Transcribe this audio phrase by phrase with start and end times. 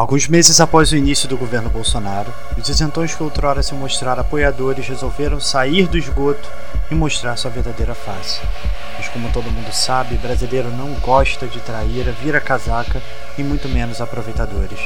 [0.00, 4.88] Alguns meses após o início do governo Bolsonaro, os isentões que outrora se mostraram apoiadores
[4.88, 6.48] resolveram sair do esgoto
[6.90, 8.40] e mostrar sua verdadeira face.
[8.96, 13.02] Mas como todo mundo sabe, brasileiro não gosta de traíra, vira casaca
[13.36, 14.80] e muito menos aproveitadores.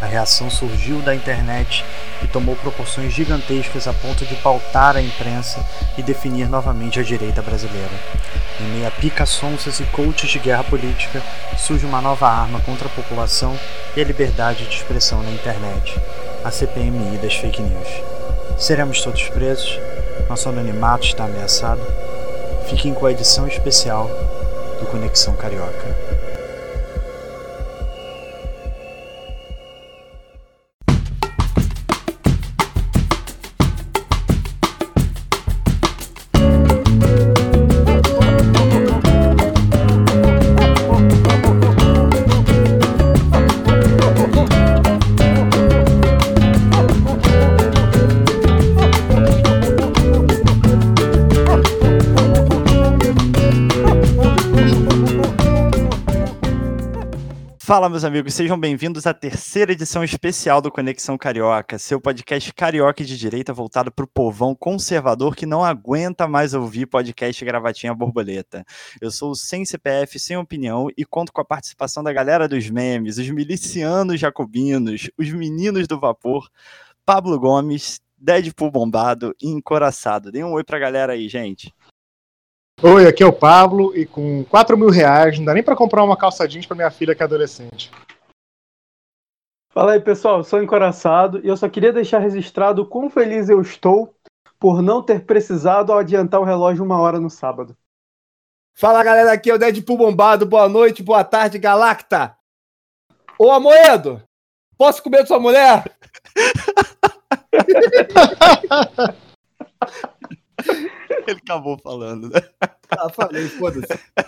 [0.00, 1.84] A reação surgiu da internet
[2.22, 5.64] e tomou proporções gigantescas a ponto de pautar a imprensa
[5.96, 7.90] e definir novamente a direita brasileira.
[8.60, 11.20] Em meio a pica-sonsas e coaches de guerra política,
[11.56, 13.58] surge uma nova arma contra a população
[13.96, 16.00] e a liberdade de expressão na internet,
[16.44, 17.88] a CPMI das fake news.
[18.56, 19.78] Seremos todos presos?
[20.28, 21.80] Nosso anonimato está ameaçado?
[22.68, 24.08] Fiquem com a edição especial
[24.78, 26.07] do Conexão Carioca.
[57.68, 63.04] Fala, meus amigos, sejam bem-vindos à terceira edição especial do Conexão Carioca, seu podcast carioca
[63.04, 68.64] de direita voltado para o povão conservador que não aguenta mais ouvir podcast gravatinha borboleta.
[69.02, 73.18] Eu sou sem CPF, sem opinião e conto com a participação da galera dos memes,
[73.18, 76.48] os milicianos jacobinos, os meninos do vapor,
[77.04, 80.32] Pablo Gomes, Deadpool bombado e encoraçado.
[80.32, 81.70] Dê um oi pra galera aí, gente.
[82.80, 86.04] Oi, aqui é o Pablo e com 4 mil reais não dá nem para comprar
[86.04, 87.90] uma calça jeans para minha filha que é adolescente.
[89.72, 93.60] Fala aí pessoal, sou encoraçado e eu só queria deixar registrado o quão feliz eu
[93.60, 94.14] estou
[94.60, 97.76] por não ter precisado adiantar o relógio uma hora no sábado.
[98.76, 102.36] Fala galera, aqui é o Deadpool Bombado, boa noite, boa tarde, Galacta.
[103.36, 104.22] Ô Amoedo,
[104.76, 105.82] posso comer sua mulher?
[111.30, 112.40] Ele acabou falando, né?
[112.90, 113.86] Ah, falei, foda-se.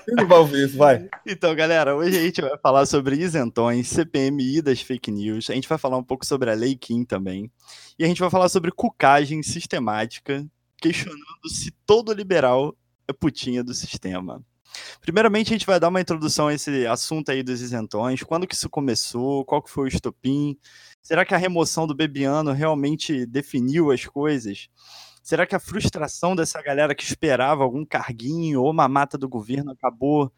[0.09, 1.09] não vai ouvir isso, vai.
[1.27, 5.49] Então, galera, hoje a gente vai falar sobre isentões, CPMI das fake news.
[5.49, 7.51] A gente vai falar um pouco sobre a Lei Kim também.
[7.99, 10.47] E a gente vai falar sobre cucagem sistemática,
[10.77, 12.77] questionando se todo liberal
[13.09, 14.45] é putinha do sistema.
[15.01, 18.23] Primeiramente, a gente vai dar uma introdução a esse assunto aí dos isentões.
[18.23, 19.45] Quando que isso começou?
[19.45, 20.57] Qual que foi o estopim?
[21.03, 24.69] Será que a remoção do Bebiano realmente definiu as coisas?
[25.23, 29.71] Será que a frustração dessa galera que esperava algum carguinho ou uma mata do governo
[29.73, 30.33] acabou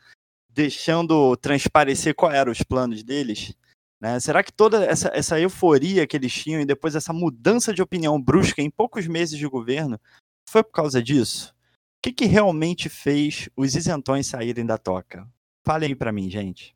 [0.48, 3.54] deixando transparecer quais eram os planos deles?
[4.00, 4.18] Né?
[4.18, 8.20] Será que toda essa, essa euforia que eles tinham e depois essa mudança de opinião
[8.20, 10.00] brusca em poucos meses de governo
[10.48, 11.54] foi por causa disso?
[11.98, 15.24] O que, que realmente fez os isentões saírem da toca?
[15.64, 16.74] Fale aí para mim, gente.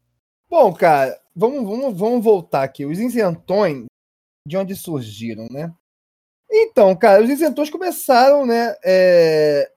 [0.49, 2.87] Bom, cara, vamos, vamos, vamos voltar aqui.
[2.87, 3.87] Os isentões,
[4.47, 5.75] de onde surgiram, né?
[6.51, 8.75] Então, cara, os isentões começaram, né?
[8.85, 9.71] É...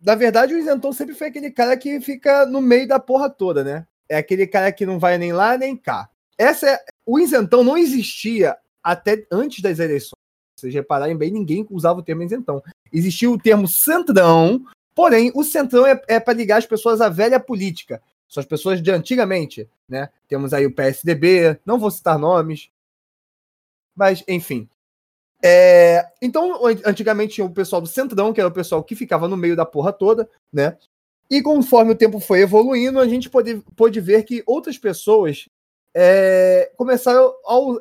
[0.00, 3.64] Na verdade, o isentão sempre foi aquele cara que fica no meio da porra toda,
[3.64, 3.86] né?
[4.08, 6.10] É aquele cara que não vai nem lá nem cá.
[6.36, 6.84] Essa é...
[7.06, 10.18] O isentão não existia até antes das eleições.
[10.56, 12.62] Se vocês repararem bem, ninguém usava o termo isentão.
[12.92, 17.40] Existia o termo centrão, porém, o centrão é, é para ligar as pessoas à velha
[17.40, 18.02] política.
[18.28, 20.10] São as pessoas de antigamente, né?
[20.28, 22.70] Temos aí o PSDB, não vou citar nomes,
[23.94, 24.68] mas enfim.
[25.46, 29.36] É, então, antigamente tinha o pessoal do Centrão, que era o pessoal que ficava no
[29.36, 30.78] meio da porra toda, né?
[31.30, 35.46] E conforme o tempo foi evoluindo, a gente pôde, pôde ver que outras pessoas
[35.94, 37.34] é, começaram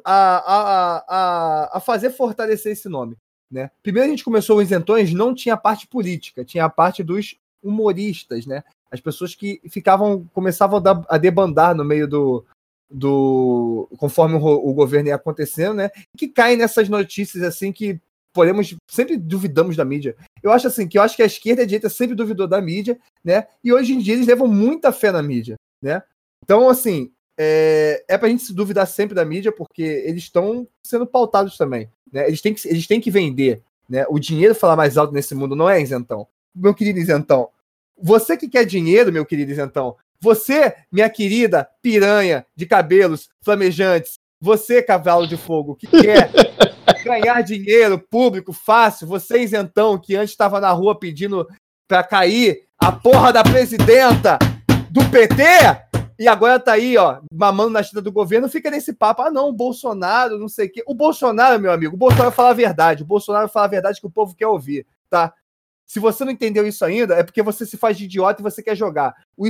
[0.03, 3.15] a, a, a, a, fazer fortalecer esse nome.
[3.49, 3.71] Né?
[3.81, 7.37] Primeiro a gente começou os isentões, não tinha a parte política, tinha a parte dos
[7.61, 8.61] humoristas, né?
[8.91, 12.45] As pessoas que ficavam, começavam a debandar no meio do,
[12.89, 15.89] do conforme o, o, governo ia acontecendo, né?
[16.17, 17.99] Que caem nessas notícias assim que
[18.33, 20.15] podemos sempre duvidamos da mídia.
[20.41, 22.61] Eu acho assim que eu acho que a esquerda e a direita sempre duvidou da
[22.61, 23.47] mídia, né?
[23.63, 26.01] E hoje em dia eles levam muita fé na mídia, né?
[26.43, 31.05] Então assim é, é pra gente se duvidar sempre da mídia porque eles estão sendo
[31.07, 32.27] pautados também, né?
[32.27, 34.05] Eles têm que eles têm que vender, né?
[34.09, 36.27] O dinheiro falar mais alto nesse mundo não é isentão.
[36.55, 37.49] Meu querido isentão,
[37.97, 44.81] você que quer dinheiro, meu querido isentão, você, minha querida piranha de cabelos flamejantes, você,
[44.81, 46.31] cavalo de fogo, que quer
[47.03, 51.45] ganhar dinheiro público fácil, vocês então, que antes estava na rua pedindo
[51.89, 54.39] para cair a porra da presidenta
[54.89, 55.43] do PT,
[56.17, 59.49] e agora tá aí, ó, mamando na chita do governo, fica nesse papo, ah não,
[59.49, 60.83] o Bolsonaro, não sei o quê.
[60.87, 64.07] O Bolsonaro, meu amigo, o Bolsonaro fala a verdade, o Bolsonaro fala a verdade que
[64.07, 65.33] o povo quer ouvir, tá?
[65.85, 68.63] Se você não entendeu isso ainda, é porque você se faz de idiota e você
[68.63, 69.13] quer jogar.
[69.37, 69.47] O,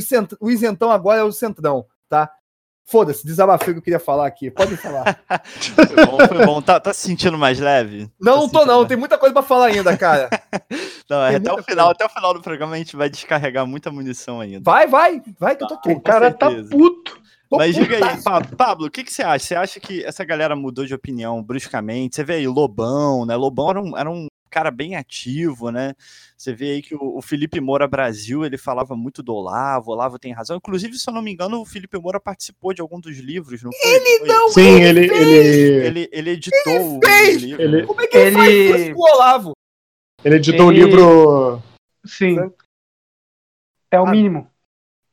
[0.49, 2.29] isentão agora é o centrão, tá?
[2.85, 4.51] Foda-se, desabafei o que eu queria falar aqui.
[4.51, 5.17] Pode falar.
[5.47, 6.61] foi bom, foi bom.
[6.61, 8.09] Tá, tá se sentindo mais leve?
[8.19, 8.75] Não, Tá não tô não.
[8.79, 10.29] mais- Tem muita coisa pra falar ainda, cara.
[11.09, 11.91] Não, é até o final, coisa.
[11.91, 14.61] até o final do programa a gente vai descarregar muita munição ainda.
[14.63, 15.91] Vai, vai, vai que eu tô aqui.
[15.91, 16.69] O cara tá certeza.
[16.69, 17.21] puto.
[17.49, 18.21] Tô Mas diga aí.
[18.23, 19.45] Pa- Pablo, o que, que você acha?
[19.45, 22.15] Você acha que essa galera mudou de opinião bruscamente?
[22.15, 23.35] Você vê aí Lobão, né?
[23.35, 25.93] Lobão era um, era um cara bem ativo, né?
[26.37, 29.93] Você vê aí que o, o Felipe Moura Brasil, ele falava muito do Olavo, o
[29.93, 30.57] Olavo tem razão.
[30.57, 33.71] Inclusive, se eu não me engano, o Felipe Moura participou de algum dos livros, não
[33.71, 33.91] foi?
[33.91, 37.41] Ele não Sim, ele, ele, Ele, ele editou o fez!
[37.41, 37.61] livro.
[37.61, 37.87] Ele- né?
[37.87, 38.35] Como é que ele, Ele-
[38.69, 39.51] faz isso com o Olavo?
[40.23, 41.61] ele editou o Ele- livro.
[42.05, 42.37] Sim.
[43.91, 44.11] É o Ah.
[44.11, 44.47] mínimo.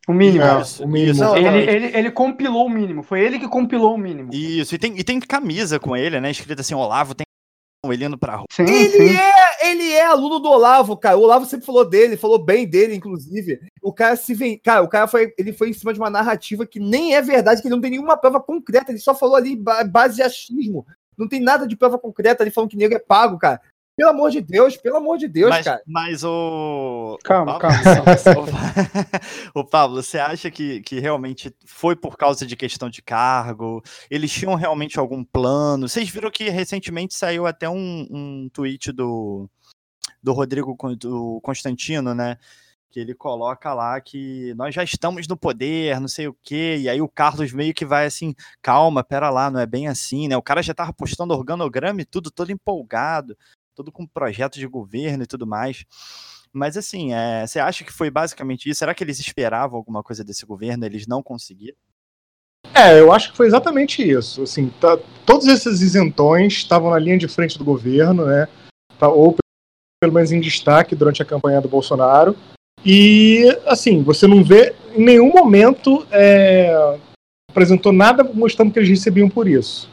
[0.08, 0.42] O mínimo.
[0.44, 1.12] É, Isso, o mínimo.
[1.12, 3.02] isso, Ele, ele, ele compilou o mínimo.
[3.02, 4.30] Foi ele que compilou o mínimo.
[4.34, 6.30] Isso, e tem, e tem camisa com ele, né?
[6.30, 7.24] Escrito assim, Olavo tem
[7.84, 8.46] ele indo pra rua.
[8.50, 9.16] Sim, Ele sim.
[9.16, 11.16] é, ele é aluno do Olavo, cara.
[11.16, 13.58] O Olavo sempre falou dele, falou bem dele, inclusive.
[13.82, 14.58] O cara se vem.
[14.58, 17.62] Cara, o cara foi, ele foi em cima de uma narrativa que nem é verdade,
[17.62, 18.92] que ele não tem nenhuma prova concreta.
[18.92, 20.86] Ele só falou ali ba- base de achismo.
[21.16, 22.42] Não tem nada de prova concreta.
[22.42, 23.60] Ele falando que nego é pago, cara.
[24.00, 25.82] Pelo amor de Deus, pelo amor de Deus, mas, cara.
[25.86, 27.18] mas o.
[27.22, 28.46] Calma, o Pablo, calma,
[29.54, 33.82] o Pablo, você acha que, que realmente foi por causa de questão de cargo?
[34.10, 35.86] Eles tinham realmente algum plano?
[35.86, 39.50] Vocês viram que recentemente saiu até um, um tweet do,
[40.22, 42.38] do Rodrigo do Constantino, né?
[42.90, 46.88] Que ele coloca lá que nós já estamos no poder, não sei o quê, e
[46.88, 50.38] aí o Carlos meio que vai assim, calma, pera lá, não é bem assim, né?
[50.38, 53.36] O cara já tava postando organograma e tudo, todo empolgado,
[53.80, 55.84] todo com projeto de governo e tudo mais.
[56.52, 58.80] Mas assim, é, você acha que foi basicamente isso?
[58.80, 60.84] Será que eles esperavam alguma coisa desse governo?
[60.84, 61.76] Eles não conseguiram?
[62.74, 64.42] É, eu acho que foi exatamente isso.
[64.42, 68.46] Assim, tá- todos esses isentões estavam na linha de frente do governo, né?
[68.98, 69.36] Tá- ou
[70.02, 72.36] pelo menos em destaque durante a campanha do Bolsonaro.
[72.84, 76.98] E, assim, você não vê em nenhum momento é,
[77.50, 79.88] apresentou nada mostrando que eles recebiam por isso.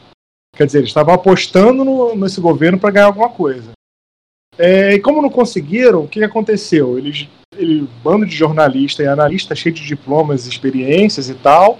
[0.56, 3.70] Quer dizer, eles estavam apostando no- nesse governo para ganhar alguma coisa.
[4.58, 6.98] É, e como não conseguiram, o que aconteceu?
[6.98, 11.78] Eles, ele, bando de jornalista e analista cheio de diplomas, experiências e tal,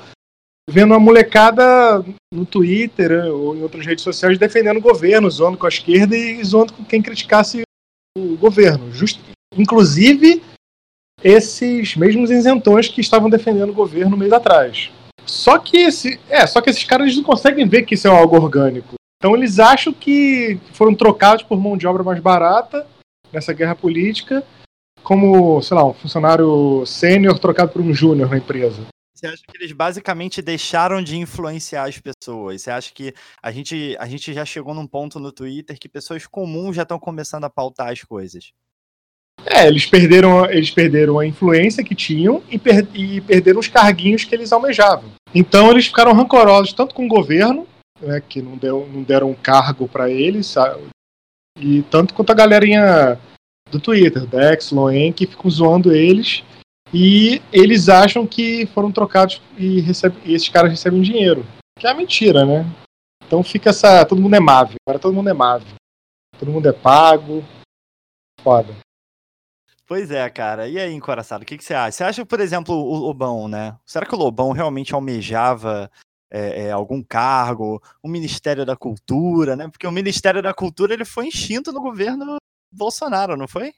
[0.70, 5.58] vendo a molecada no Twitter eh, ou em outras redes sociais defendendo o governo, zoando
[5.58, 7.62] com a esquerda e zoando com quem criticasse
[8.16, 8.92] o governo.
[8.92, 9.18] Just,
[9.56, 10.42] inclusive
[11.22, 14.90] esses mesmos isentões que estavam defendendo o governo um mês atrás.
[15.26, 18.36] Só que, esse, é, só que esses caras não conseguem ver que isso é algo
[18.36, 18.94] orgânico.
[19.18, 22.86] Então eles acham que foram trocados por mão de obra mais barata
[23.32, 24.44] nessa guerra política,
[25.02, 28.86] como, sei lá, um funcionário sênior trocado por um júnior na empresa.
[29.12, 32.62] Você acha que eles basicamente deixaram de influenciar as pessoas?
[32.62, 33.12] Você acha que
[33.42, 37.00] a gente, a gente já chegou num ponto no Twitter que pessoas comuns já estão
[37.00, 38.52] começando a pautar as coisas?
[39.44, 44.22] É, eles perderam, eles perderam a influência que tinham e, per- e perderam os carguinhos
[44.22, 45.10] que eles almejavam.
[45.34, 47.66] Então eles ficaram rancorosos tanto com o governo,
[48.00, 50.88] né, que não, deu, não deram um cargo para eles, sabe?
[51.60, 53.18] e tanto quanto a galerinha
[53.70, 56.42] do Twitter, Dex, Loen, que ficam zoando eles.
[56.92, 61.44] E eles acham que foram trocados e, recebe, e esses caras recebem dinheiro.
[61.78, 62.64] Que é mentira, né?
[63.26, 64.06] Então fica essa.
[64.06, 64.76] Todo mundo é mável.
[64.86, 65.68] Agora todo mundo é mável.
[66.38, 67.44] Todo mundo é pago.
[68.40, 68.74] Foda.
[69.86, 70.66] Pois é, cara.
[70.66, 71.92] E aí, encoraçado, o que, que você acha?
[71.92, 73.76] Você acha, por exemplo, o Lobão, né?
[73.84, 75.90] Será que o Lobão realmente almejava
[76.30, 79.68] é, é, algum cargo, o Ministério da Cultura, né?
[79.68, 82.36] Porque o Ministério da Cultura ele foi extinto no governo
[82.70, 83.72] Bolsonaro, não foi?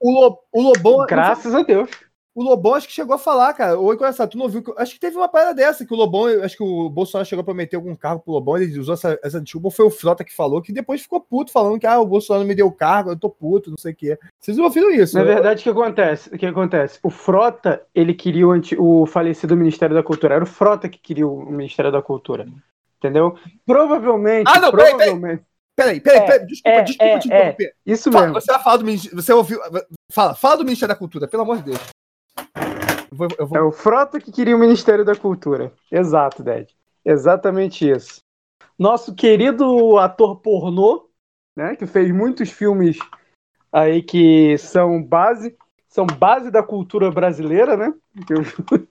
[0.00, 1.06] O, Lo- o Lobão.
[1.06, 1.90] Graças a Deus.
[2.38, 3.76] O Lobão acho que chegou a falar, cara.
[3.80, 4.62] Oi, engraçado, tu não viu?
[4.62, 7.40] que- Acho que teve uma parada dessa, que o Lobão, acho que o Bolsonaro chegou
[7.40, 10.32] a prometer algum cargo pro Lobão, ele usou essa, essa desculpa, foi o Frota que
[10.32, 13.28] falou, que depois ficou puto, falando que ah, o Bolsonaro me deu cargo, eu tô
[13.28, 14.16] puto, não sei o quê.
[14.38, 15.16] Vocês não ouviram isso?
[15.18, 15.34] Na né?
[15.34, 16.32] verdade, o que acontece?
[16.32, 17.00] O que acontece?
[17.02, 20.36] O Frota, ele queria o, anti- o falecido Ministério da Cultura.
[20.36, 22.46] Era o Frota que queria o Ministério da Cultura.
[22.98, 23.36] Entendeu?
[23.66, 24.48] Provavelmente.
[24.48, 25.08] Ah, não, peraí, peraí.
[25.10, 25.44] provavelmente.
[25.74, 27.36] Peraí, peraí, É, peraí, desculpa, é, desculpa é, te é.
[27.36, 27.72] interromper.
[27.86, 28.40] Isso Fala, mesmo.
[28.40, 29.60] você vai falar do Ministério, você ouviu,
[30.12, 31.78] fala, fala do Ministério da Cultura, pelo amor de Deus.
[33.10, 35.72] Vou, É o Frota que queria o Ministério da Cultura.
[35.90, 36.74] Exato, Ded.
[37.04, 38.20] Exatamente isso.
[38.78, 41.08] Nosso querido ator pornô,
[41.56, 42.98] né, que fez muitos filmes
[43.72, 45.56] aí que são base,
[45.88, 47.92] são base da cultura brasileira, né?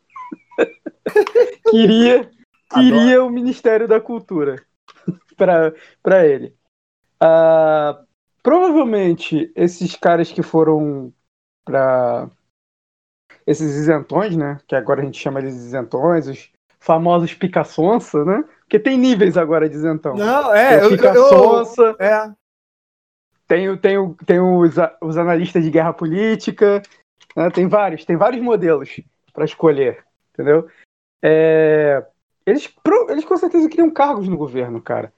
[1.71, 2.29] queria
[2.69, 4.61] queria o Ministério da Cultura
[5.37, 6.55] para ele.
[7.19, 8.03] Ah,
[8.43, 11.13] provavelmente esses caras que foram
[11.65, 12.29] para
[13.47, 14.59] esses isentões, né?
[14.67, 18.43] Que agora a gente chama de isentões, os famosos pica-sonsa, né?
[18.59, 20.15] Porque tem níveis agora de isentão.
[20.15, 22.29] Não, é, tem pica-sonsa, é,
[23.47, 26.83] tem, tem, tem os, os analistas de guerra política,
[27.35, 27.49] né?
[27.49, 28.99] tem vários, tem vários modelos
[29.33, 30.67] para escolher, entendeu?
[31.23, 32.05] É,
[32.45, 32.69] eles,
[33.09, 35.13] eles com certeza queriam cargos no governo, cara.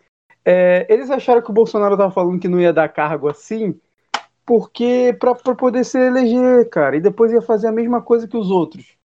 [0.46, 3.80] É, eles acharam que o Bolsonaro tava falando que não ia dar cargo assim,
[4.50, 8.50] porque para poder se eleger, cara, e depois ia fazer a mesma coisa que os
[8.50, 8.98] outros.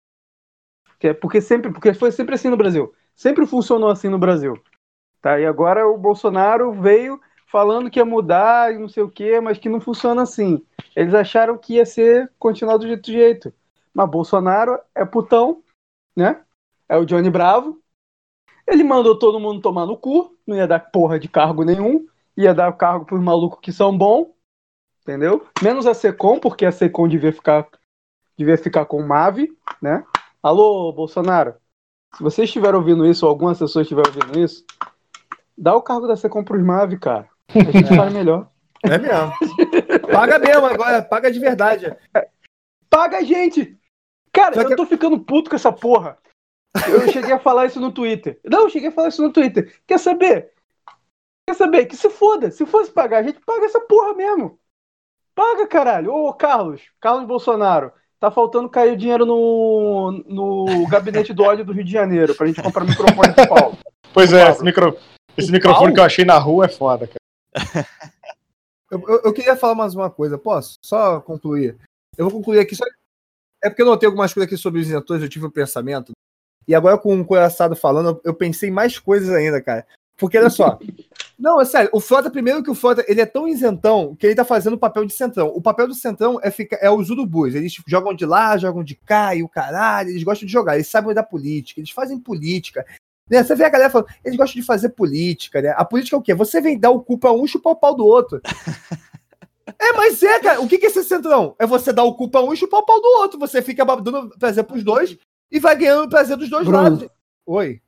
[1.02, 2.94] É porque sempre, porque foi sempre assim no Brasil.
[3.14, 4.58] Sempre funcionou assim no Brasil.
[5.22, 5.38] Tá?
[5.38, 9.58] E agora o Bolsonaro veio falando que ia mudar e não sei o quê, mas
[9.58, 10.66] que não funciona assim.
[10.96, 13.54] Eles acharam que ia ser continuar do jeito do jeito.
[13.94, 15.62] Mas Bolsonaro é putão,
[16.16, 16.42] né?
[16.88, 17.82] É o Johnny Bravo.
[18.66, 22.08] Ele mandou todo mundo tomar no cu, não ia dar porra de cargo nenhum,
[22.38, 24.30] ia dar cargo pros malucos que são bons,
[25.04, 25.46] entendeu?
[25.62, 27.68] Menos a Secom, porque a Secom devia ficar,
[28.38, 30.04] devia ficar com o Mave, né?
[30.42, 31.56] Alô, Bolsonaro,
[32.16, 34.66] se você estiver ouvindo isso, ou alguma pessoa estiver ouvindo isso,
[35.58, 37.28] dá o cargo da Secom pros Mave, cara.
[37.50, 38.50] A gente faz melhor.
[38.84, 39.32] É mesmo.
[40.12, 41.96] paga mesmo agora, paga de verdade.
[42.90, 43.78] Paga a gente!
[44.32, 46.18] Cara, eu tô ficando puto com essa porra.
[46.88, 48.40] Eu cheguei a falar isso no Twitter.
[48.44, 49.80] Não, eu cheguei a falar isso no Twitter.
[49.86, 50.52] Quer saber?
[51.48, 51.86] Quer saber?
[51.86, 52.50] Que se foda.
[52.50, 54.60] Se fosse pagar, a gente paga essa porra mesmo.
[55.36, 56.14] Paga, caralho.
[56.14, 57.92] Ô, Carlos, Carlos Bolsonaro.
[58.20, 62.62] Tá faltando cair dinheiro no, no gabinete do ódio do Rio de Janeiro pra gente
[62.62, 63.78] comprar microfone de Paulo.
[64.14, 64.98] Pois é, esse, micro,
[65.36, 65.94] esse microfone Paulo?
[65.94, 67.18] que eu achei na rua é foda, cara.
[68.90, 70.78] eu, eu, eu, queria falar mais uma coisa, posso?
[70.82, 71.76] Só concluir.
[72.18, 72.86] Eu vou concluir aqui só.
[73.62, 76.14] É porque eu notei algumas coisas aqui sobre os isentores, eu tive um pensamento.
[76.66, 79.86] E agora, com o coraçado falando, eu pensei em mais coisas ainda, cara.
[80.18, 80.78] Porque olha só.
[81.38, 84.36] Não, é sério, o Frota, primeiro que o Frota, ele é tão isentão que ele
[84.36, 85.48] tá fazendo o papel de centrão.
[85.48, 87.56] O papel do centrão é, ficar, é os urubus.
[87.56, 90.88] Eles jogam de lá, jogam de cá e o caralho, eles gostam de jogar, eles
[90.88, 92.86] sabem da política, eles fazem política.
[93.30, 93.44] Né?
[93.44, 95.74] Você vê a galera falando, eles gostam de fazer política, né?
[95.76, 96.34] A política é o quê?
[96.34, 98.42] Você vem dar o cu pra um e chupar o pau do outro.
[99.80, 100.62] É, mas é, cara.
[100.62, 101.56] O que, que é esse centrão?
[101.58, 103.40] É você dar o cu pra um e chupar o pau do outro.
[103.40, 105.18] Você fica dando prazer pros dois
[105.52, 106.84] e vai ganhando prazer dos dois Bruno.
[106.84, 107.08] lados.
[107.46, 107.82] Oi.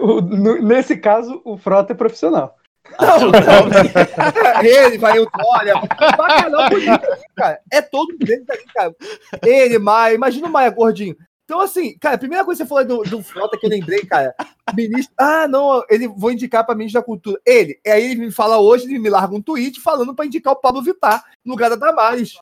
[0.00, 2.56] O, no, nesse caso, o Frota é profissional.
[3.00, 4.62] Não, não.
[4.62, 5.74] ele vai, olha,
[6.16, 6.68] bacalhau
[7.34, 7.60] cara.
[7.72, 8.94] É todo mundo cara.
[9.42, 11.16] Ele, Maia, imagina o Maia gordinho.
[11.44, 14.04] Então, assim, cara, a primeira coisa que você falou do, do Frota que eu lembrei,
[14.04, 14.34] cara,
[14.74, 15.14] ministro.
[15.16, 17.40] Ah, não, ele vou indicar para ministro da Cultura.
[17.46, 20.60] Ele, aí ele me fala hoje, ele me larga um tweet falando para indicar o
[20.60, 22.36] Pablo Vittar no lugar da Damares.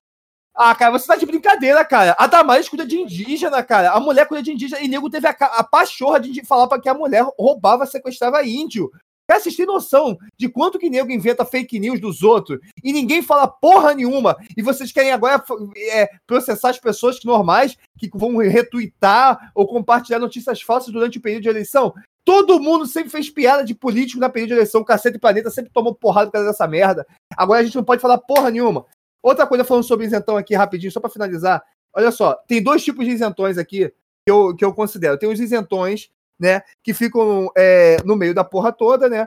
[0.54, 2.14] Ah, cara, você tá de brincadeira, cara.
[2.16, 3.90] A Damares cuida de indígena, cara.
[3.90, 4.80] A mulher cuida de indígena.
[4.80, 8.90] E nego teve a, a pachorra de falar para que a mulher roubava, sequestrava índio.
[9.26, 13.22] Cara, vocês têm noção de quanto que nego inventa fake news dos outros e ninguém
[13.22, 14.36] fala porra nenhuma.
[14.56, 15.42] E vocês querem agora
[15.90, 21.44] é, processar as pessoas normais que vão retweetar ou compartilhar notícias falsas durante o período
[21.44, 21.94] de eleição?
[22.22, 24.82] Todo mundo sempre fez piada de político na período de eleição.
[24.82, 27.06] O Cacete Planeta sempre tomou porrada por causa dessa merda.
[27.36, 28.86] Agora a gente não pode falar porra nenhuma.
[29.24, 31.64] Outra coisa falando sobre isentão aqui rapidinho, só para finalizar.
[31.94, 35.16] Olha só, tem dois tipos de isentões aqui que eu, que eu considero.
[35.16, 39.26] Tem os isentões, né, que ficam é, no meio da porra toda, né?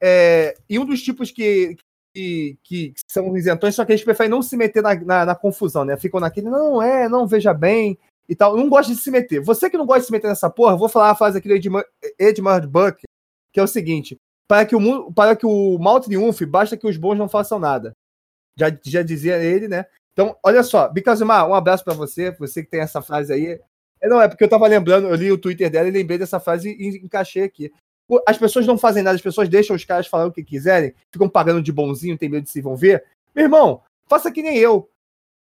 [0.00, 1.76] É, e um dos tipos que,
[2.14, 5.84] que, que, são isentões, só que eles preferem não se meter na, na, na, confusão,
[5.84, 5.96] né?
[5.96, 8.56] Ficam naquele, não é, não veja bem e tal.
[8.56, 9.40] Não gosta de se meter.
[9.40, 11.84] Você que não gosta de se meter nessa porra, vou falar a frase aqui do
[12.16, 13.02] Edmund, Buck,
[13.52, 16.96] que é o seguinte: para que o, para que o mal triunfe, basta que os
[16.96, 17.92] bons não façam nada.
[18.58, 19.86] Já, já dizia ele, né?
[20.12, 23.60] Então, olha só, Bicazumar, um abraço para você, você que tem essa frase aí.
[24.00, 26.38] É, não, é porque eu tava lembrando, eu li o Twitter dela e lembrei dessa
[26.38, 27.72] frase e encaixei aqui.
[28.26, 31.28] As pessoas não fazem nada, as pessoas deixam os caras falar o que quiserem, ficam
[31.28, 33.04] pagando de bonzinho, tem medo de se envolver.
[33.34, 34.90] Meu irmão, faça que nem eu.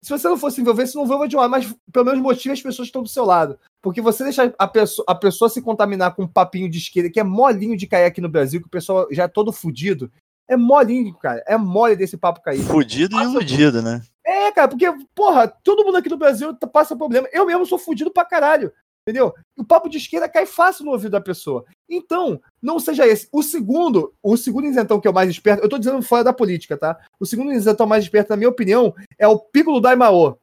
[0.04, 2.20] Se você não for se envolver, você não envolva de um lado, mas pelo menos
[2.20, 3.58] motive as pessoas que estão do seu lado.
[3.82, 7.18] Porque você deixar a pessoa, a pessoa se contaminar com um papinho de esquerda, que
[7.18, 10.12] é molinho de cair aqui no Brasil, que o pessoal já é todo fudido,
[10.48, 11.42] é molinho, cara.
[11.46, 12.62] É mole desse papo cair.
[12.62, 14.02] Fudido e iludido, né?
[14.24, 17.28] É, cara, porque, porra, todo mundo aqui no Brasil passa problema.
[17.32, 18.72] Eu mesmo sou fudido pra caralho.
[19.06, 19.34] Entendeu?
[19.58, 21.66] O papo de esquerda cai fácil no ouvido da pessoa.
[21.88, 23.28] Então, não seja esse.
[23.30, 26.32] O segundo, o segundo isentão que é o mais esperto, eu tô dizendo fora da
[26.32, 26.98] política, tá?
[27.20, 30.38] O segundo isentão mais esperto, na minha opinião, é o Piccolo Daimaô.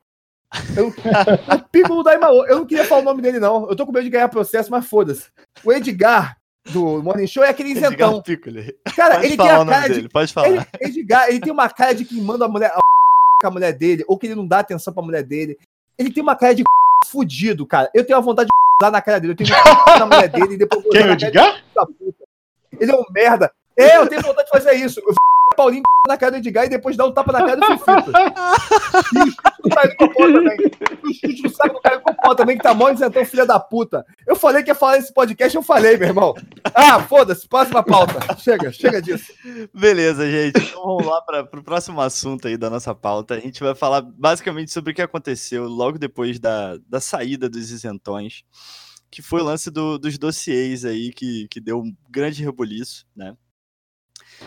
[0.77, 0.89] Eu,
[1.55, 2.45] o Piccolo Daimaô.
[2.45, 3.67] Eu não queria falar o nome dele, não.
[3.67, 5.29] Eu tô com medo de ganhar processo, mas foda-se.
[5.63, 6.37] O Edgar,
[6.69, 8.21] do Morning Show é aquele isentão.
[8.95, 10.09] Cara, pode ele tem a cara dele, de.
[10.09, 10.47] Pode falar.
[10.47, 12.79] Ele, Edgar, ele tem uma cara de quem manda a mulher a,
[13.47, 15.57] a mulher dele, ou que ele não dá atenção pra mulher dele.
[15.97, 16.63] Ele tem uma cara de
[17.07, 17.89] fudido, cara.
[17.93, 18.51] Eu tenho a vontade de
[18.81, 19.33] dar na cara dele.
[19.33, 20.83] Eu tenho que na mulher dele e depois.
[20.91, 21.63] Quem, o Edgar?
[22.79, 23.51] Ele é um merda.
[23.75, 24.99] É, eu tenho vontade de fazer isso.
[24.99, 25.13] Eu
[25.55, 28.11] Paulinho na cara do Edgar e depois dá um tapa na cara do Fifita.
[29.13, 30.57] E o chute do também.
[31.03, 34.05] O chute do saco do Caio Copó também, que tá mó isentão, filha da puta.
[34.25, 36.33] Eu falei que ia falar nesse podcast, eu falei, meu irmão.
[36.73, 38.19] Ah, foda-se, próxima pauta.
[38.37, 39.31] Chega, chega disso.
[39.73, 40.59] Beleza, gente.
[40.59, 43.35] Então vamos lá para o próximo assunto aí da nossa pauta.
[43.35, 47.71] A gente vai falar basicamente sobre o que aconteceu logo depois da, da saída dos
[47.71, 48.43] isentões.
[49.11, 53.35] que foi o lance do, dos dossiês aí, que, que deu um grande rebuliço, né?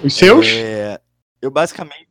[0.03, 0.47] Os seus?
[0.49, 1.01] É,
[1.41, 2.09] eu basicamente.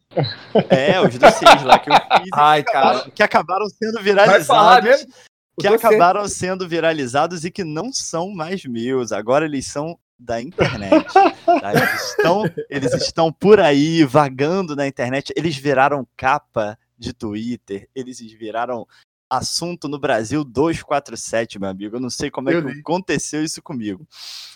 [0.70, 2.30] É, os dossiês lá que eu fiz.
[2.34, 3.10] Ai, cara.
[3.12, 4.90] Que acabaram sendo Vai falar viralizados.
[4.90, 5.14] mesmo?
[5.60, 9.12] Que acabaram sendo viralizados e que não são mais meus.
[9.12, 11.06] Agora eles são da internet.
[11.14, 11.74] tá?
[11.74, 15.34] Eles, estão, eles estão por aí, vagando na internet.
[15.36, 17.88] Eles viraram capa de Twitter.
[17.94, 18.88] Eles viraram
[19.38, 21.96] assunto no Brasil 247, meu amigo.
[21.96, 22.80] Eu não sei como é Eu que vi.
[22.80, 24.08] aconteceu isso comigo.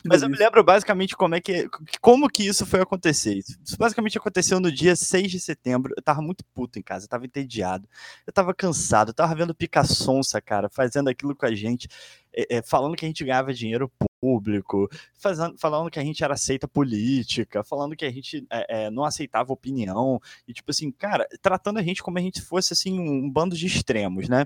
[0.05, 1.67] Mas eu me lembro basicamente como é que
[2.01, 3.37] como que isso foi acontecer.
[3.37, 5.93] Isso basicamente aconteceu no dia 6 de setembro.
[5.97, 7.87] Eu tava muito puto em casa, eu tava entediado.
[8.25, 11.87] Eu tava cansado, eu tava vendo Pica Sonsa, cara, fazendo aquilo com a gente,
[12.33, 16.35] é, é, falando que a gente ganhava dinheiro público, fazendo, falando que a gente era
[16.35, 21.27] seita política, falando que a gente é, é, não aceitava opinião, e tipo assim, cara,
[21.41, 24.45] tratando a gente como a gente fosse assim um bando de extremos, né?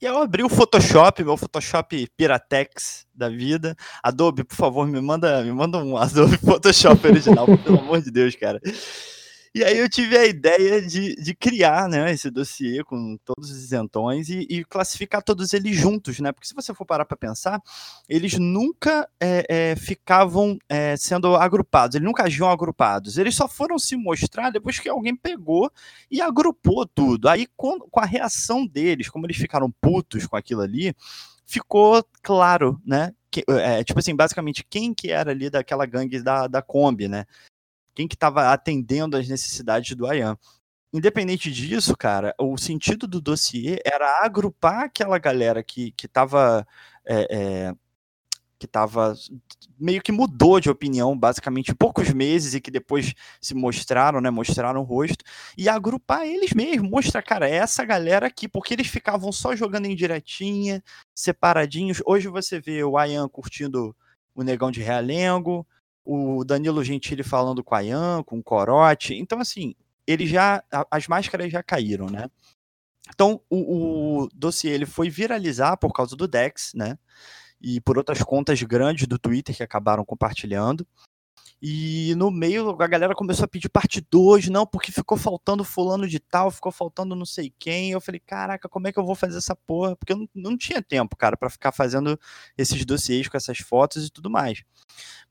[0.00, 3.74] E eu abri o Photoshop, meu Photoshop Piratex da vida.
[4.02, 8.36] Adobe, por favor, me manda, me manda um Adobe Photoshop original, pelo amor de Deus,
[8.36, 8.60] cara.
[9.56, 13.56] E aí eu tive a ideia de, de criar né, esse dossiê com todos os
[13.56, 16.30] isentões e, e classificar todos eles juntos, né?
[16.30, 17.58] Porque se você for parar para pensar,
[18.06, 23.16] eles nunca é, é, ficavam é, sendo agrupados, eles nunca agiam agrupados.
[23.16, 25.72] Eles só foram se mostrar depois que alguém pegou
[26.10, 27.26] e agrupou tudo.
[27.26, 30.94] Aí, com, com a reação deles, como eles ficaram putos com aquilo ali,
[31.46, 33.14] ficou claro, né?
[33.30, 37.24] Que, é, tipo assim, basicamente, quem que era ali daquela gangue da, da Kombi, né?
[37.96, 40.38] Quem que estava atendendo às necessidades do Ayan.
[40.92, 46.66] Independente disso, cara, o sentido do dossiê era agrupar aquela galera que, que tava.
[47.04, 47.26] é,
[47.68, 47.74] é,
[48.58, 49.14] que tava
[49.78, 54.30] meio que mudou de opinião, basicamente, em poucos meses e que depois se mostraram, né?
[54.30, 55.24] Mostraram o rosto
[55.56, 59.86] e agrupar eles mesmo, mostrar, cara, é essa galera aqui, porque eles ficavam só jogando
[59.86, 60.82] em diretinha,
[61.14, 62.02] separadinhos.
[62.06, 63.94] Hoje você vê o Ayan curtindo
[64.34, 65.66] o Negão de Realengo,
[66.06, 69.14] o Danilo Gentili falando com o Ayan, com o Corote.
[69.14, 69.74] Então, assim,
[70.06, 70.62] ele já.
[70.72, 72.30] a- As máscaras já caíram, né?
[73.08, 76.98] Então, o, o dossiê ele foi viralizar por causa do Dex, né?
[77.60, 80.86] E por outras contas grandes do Twitter que acabaram compartilhando.
[81.60, 86.06] E no meio a galera começou a pedir parte 2, não, porque ficou faltando fulano
[86.06, 87.90] de tal, ficou faltando não sei quem.
[87.90, 89.96] Eu falei, caraca, como é que eu vou fazer essa porra?
[89.96, 92.18] Porque eu não, não tinha tempo, cara, pra ficar fazendo
[92.56, 94.62] esses dossiês com essas fotos e tudo mais.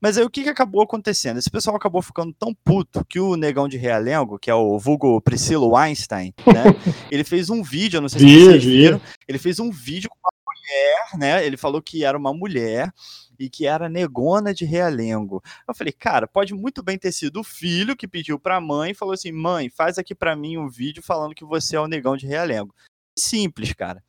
[0.00, 1.38] Mas aí o que, que acabou acontecendo?
[1.38, 5.20] Esse pessoal acabou ficando tão puto que o negão de Realengo, que é o vulgo
[5.20, 6.64] Priscilo Einstein, né?
[7.10, 8.70] ele fez um vídeo, eu não sei se vocês vi.
[8.70, 10.35] viram, ele fez um vídeo com uma
[10.66, 11.46] mulher, né?
[11.46, 12.92] Ele falou que era uma mulher
[13.38, 15.42] e que era negona de Realengo.
[15.68, 18.94] Eu falei, cara, pode muito bem ter sido o filho que pediu pra mãe e
[18.94, 22.16] falou assim: mãe, faz aqui pra mim um vídeo falando que você é o negão
[22.16, 22.74] de Realengo.
[23.18, 24.02] Simples, cara.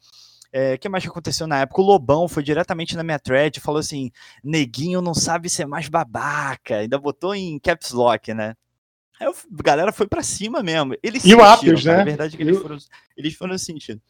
[0.51, 1.81] É, O que mais que aconteceu na época?
[1.81, 4.11] O Lobão foi diretamente na minha thread e falou assim:
[4.43, 6.77] neguinho não sabe ser mais babaca.
[6.77, 8.55] Ainda botou em caps lock, né?
[9.19, 10.95] Aí a galera foi pra cima mesmo.
[11.01, 12.01] Eles E o sentiram, Apios, cara, né?
[12.01, 12.77] A verdade é que eles o- foram,
[13.17, 14.01] eles foram sentindo.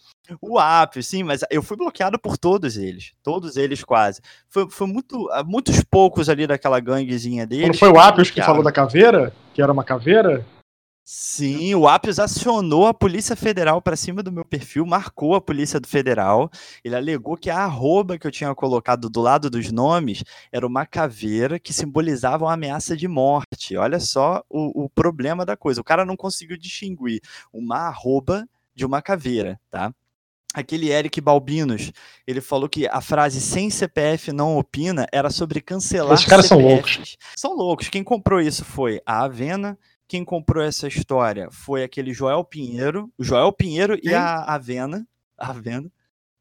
[0.42, 3.14] O Apios, sim, mas eu fui bloqueado por todos eles.
[3.24, 4.22] Todos eles quase.
[4.50, 7.68] Foi, foi muito, ah, muitos poucos ali daquela ganguezinha deles.
[7.68, 9.34] Não foi o Apios que falou da caveira?
[9.54, 10.46] Que era uma caveira?
[11.10, 15.80] Sim, o Apios acionou a Polícia Federal para cima do meu perfil, marcou a Polícia
[15.88, 16.52] Federal.
[16.84, 20.86] Ele alegou que a arroba que eu tinha colocado do lado dos nomes era uma
[20.86, 23.78] caveira que simbolizava uma ameaça de morte.
[23.78, 25.80] Olha só o, o problema da coisa.
[25.80, 27.22] O cara não conseguiu distinguir
[27.54, 29.94] uma arroba de uma caveira, tá?
[30.54, 31.94] Aquele Eric Balbinos,
[32.26, 36.58] ele falou que a frase sem CPF não opina era sobre cancelar Esses caras são
[36.58, 37.16] CPFs.
[37.38, 37.88] São loucos.
[37.88, 43.24] Quem comprou isso foi a Avena, quem comprou essa história foi aquele Joel Pinheiro, o
[43.24, 44.16] Joel Pinheiro e Quem?
[44.16, 45.06] a Avena.
[45.38, 45.92] A Avena.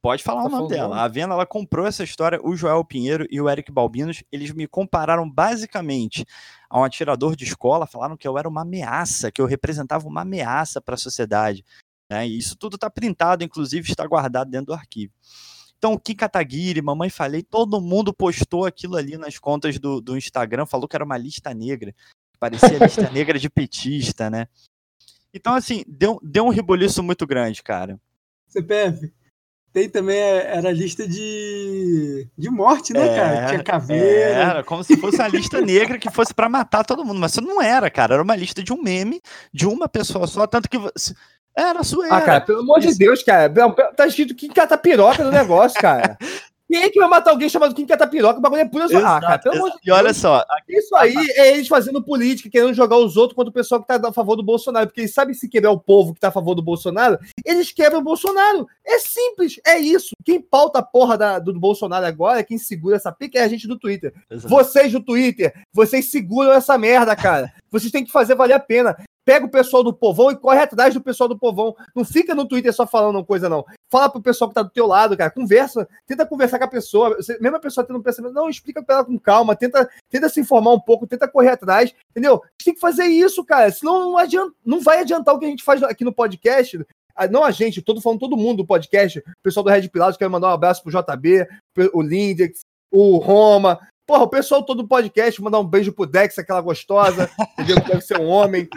[0.00, 0.96] Pode falar Tá o nome dela.
[0.98, 4.68] A Avena, ela comprou essa história, o Joel Pinheiro e o Eric Balbinos, eles me
[4.68, 6.24] compararam basicamente
[6.70, 10.22] a um atirador de escola, falaram que eu era uma ameaça, que eu representava uma
[10.22, 11.64] ameaça para a sociedade.
[12.08, 12.28] Né?
[12.28, 15.12] E isso tudo está printado, inclusive está guardado dentro do arquivo.
[15.76, 20.16] Então, o Kim Kataguiri, Mamãe Falei, todo mundo postou aquilo ali nas contas do, do
[20.16, 21.92] Instagram, falou que era uma lista negra.
[22.38, 24.46] Parecia lista negra de petista, né?
[25.32, 27.98] Então, assim, deu, deu um reboliço muito grande, cara.
[28.48, 29.12] CPF.
[29.72, 33.46] Tem também, é, era a lista de, de morte, né, É, cara?
[33.48, 34.30] Tinha caveira.
[34.30, 37.42] Era como se fosse uma lista negra que fosse pra matar todo mundo, mas isso
[37.42, 38.14] não era, cara.
[38.14, 39.20] Era uma lista de um meme,
[39.52, 41.14] de uma pessoa só, tanto que você...
[41.54, 42.16] era zoeira.
[42.16, 42.96] Ah, cara, pelo amor de.
[42.96, 43.52] Deus, cara.
[43.94, 46.16] Tá escrito que cata piroca no negócio, cara.
[46.68, 48.38] Quem é que vai matar alguém chamado Kim Catapiroca?
[48.38, 49.08] O bagulho é pura zoeira.
[49.08, 50.16] Ah, cara, pelo amor de E olha Deus.
[50.16, 53.86] só, Isso aí é eles fazendo política, querendo jogar os outros contra o pessoal que
[53.86, 54.86] tá a favor do Bolsonaro.
[54.88, 58.00] Porque eles sabem se quebrar o povo que tá a favor do Bolsonaro, eles quebram
[58.00, 58.66] o Bolsonaro.
[58.84, 60.10] É simples, é isso.
[60.24, 63.68] Quem pauta a porra da- do Bolsonaro agora, quem segura essa pica é a gente
[63.68, 64.12] do Twitter.
[64.30, 67.52] Vocês do Twitter, vocês seguram essa merda, cara.
[67.70, 68.96] Vocês têm que fazer valer a pena.
[69.26, 71.74] Pega o pessoal do povão e corre atrás do pessoal do povão.
[71.96, 73.64] Não fica no Twitter só falando coisa, não.
[73.90, 75.32] Fala pro pessoal que tá do teu lado, cara.
[75.32, 77.16] Conversa, tenta conversar com a pessoa.
[77.16, 80.28] Você- mesmo a pessoa tendo um pensamento, não, explica pra ela com calma, tenta, tenta
[80.28, 82.34] se informar um pouco, tenta correr atrás, entendeu?
[82.34, 83.68] A gente tem que fazer isso, cara.
[83.72, 86.86] Senão não, adianta, não vai adiantar o que a gente faz aqui no podcast.
[87.16, 89.18] Ah, Não a gente, todo falando todo mundo do podcast.
[89.18, 91.48] O pessoal do Red Pilatos, quero mandar um abraço pro JB,
[91.92, 92.60] o Lindex,
[92.92, 93.80] o Roma.
[94.06, 98.20] Porra, o pessoal todo do podcast, mandar um beijo pro Dex, aquela gostosa, deve ser
[98.20, 98.68] um homem.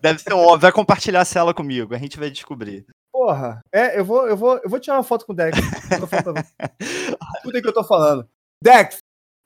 [0.00, 0.60] Deve ser um homem.
[0.60, 2.86] Vai compartilhar a cela comigo, a gente vai descobrir.
[3.12, 5.58] Porra, é, eu vou, eu vou, eu vou tirar uma foto com o Dex.
[5.58, 6.30] Escuta
[7.44, 8.28] o que eu tô falando.
[8.62, 8.98] Dex,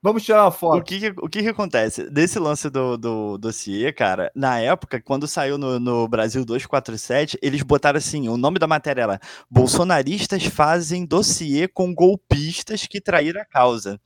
[0.03, 0.83] vamos tirar uma O foto.
[0.85, 2.11] que, que- o que que acontece?
[2.11, 7.63] Desse lance do, do dossiê, cara, na época, quando saiu no, no Brasil 247, eles
[7.63, 13.45] botaram assim, o nome da matéria era Bolsonaristas fazem dossiê com golpistas que traíram a
[13.47, 13.99] causa.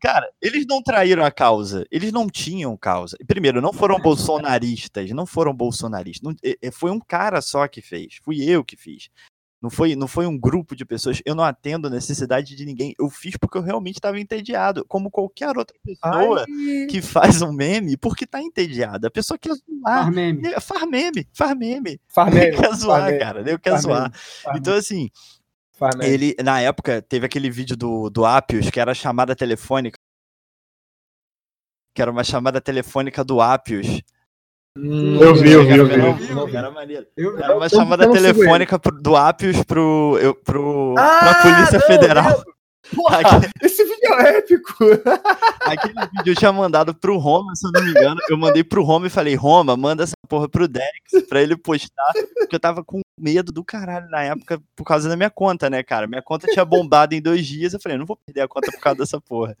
[0.00, 3.16] Cara, eles não traíram a causa, eles não tinham causa.
[3.26, 6.22] Primeiro, não foram bolsonaristas, não foram bolsonaristas.
[6.22, 9.08] Não- é- é- foi um cara só que fez, fui eu que fiz.
[9.60, 11.22] Não foi, não foi um grupo de pessoas.
[11.24, 12.94] Eu não atendo a necessidade de ninguém.
[13.00, 17.52] Eu fiz porque eu realmente estava entediado, como qualquer outra pessoa Ai, que faz um
[17.52, 19.08] meme porque tá entediada.
[19.08, 20.04] A pessoa quer zoar.
[20.04, 20.46] Faz meme.
[20.48, 22.00] É, Faz meme, faz meme.
[22.16, 23.42] Nem meme, quer zoar, cara.
[23.42, 24.12] Nem quer faz zoar.
[24.54, 25.08] Então, assim,
[26.02, 29.96] ele, na época, teve aquele vídeo do, do Apios, que era a chamada telefônica.
[31.94, 33.86] Que era uma chamada telefônica do Apios.
[34.78, 35.96] Hum, Eu vi, eu vi, Era, eu vi.
[35.96, 36.56] não, vi, não, eu vi.
[36.56, 37.06] era maneiro.
[37.16, 41.86] Eu, Era uma chamada telefônica pro- do Apios pro, eu, pro, Ah, pra Polícia não,
[41.86, 42.44] Federal.
[42.94, 44.74] Porra, Aquele- esse vídeo é épico.
[45.60, 48.20] Aquele vídeo eu tinha mandado pro Roma, se eu não me engano.
[48.28, 50.86] Eu mandei pro Roma e falei, Roma, manda essa porra pro Dex
[51.28, 52.12] pra ele postar.
[52.38, 55.82] Porque eu tava com medo do caralho na época por causa da minha conta, né,
[55.82, 56.06] cara?
[56.06, 57.72] Minha conta tinha bombado em dois dias.
[57.72, 59.56] Eu falei, não vou perder a conta por causa dessa porra.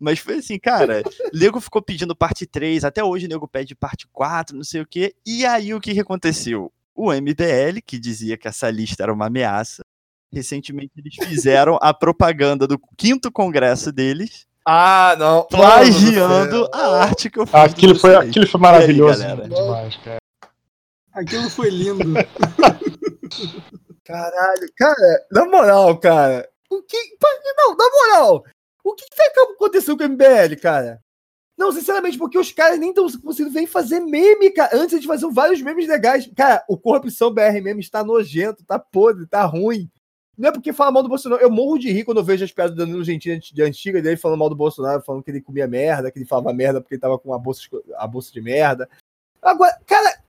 [0.00, 1.02] Mas foi assim, cara.
[1.34, 4.86] Nego ficou pedindo parte 3, até hoje o nego pede parte 4, não sei o
[4.86, 5.14] quê.
[5.26, 6.72] E aí o que, que aconteceu?
[6.94, 9.82] O MBL, que dizia que essa lista era uma ameaça,
[10.32, 15.44] recentemente eles fizeram a propaganda do quinto congresso deles Ah, não.
[15.44, 17.54] plagiando a arte que eu fiz.
[17.54, 18.28] Ah, Aquilo foi, vocês.
[18.30, 19.22] aquilo foi maravilhoso.
[19.24, 20.18] Aí, demais, cara.
[21.12, 22.04] aquilo foi lindo.
[24.04, 26.48] Caralho, cara, na moral, cara.
[26.70, 26.96] O que.
[27.56, 28.44] Não, na moral.
[28.84, 31.00] O que, que vai acontecer com o MBL, cara?
[31.58, 34.70] Não, sinceramente, porque os caras nem estão conseguindo nem fazer meme, cara.
[34.76, 36.30] Antes eles faziam vários memes legais.
[36.36, 39.90] Cara, o Corrupção BR meme está nojento, tá podre, tá ruim.
[40.38, 41.42] Não é porque fala mal do Bolsonaro.
[41.42, 44.16] Eu morro de rir quando eu vejo as piadas do Danilo Gentili de antiga dele
[44.16, 47.00] falando mal do Bolsonaro, falando que ele comia merda, que ele falava merda porque ele
[47.00, 47.62] tava com a bolsa,
[47.96, 48.88] a bolsa de merda.
[49.42, 50.22] Agora, cara,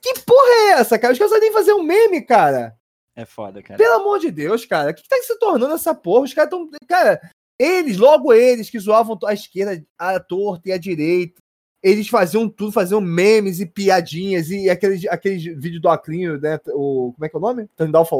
[0.00, 1.12] que porra é essa, cara?
[1.12, 2.76] Os caras nem fazer um meme, cara.
[3.16, 3.76] É foda, cara.
[3.76, 4.92] Pelo amor de Deus, cara.
[4.92, 6.24] O que, que tá se tornando essa porra?
[6.24, 6.70] Os caras tão.
[6.86, 7.20] Cara,
[7.58, 11.40] eles, logo eles, que zoavam a esquerda, a torta e a direita,
[11.82, 16.60] eles faziam tudo, faziam memes e piadinhas e aqueles, aqueles vídeos do Aclinho, né?
[16.68, 17.68] O, como é que é o nome?
[17.76, 18.18] Turn for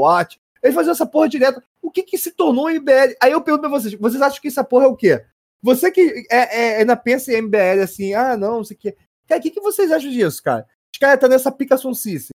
[0.67, 0.69] What?
[0.69, 1.63] Eles faziam essa porra direto.
[1.81, 3.15] O que que se tornou MBL?
[3.23, 5.25] Aí eu pergunto pra vocês, vocês acham que essa porra é o quê?
[5.63, 8.97] Você que é, é, ainda pensa em MBL assim, ah, não, não sei o quê.
[9.27, 10.67] Cara, o que, que vocês acham disso, cara?
[10.93, 12.29] Os caras tá nessa picação cici.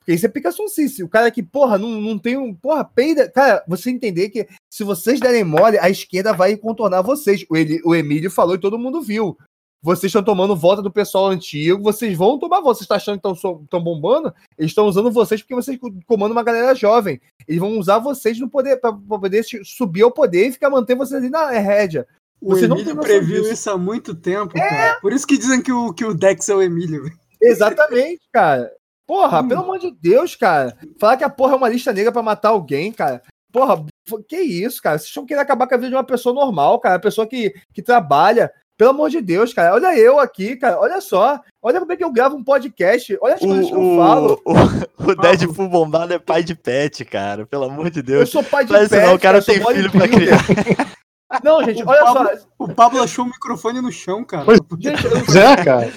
[0.00, 1.02] Porque isso é picação cici.
[1.02, 2.54] O cara que, porra, não, não tem um.
[2.54, 3.30] Porra, peida.
[3.30, 7.44] Cara, você entender que se vocês derem mole, a esquerda vai contornar vocês.
[7.50, 9.36] O, Eli- o Emílio falou e todo mundo viu.
[9.80, 12.78] Vocês estão tomando volta do pessoal antigo, vocês vão tomar volta.
[12.78, 13.28] Vocês estão achando que
[13.64, 14.34] estão bombando?
[14.58, 17.20] Eles estão usando vocês porque vocês comandam uma galera jovem.
[17.46, 21.20] Eles vão usar vocês no poder para poder subir ao poder e ficar manter vocês
[21.20, 22.06] ali na rédea.
[22.40, 23.52] O Você Emílio previu disso.
[23.54, 24.98] isso há muito tempo, cara.
[25.00, 27.10] Por isso que dizem que o, que o Dex é o Emílio.
[27.40, 28.70] Exatamente, cara.
[29.06, 29.48] Porra, Hum.
[29.48, 30.76] pelo amor de Deus, cara.
[31.00, 33.22] Falar que a porra é uma lista negra pra matar alguém, cara.
[33.52, 33.84] Porra,
[34.28, 34.98] que isso, cara?
[34.98, 36.96] Vocês estão querendo acabar com a vida de uma pessoa normal, cara.
[36.96, 38.52] Uma pessoa que, que trabalha.
[38.78, 39.74] Pelo amor de Deus, cara.
[39.74, 40.78] Olha eu aqui, cara.
[40.78, 41.40] Olha só.
[41.60, 43.18] Olha como é que eu gravo um podcast.
[43.20, 44.40] Olha as O, coisas que eu falo.
[44.44, 47.44] o, o, o Deadpool bombado é pai de pet, cara.
[47.44, 48.30] Pelo amor de Eu Deus.
[48.30, 50.38] sou pai de isso pet, não, o cara eu tem filho pra criar.
[51.44, 52.46] Não, gente, O olha Pablo- só.
[52.58, 54.46] O Pablo achou o microfone no chão, cara.
[54.46, 55.92] Pois- Gente, eu, é, cara.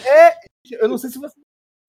[0.72, 1.34] eu não sei se você.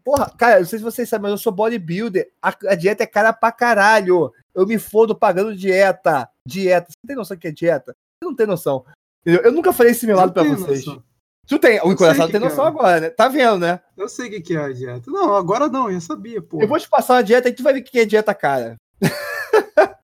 [0.04, 2.30] Porra, cara, eu não sei se vocês sabem, mas eu sou bodybuilder.
[2.40, 4.32] A, a dieta é cara pra caralho.
[4.54, 6.28] Eu me fodo pagando dieta.
[6.46, 6.86] Dieta.
[6.90, 7.92] Você tem noção do que é dieta?
[7.92, 8.84] Você não tem noção.
[9.22, 9.42] Entendeu?
[9.44, 10.84] Eu nunca falei esse meu lado pra vocês.
[10.84, 11.02] noção.
[11.46, 12.68] Tu tem, o encoraçado tem noção é.
[12.68, 13.10] agora, né?
[13.10, 13.80] Tá vendo, né?
[13.96, 15.10] Eu sei o que que é a dieta.
[15.10, 16.60] Não, agora não, eu já sabia, pô.
[16.60, 18.76] Eu vou te passar uma dieta e tu vai ver o que é dieta cara.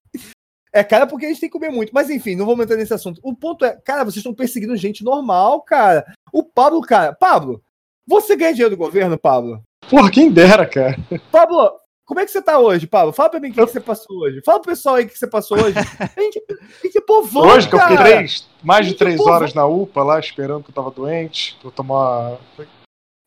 [0.71, 1.91] É cara porque a gente tem que comer muito.
[1.91, 3.19] Mas enfim, não vou entrar nesse assunto.
[3.23, 6.05] O ponto é, cara, vocês estão perseguindo gente normal, cara.
[6.31, 7.11] O Pablo, cara.
[7.11, 7.61] Pablo,
[8.07, 9.63] você ganha dinheiro do governo, Pablo?
[9.89, 10.95] Porra, quem dera, cara.
[11.31, 11.71] Pablo,
[12.09, 13.13] como é que você tá hoje, Pablo?
[13.13, 14.41] Fala pra mim o que, que você passou hoje.
[14.43, 15.77] Fala pro pessoal aí o que você passou hoje.
[16.17, 18.09] A gente, a gente é povão, Hoje que eu fiquei cara.
[18.09, 19.31] três, mais de Gente, três porra.
[19.33, 22.37] horas na UPA lá, esperando que eu tava doente, pra eu tomar.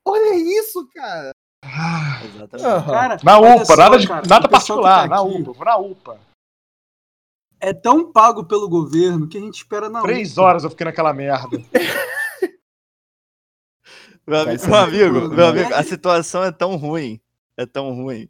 [0.05, 1.31] Olha isso, cara.
[1.65, 2.87] Ah, Exatamente.
[2.87, 5.77] Cara, Na UPA, só, nada, de, cara, nada que particular, tá na UPA, vou na
[5.79, 6.21] UPA.
[7.61, 10.43] É tão pago pelo governo que a gente espera na Três UPA.
[10.43, 11.57] horas eu fiquei naquela merda.
[14.27, 15.61] Meu, ami- Vai ser meu amigo, doido, meu né?
[15.63, 17.21] amigo, a situação é tão ruim,
[17.57, 18.29] é tão ruim,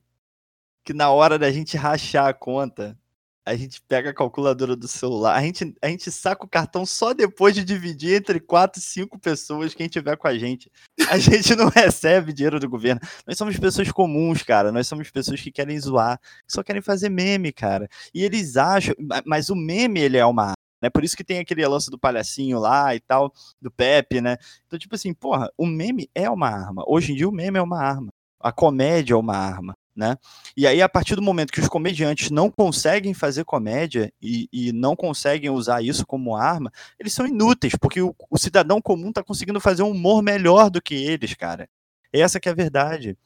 [0.85, 2.99] que na hora da gente rachar a conta,
[3.45, 7.13] a gente pega a calculadora do celular, a gente, a gente saca o cartão só
[7.13, 10.71] depois de dividir entre quatro, cinco pessoas, quem tiver com a gente.
[11.11, 13.01] A gente não recebe dinheiro do governo.
[13.27, 14.71] Nós somos pessoas comuns, cara.
[14.71, 17.89] Nós somos pessoas que querem zoar, que só querem fazer meme, cara.
[18.15, 20.91] E eles acham, ma- mas o meme, ele é uma né?
[20.91, 24.37] Por isso que tem aquele lance do palhacinho lá e tal, do Pepe, né?
[24.67, 26.83] Então, tipo assim, porra, o meme é uma arma.
[26.89, 28.09] Hoje em dia o meme é uma arma.
[28.41, 30.17] A comédia é uma arma, né?
[30.57, 34.73] E aí, a partir do momento que os comediantes não conseguem fazer comédia e, e
[34.73, 39.23] não conseguem usar isso como arma, eles são inúteis, porque o, o cidadão comum tá
[39.23, 41.69] conseguindo fazer um humor melhor do que eles, cara.
[42.13, 43.17] Essa que é a verdade.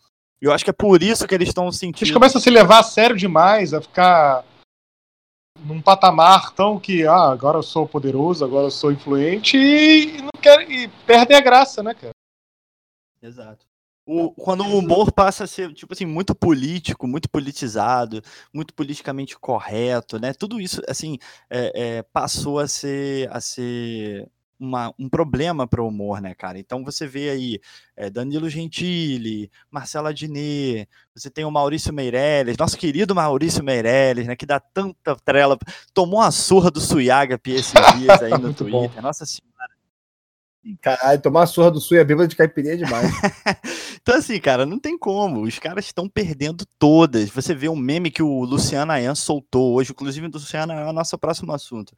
[0.41, 2.13] Eu acho que é por isso que eles estão Eles sentindo.
[2.13, 4.45] começam a se levar a sério demais, a ficar
[5.65, 10.31] num patamar tão que, ah, agora eu sou poderoso, agora eu sou influente e, não
[10.41, 12.13] querem, e perdem a graça, né, cara?
[13.23, 13.65] Exato.
[14.07, 18.23] O, quando o humor passa a ser, tipo assim, muito político, muito politizado,
[18.55, 20.33] muito politicamente correto, né?
[20.33, 21.19] Tudo isso, assim,
[21.51, 26.59] é, é, passou a ser, a ser uma, um problema para o humor, né, cara?
[26.59, 27.61] Então você vê aí
[27.97, 34.37] é, Danilo Gentili, Marcela Diné, você tem o Maurício Meirelles, nosso querido Maurício Meirelles, né,
[34.37, 35.59] que dá tanta trela,
[35.93, 38.87] tomou uma surra do Suyagapi esses dias aí no Muito bom.
[38.87, 39.56] Twitter, nossa senhora.
[40.83, 43.11] Caralho, tomar a surra do sul e a bêbada de caipirinha é demais.
[44.07, 45.43] Então, assim, cara, não tem como.
[45.43, 47.29] Os caras estão perdendo todas.
[47.31, 50.91] Você vê um meme que o Luciano Ayan soltou hoje, inclusive o Luciano Ayan é
[50.91, 51.93] o nosso próximo assunto.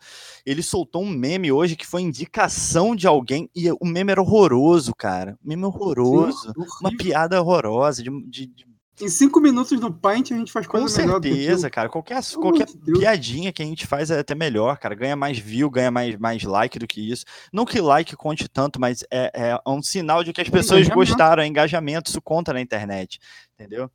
[0.47, 4.95] Ele soltou um meme hoje que foi indicação de alguém e o meme era horroroso,
[4.97, 5.37] cara.
[5.45, 6.51] Meme horroroso.
[6.55, 8.03] Sim, Uma piada horrorosa.
[8.03, 8.67] De, de- de-
[9.01, 11.89] Em cinco minutos no Paint a gente faz com coisa melhor do que certeza, cara.
[11.89, 14.95] Qualquer, qualquer piadinha que a gente faz é até melhor, cara.
[14.95, 17.25] Ganha mais view, ganha mais, mais like do que isso.
[17.53, 21.43] Não que like conte tanto, mas é, é um sinal de que as pessoas gostaram,
[21.43, 23.21] é engajamento, isso conta na internet.
[23.55, 23.91] Entendeu?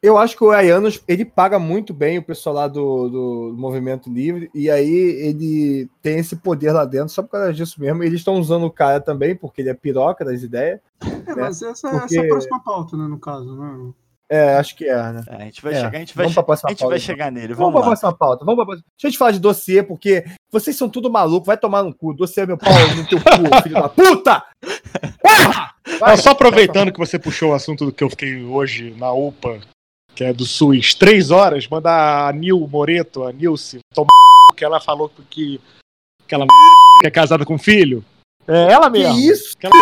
[0.00, 4.08] Eu acho que o Ayanos, ele paga muito bem o pessoal lá do, do Movimento
[4.08, 8.04] Livre, e aí ele tem esse poder lá dentro, só por causa disso mesmo.
[8.04, 10.78] Eles estão usando o cara também, porque ele é piroca das ideias.
[11.26, 13.92] É, mas essa, Porque- essa é a próxima pauta, né, no caso, né?
[14.30, 15.22] É, acho que é, né?
[15.26, 16.78] É, a gente vai É, chegar, a gente vai, vamos che- pra próxima a gente
[16.80, 17.06] pauta, vai então.
[17.06, 17.54] chegar nele.
[17.54, 17.86] Vamos Vamos pra lá.
[17.86, 18.44] próxima pauta.
[18.44, 18.84] Vamos pra próxima.
[18.94, 21.46] Deixa eu te falar de dossiê, porque vocês são tudo maluco.
[21.46, 22.12] Vai tomar no cu.
[22.14, 23.24] Dossiê é meu pau no teu cu,
[23.64, 24.44] filho da puta!
[25.22, 25.74] Porra!
[25.98, 26.12] Vai.
[26.12, 29.58] Ah, só aproveitando que você puxou o assunto do que eu fiquei hoje na UPA,
[30.18, 34.08] que é do SUS, três horas, mandar a Nil Moreto, a Nilce, tomar
[34.56, 35.60] que ela falou que
[36.24, 36.44] aquela
[37.00, 38.04] que é casada com filho.
[38.44, 39.16] É ela Que mesmo.
[39.16, 39.56] isso?
[39.56, 39.72] Aquela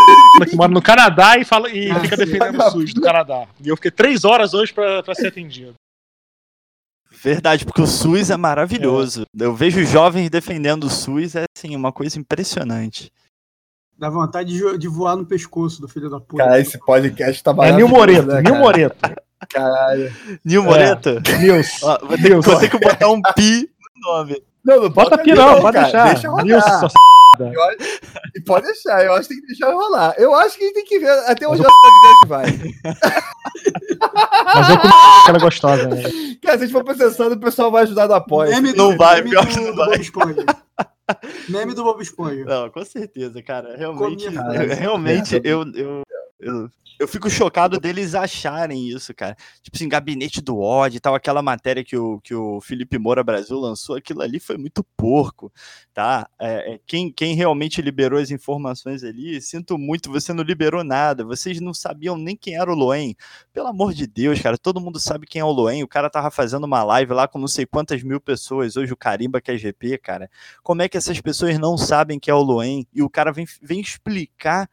[0.46, 3.48] que mora no Canadá e, fala, e Ah, fica defendendo o SUS do Canadá.
[3.64, 5.72] E eu fiquei três horas hoje pra, pra ser atendido.
[7.10, 9.24] Verdade, porque o SUS é maravilhoso.
[9.38, 13.10] Eu vejo jovens defendendo o SUS, é assim, uma coisa impressionante.
[13.98, 16.44] Dá vontade de, de voar no pescoço do filho da puta.
[16.44, 18.54] Cara, esse podcast tá É Nil maravilhoso, Moreto, né, Nil?
[18.56, 19.25] Moreto.
[19.48, 20.12] Caralho.
[20.44, 21.84] Nil Moreto, Nilce.
[21.84, 24.42] ó, vou, ter, vou ter que botar um pi no nome.
[24.64, 26.12] Não, não Bota ali aqui não, pode deixar.
[26.14, 26.46] Deixa rodar.
[27.38, 27.52] Eu
[28.34, 30.14] E pode deixar, eu acho que tem que deixar rolar.
[30.16, 32.46] Eu acho que a gente tem que ver até onde Mas o podcast vai.
[34.54, 34.76] Mas eu
[35.22, 36.02] aquela gostosa, né?
[36.42, 38.50] Cara, se a gente for processando, o pessoal vai ajudar no apoio.
[38.50, 39.88] Meme Não vai, meme pior do, que não do vai.
[39.90, 40.44] Bob Esponja.
[41.48, 42.44] Meme do Bob Esponja.
[42.44, 43.76] Não, com certeza, cara.
[43.76, 44.64] Realmente, Comia, cara.
[44.64, 46.02] eu- realmente, eu, eu,
[46.38, 46.68] eu,
[46.98, 49.36] eu fico chocado deles acharem isso, cara.
[49.62, 53.22] Tipo assim, gabinete do ódio e tal, aquela matéria que o, que o Felipe Moura
[53.22, 55.52] Brasil lançou, aquilo ali foi muito porco,
[55.92, 56.28] tá?
[56.38, 61.24] É, é, quem, quem realmente liberou as informações ali, sinto muito, você não liberou nada,
[61.24, 63.14] vocês não sabiam nem quem era o Loen.
[63.52, 66.30] Pelo amor de Deus, cara, todo mundo sabe quem é o Loen, o cara tava
[66.30, 69.58] fazendo uma live lá com não sei quantas mil pessoas, hoje o Carimba que é
[69.58, 70.30] GP, cara.
[70.62, 72.86] Como é que essas pessoas não sabem que é o Loen?
[72.94, 74.68] E o cara vem, vem explicar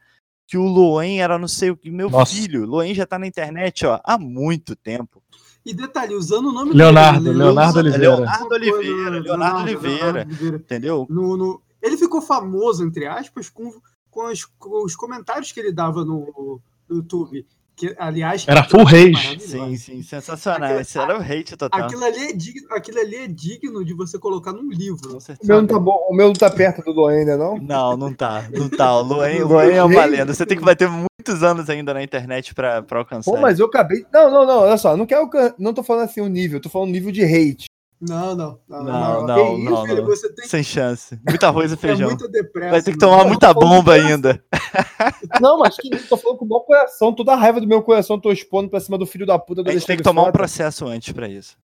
[0.46, 1.90] que o Loen era não sei o que.
[1.90, 2.34] Meu Nossa.
[2.34, 5.22] filho, Loen já tá na internet, ó, há muito tempo.
[5.64, 7.38] E detalhe, usando o nome Leonardo, dele.
[7.38, 8.16] Leonardo usa- Oliveira.
[8.16, 10.22] Leonardo Oliveira, Leonardo Oliveira.
[10.26, 10.56] Oliveira.
[10.56, 11.06] Entendeu?
[11.08, 13.72] No, no- Ele ficou famoso, entre aspas, com,
[14.10, 17.46] com, os, com os comentários que ele dava no, no YouTube.
[17.76, 19.38] Que, aliás, Era full maravilhosa.
[19.48, 20.62] Sim, sim, sensacional.
[20.62, 21.80] Aquilo- Esse era o hate total.
[21.82, 25.08] Aquilo ali, é digno, aquilo ali é digno de você colocar num livro.
[25.10, 25.52] Com O certeza.
[25.52, 27.58] meu não tá bom, o meu não tá perto do do ainda, não?
[27.58, 28.44] Não, não tá.
[28.52, 28.94] Não tá.
[28.96, 30.32] O Luan, Luan é uma lenda.
[30.32, 33.28] Você tem que bater muitos anos ainda na internet pra, pra alcançar.
[33.30, 34.06] Pô, mas eu acabei.
[34.12, 35.28] Não, não, não, olha só, não quero.
[35.58, 37.64] Não tô falando assim o nível, tô falando nível de hate.
[38.00, 38.60] Não, não.
[38.68, 39.26] Não, Não, não.
[39.26, 40.06] não, Que não, filho, não.
[40.06, 41.18] Você tem Sem chance.
[41.26, 42.08] Muito arroz e é feijão.
[42.08, 42.70] muita depressa.
[42.70, 44.44] Vai ter que tomar Não, muita bomba ainda.
[45.40, 48.20] Não, mas que tô falando com o maior coração, toda a raiva do meu coração
[48.20, 50.32] tô expondo pra cima do filho da puta do A gente tem que tomar um
[50.32, 51.56] processo antes pra isso.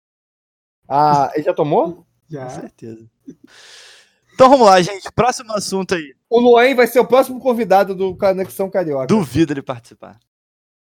[0.88, 1.92] Ah, ele já tomou?
[1.94, 2.48] Com Já.
[2.48, 3.06] certeza.
[4.34, 5.10] Então vamos lá, gente.
[5.12, 6.14] Próximo assunto aí.
[6.28, 9.06] O Luan vai ser o próximo convidado do Conexão Carioca.
[9.06, 10.18] Duvido ele participar.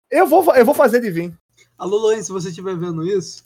[0.09, 1.33] Eu, vou, eu vou fazer de vir.
[1.77, 3.43] Alô, Luan, se você estiver vendo isso,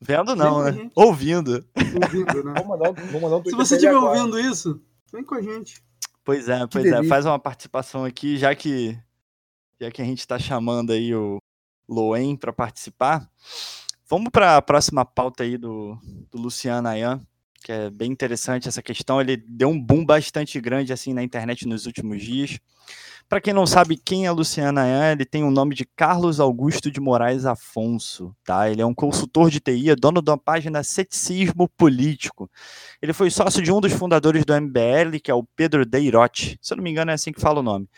[0.00, 0.82] Vendo não, Vem né?
[0.82, 0.92] gente.
[0.94, 1.66] ouvindo.
[2.02, 2.54] ouvindo, né?
[2.56, 4.80] Vou mandar, vou mandar um Se você estiver ouvindo isso,
[5.12, 5.82] vem com a gente.
[6.24, 7.04] Pois é, pois é.
[7.04, 8.98] Faz uma participação aqui, já que
[9.80, 11.38] já que a gente tá chamando aí o
[11.88, 13.28] Loen para participar.
[14.08, 15.98] Vamos para a próxima pauta aí do,
[16.30, 17.20] do Luciano Ayan,
[17.62, 19.20] que é bem interessante essa questão.
[19.20, 22.58] Ele deu um boom bastante grande assim na internet nos últimos dias.
[23.28, 26.90] Para quem não sabe quem é Luciano Ayan, ele tem o nome de Carlos Augusto
[26.90, 28.70] de Moraes Afonso, tá?
[28.70, 32.50] Ele é um consultor de TI, é dono da página Ceticismo Político.
[33.00, 36.58] Ele foi sócio de um dos fundadores do MBL, que é o Pedro Deirotti.
[36.60, 37.88] Se eu não me engano, é assim que fala o nome.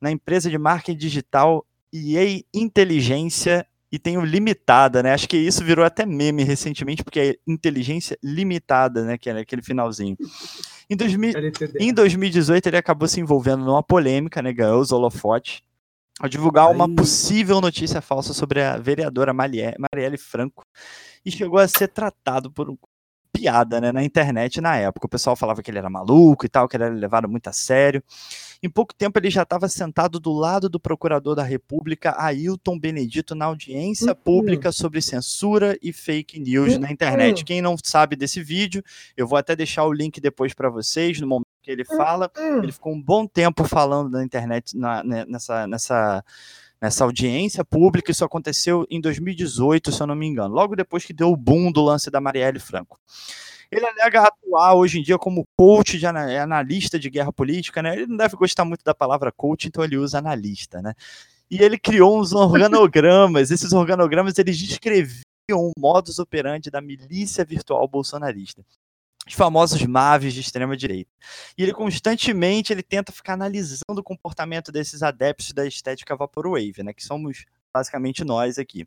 [0.00, 5.12] Na empresa de marketing digital EA Inteligência e tem o Limitada, né?
[5.12, 9.18] Acho que isso virou até meme recentemente, porque é Inteligência Limitada, né?
[9.18, 10.16] Que era aquele finalzinho.
[10.88, 11.78] Em, 2000 LTD.
[11.78, 14.50] em 2018, ele acabou se envolvendo numa polêmica, né?
[14.50, 15.60] Ganhou os holofotes.
[16.18, 20.64] Ao divulgar uma possível notícia falsa sobre a vereadora Marielle Franco
[21.24, 22.76] e chegou a ser tratado por um
[23.32, 25.06] piada né, na internet na época.
[25.06, 27.52] O pessoal falava que ele era maluco e tal, que ele era levado muito a
[27.52, 28.02] sério.
[28.62, 33.34] Em pouco tempo ele já estava sentado do lado do procurador da República, Ailton Benedito,
[33.34, 37.44] na audiência pública sobre censura e fake news na internet.
[37.44, 38.82] Quem não sabe desse vídeo,
[39.16, 42.30] eu vou até deixar o link depois para vocês, no momento que ele fala.
[42.62, 46.24] Ele ficou um bom tempo falando na internet, na- né, nessa, nessa,
[46.82, 48.10] nessa audiência pública.
[48.10, 51.70] Isso aconteceu em 2018, se eu não me engano, logo depois que deu o boom
[51.70, 52.98] do lance da Marielle Franco.
[53.70, 57.94] Ele alega atuar hoje em dia como coach de é analista de guerra política, né?
[57.94, 60.92] Ele não deve gostar muito da palavra coach, então ele usa analista, né?
[61.50, 63.48] E ele criou uns organogramas.
[63.52, 68.62] Esses organogramas eles descreviam o modus operandi da milícia virtual bolsonarista.
[69.26, 71.10] Os famosos MAVs de extrema direita.
[71.56, 76.92] E ele constantemente ele tenta ficar analisando o comportamento desses adeptos da estética vaporwave, né,
[76.92, 78.86] que somos basicamente nós aqui.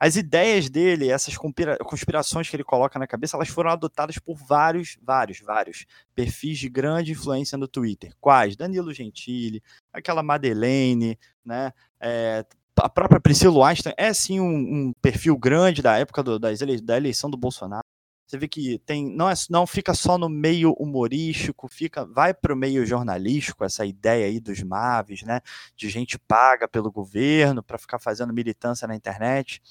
[0.00, 4.36] As ideias dele, essas conspira- conspirações que ele coloca na cabeça, elas foram adotadas por
[4.36, 5.84] vários, vários, vários
[6.16, 8.12] perfis de grande influência no Twitter.
[8.20, 8.56] Quais?
[8.56, 11.72] Danilo Gentili, aquela Madeleine, né?
[12.00, 12.44] é,
[12.80, 16.80] a própria Priscila Einstein é sim um, um perfil grande da época do- das ele-
[16.80, 17.84] da eleição do Bolsonaro.
[18.28, 22.52] Você vê que tem não, é, não fica só no meio humorístico, fica vai para
[22.52, 25.40] o meio jornalístico, essa ideia aí dos MAVs, né?
[25.74, 29.62] De gente paga pelo governo para ficar fazendo militância na internet.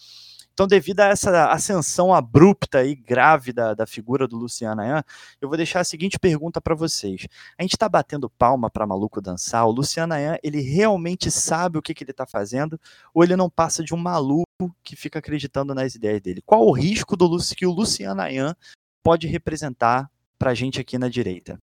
[0.58, 5.04] Então, devido a essa ascensão abrupta e grave da, da figura do Luciano Ayan,
[5.40, 7.28] eu vou deixar a seguinte pergunta para vocês.
[7.60, 9.68] A gente está batendo palma para maluco dançar?
[9.68, 12.80] O Luciano Ayan, ele realmente sabe o que, que ele está fazendo?
[13.14, 14.47] Ou ele não passa de um maluco
[14.84, 16.42] que fica acreditando nas ideias dele?
[16.46, 18.56] Qual o risco do Luci- que o Luciano Ayan
[19.04, 21.60] pode representar para a gente aqui na direita?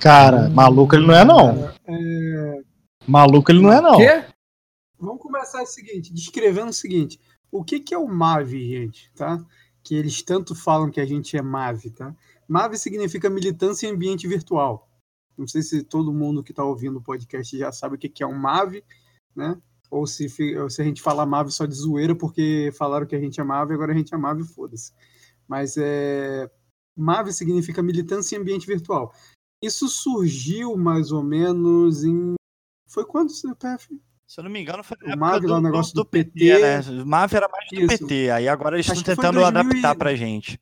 [0.00, 1.68] Cara, maluco ele não é, não.
[1.86, 2.62] É,
[3.06, 3.96] Maluco ele não é, não.
[3.96, 4.24] Quê?
[4.98, 7.20] Vamos começar o seguinte, descrevendo o seguinte.
[7.50, 9.38] O que, que é o MAV, gente, tá?
[9.82, 12.14] Que eles tanto falam que a gente é MAV, tá?
[12.48, 14.88] MAV significa militância em ambiente virtual.
[15.36, 18.22] Não sei se todo mundo que está ouvindo o podcast já sabe o que, que
[18.22, 18.82] é um MAV,
[19.34, 19.56] né?
[19.90, 20.26] Ou se,
[20.58, 23.44] ou se a gente fala MAV só de zoeira porque falaram que a gente é
[23.44, 24.92] MAV, agora a gente é MAV, foda-se.
[25.46, 26.50] Mas é...
[26.96, 29.12] MAV significa militância em ambiente virtual.
[29.62, 32.34] Isso surgiu mais ou menos em...
[32.88, 34.00] Foi quando, CPF?
[34.26, 36.80] Se eu não me engano, foi O MAV lá, o negócio do PT, né?
[37.02, 37.98] O MAV era mais do Isso.
[38.06, 40.60] PT, aí agora eles Acho estão tentando 2000 e- adaptar pra gente.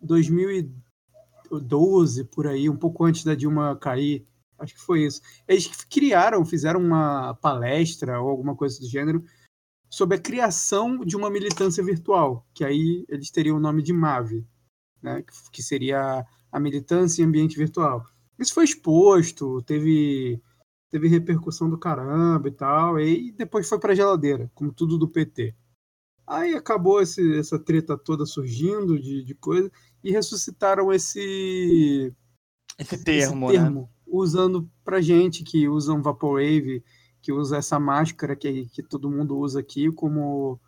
[0.00, 4.24] 2012, por aí, um pouco antes da Dilma cair.
[4.58, 5.20] Acho que foi isso.
[5.48, 9.24] Eles criaram, fizeram uma palestra ou alguma coisa do gênero
[9.90, 14.44] sobre a criação de uma militância virtual, que aí eles teriam o nome de MAV,
[15.02, 15.24] né?
[15.52, 18.04] que- seria a militância em ambiente virtual.
[18.38, 20.40] Isso foi exposto, teve,
[20.90, 25.54] teve repercussão do caramba e tal, e depois foi para geladeira, como tudo do PT.
[26.26, 29.70] Aí acabou esse- essa treta toda surgindo de, de coisa
[30.02, 32.12] e ressuscitaram esse,
[32.78, 33.52] Esse esse termo, né?
[34.16, 36.84] Usando pra gente que usam Vaporwave,
[37.20, 40.60] que usa essa máscara que, que todo mundo usa aqui como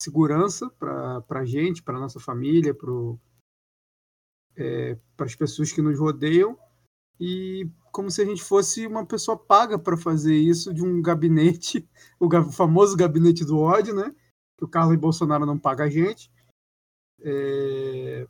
[0.00, 2.90] segurança para a gente, para nossa família, para
[4.56, 6.58] é, as pessoas que nos rodeiam
[7.20, 11.88] e como se a gente fosse uma pessoa paga para fazer isso de um gabinete,
[12.18, 14.14] o famoso gabinete do ódio, né?
[14.58, 16.30] Que o Carlos Bolsonaro não paga a gente.
[17.20, 18.26] É,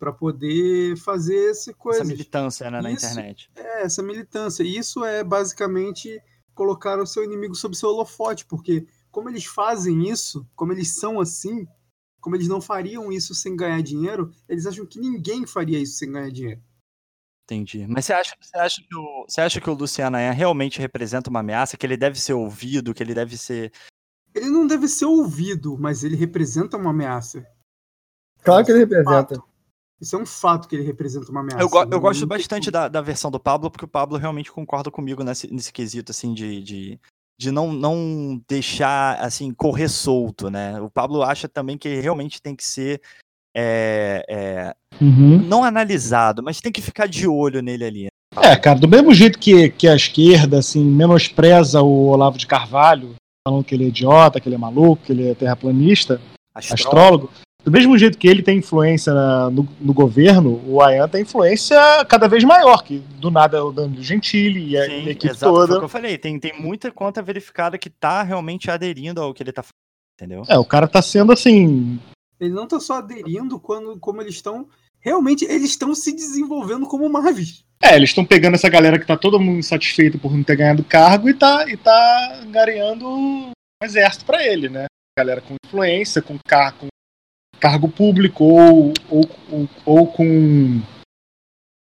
[0.00, 2.00] para poder fazer essa coisa.
[2.00, 3.50] Essa militância né, na isso, internet.
[3.54, 4.62] É, essa militância.
[4.62, 6.18] Isso é basicamente
[6.54, 11.20] colocar o seu inimigo sob seu holofote, porque como eles fazem isso, como eles são
[11.20, 11.68] assim,
[12.18, 16.10] como eles não fariam isso sem ganhar dinheiro, eles acham que ninguém faria isso sem
[16.10, 16.62] ganhar dinheiro.
[17.44, 17.86] Entendi.
[17.86, 21.28] Mas você acha, você acha, que, o, você acha que o Luciano Ayan realmente representa
[21.28, 23.70] uma ameaça, que ele deve ser ouvido, que ele deve ser.
[24.34, 27.44] Ele não deve ser ouvido, mas ele representa uma ameaça.
[28.42, 29.42] Claro que ele representa.
[30.00, 31.62] Isso é um fato que ele representa uma ameaça.
[31.62, 34.90] Eu, go eu gosto bastante da, da versão do Pablo, porque o Pablo realmente concorda
[34.90, 37.00] comigo nesse, nesse quesito, assim, de, de,
[37.38, 40.80] de não, não deixar, assim, correr solto, né?
[40.80, 43.02] O Pablo acha também que realmente tem que ser
[43.54, 45.38] é, é, uhum.
[45.38, 48.06] não analisado, mas tem que ficar de olho nele ali.
[48.36, 53.16] É, cara, do mesmo jeito que, que a esquerda, assim, menospreza o Olavo de Carvalho,
[53.46, 56.20] falando que ele é idiota, que ele é maluco, que ele é terraplanista,
[56.54, 57.30] astrólogo, astrólogo
[57.64, 61.76] do mesmo jeito que ele tem influência na, no, no, governo, o Ayan tem influência
[62.06, 65.52] cada vez maior, que do nada é o Danilo Gentili e a, Sim, equipe exato,
[65.52, 65.66] toda.
[65.66, 69.34] Foi o que eu falei, tem, tem muita conta verificada que tá realmente aderindo ao
[69.34, 69.74] que ele tá fazendo,
[70.16, 70.42] entendeu?
[70.48, 71.98] É, o cara tá sendo assim.
[72.40, 74.66] Ele não tá só aderindo quando, como eles estão.
[74.98, 77.64] Realmente, eles estão se desenvolvendo como Marvis.
[77.82, 80.84] É, eles estão pegando essa galera que tá todo mundo insatisfeito por não ter ganhado
[80.84, 83.50] cargo e tá, e tá gareando um
[83.82, 84.84] exército para ele, né?
[85.18, 86.88] Galera com influência, com, car com
[87.60, 90.80] cargo público ou, ou, ou, ou com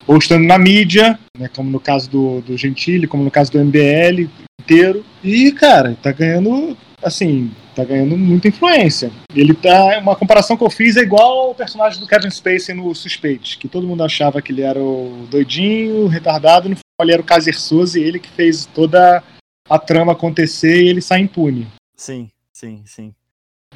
[0.08, 3.60] ou estando na mídia, né, como no caso do, do Gentili, como no caso do
[3.60, 4.30] MBL
[4.62, 5.04] inteiro.
[5.24, 9.12] E, cara, tá ganhando, assim, tá ganhando muita influência.
[9.36, 10.00] Ele tá.
[10.00, 13.68] Uma comparação que eu fiz é igual ao personagem do Kevin Spacey no Suspeite, que
[13.68, 17.60] todo mundo achava que ele era o doidinho, retardado, no final ele era o Kaiser
[17.60, 19.24] Souza e ele que fez toda
[19.68, 21.68] a trama acontecer e ele sai impune.
[21.96, 23.14] Sim, sim, sim.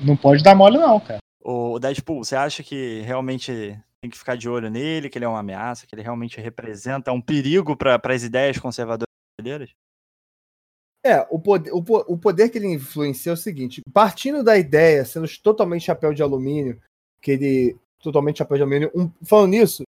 [0.01, 1.19] Não pode dar mole, não, cara.
[1.41, 5.27] O Deadpool, você acha que realmente tem que ficar de olho nele, que ele é
[5.27, 9.71] uma ameaça, que ele realmente representa um perigo para as ideias conservadoras brasileiras?
[11.03, 15.05] É, o poder, o, o poder que ele influencia é o seguinte: partindo da ideia,
[15.05, 16.81] sendo totalmente chapéu de alumínio,
[17.21, 17.77] que ele.
[18.01, 18.91] Totalmente chapéu de alumínio.
[18.95, 19.83] Um, falando nisso,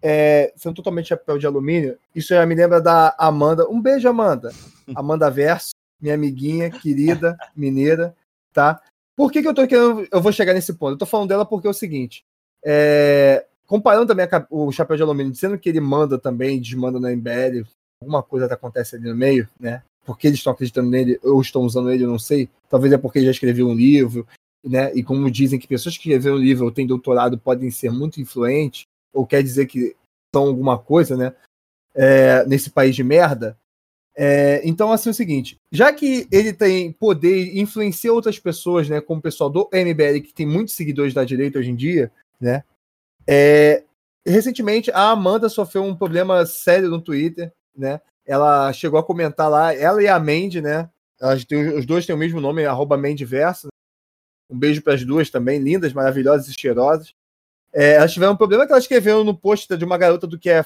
[0.00, 3.68] é, sendo totalmente chapéu de alumínio, isso já me lembra da Amanda.
[3.68, 4.50] Um beijo, Amanda.
[4.96, 5.70] Amanda Verso,
[6.00, 8.16] minha amiguinha querida, mineira,
[8.50, 8.80] tá?
[9.20, 10.08] Por que, que eu tô querendo.
[10.10, 10.92] Eu vou chegar nesse ponto?
[10.92, 12.24] Eu tô falando dela porque é o seguinte.
[12.64, 17.14] É, comparando também a, o chapéu de alumínio, dizendo que ele manda também, desmanda na
[17.14, 17.68] MBL,
[18.00, 19.82] alguma coisa acontece ali no meio, né?
[20.06, 22.48] Porque eles estão acreditando nele, ou estão usando ele, eu não sei.
[22.70, 24.26] Talvez é porque ele já escreveu um livro,
[24.64, 24.90] né?
[24.94, 28.22] E como dizem que pessoas que escreveram um livro ou têm doutorado podem ser muito
[28.22, 29.94] influentes, ou quer dizer que
[30.34, 31.34] são alguma coisa, né?
[31.94, 33.54] É, nesse país de merda,
[34.22, 38.86] é, então, assim, é o seguinte: já que ele tem poder e influencia outras pessoas,
[38.86, 42.12] né, como o pessoal do MBL, que tem muitos seguidores da direita hoje em dia,
[42.38, 42.62] né?
[43.26, 43.82] É,
[44.26, 47.98] recentemente, a Amanda sofreu um problema sério no Twitter, né?
[48.26, 50.90] Ela chegou a comentar lá, ela e a Mandy, né?
[51.18, 53.68] Elas têm, os dois têm o mesmo nome, arroba Mandyverso.
[53.68, 53.70] Né?
[54.50, 57.14] Um beijo para as duas também, lindas, maravilhosas e cheirosas.
[57.72, 60.50] É, elas tiveram um problema que elas escreveram no post de uma garota do que
[60.50, 60.62] é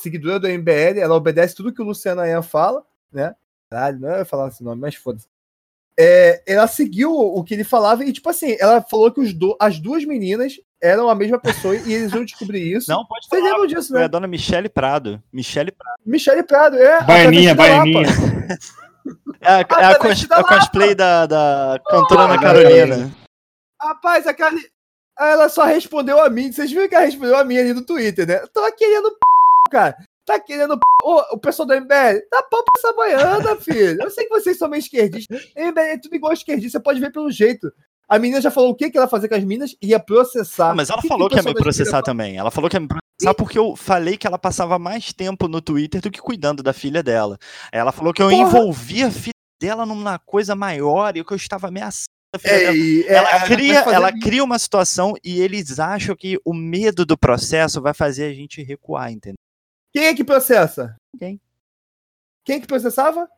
[0.00, 3.34] seguidora do MBL, ela obedece tudo que o Luciano Ayan fala, né?
[3.70, 5.26] Caralho, não ia falar esse nome, mas foda-se.
[5.98, 9.78] É, ela seguiu o que ele falava e, tipo assim, ela falou que do, as
[9.78, 12.90] duas meninas eram a mesma pessoa e eles iam descobrir isso.
[12.90, 13.42] Não, pode falar.
[13.42, 14.02] Vocês lembram disso, né?
[14.02, 15.22] É a dona Michele Prado.
[15.32, 16.00] Michele Prado.
[16.06, 17.02] Michele Prado, é.
[17.02, 18.02] Baianinha, baianinha.
[19.40, 23.10] É a, é a, cos, a cosplay da, da cantora Ana Carolina.
[23.80, 24.60] Rapaz, a Carli...
[25.18, 26.52] Ela só respondeu a mim.
[26.52, 28.42] Vocês viram que ela respondeu a mim ali no Twitter, né?
[28.42, 29.29] Eu tava querendo p
[29.70, 29.96] cara.
[30.26, 30.78] Tá querendo.
[31.02, 34.02] o pessoal do MBL, dá pau pra essa baiana, filho.
[34.02, 35.50] Eu sei que vocês são meio esquerdistas.
[35.56, 37.72] MBL é tudo igual esquerdista, você pode ver pelo jeito.
[38.08, 40.74] A menina já falou o que, que ela ia fazer com as minas, ia processar.
[40.74, 42.36] Mas ela que falou que, que ia me processar também.
[42.36, 45.60] Ela falou que ia me processar porque eu falei que ela passava mais tempo no
[45.60, 47.38] Twitter do que cuidando da filha dela.
[47.72, 48.42] Ela falou que eu Porra.
[48.42, 52.10] envolvia a filha dela numa coisa maior e que eu estava ameaçando
[52.44, 57.04] é, é, ela, é, cria, ela cria uma situação e eles acham que o medo
[57.04, 59.38] do processo vai fazer a gente recuar, entendeu?
[59.92, 60.96] Quem é que processa?
[61.18, 61.40] Quem?
[62.44, 63.28] Quem é que processava?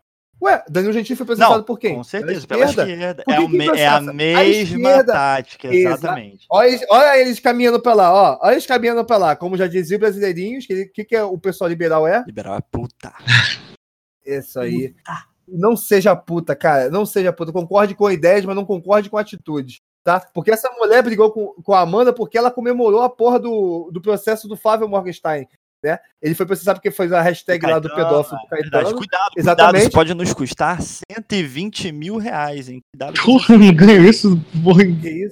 [0.43, 1.95] Ué, Danilo Gentili foi processado não, por quem?
[1.95, 2.85] Com certeza, pela esquerda.
[2.85, 3.25] Pela esquerda.
[3.29, 6.47] É, me, é, a mesma a tática, exatamente.
[6.51, 8.39] Olha eles, olha eles, caminhando pra lá, ó.
[8.43, 9.37] Olha eles caminhando pra lá.
[9.37, 12.25] Como já dizia o brasileirinhos, o que, que, que é o pessoal liberal é?
[12.27, 13.13] Liberal é puta.
[14.27, 14.89] Isso aí.
[14.89, 15.33] Puta.
[15.47, 16.91] Não seja puta, cara.
[16.91, 17.53] Não seja puta.
[17.53, 19.81] Concorde com ideias, mas não concorde com atitudes.
[20.03, 20.19] Tá?
[20.35, 24.03] Porque essa mulher brigou com, com a Amanda porque ela comemorou a porra do, do
[24.03, 25.47] processo do Flávio Morgenstein.
[25.83, 25.99] Né?
[26.22, 28.70] Ele foi processado porque foi a hashtag Caetano, lá do pedófilo do Caetano.
[28.72, 28.95] Verdade.
[28.95, 29.72] Cuidado, Exatamente.
[29.72, 32.80] Cuidado, isso pode nos custar 120 mil reais, hein?
[32.95, 33.20] Cuidado.
[33.20, 34.76] Porra, não ganho isso por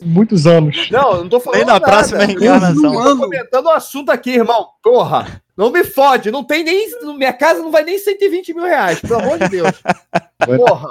[0.04, 0.90] muitos anos.
[0.90, 1.84] Não, não tô falando Nem na nada.
[1.86, 2.94] próxima reencarnação.
[2.94, 4.66] Eu tô comentando o assunto aqui, irmão.
[4.82, 6.32] Porra, não me fode.
[6.32, 6.88] Não tem nem.
[7.16, 9.70] Minha casa não vai nem 120 mil reais, pelo amor de Deus.
[10.44, 10.90] Porra.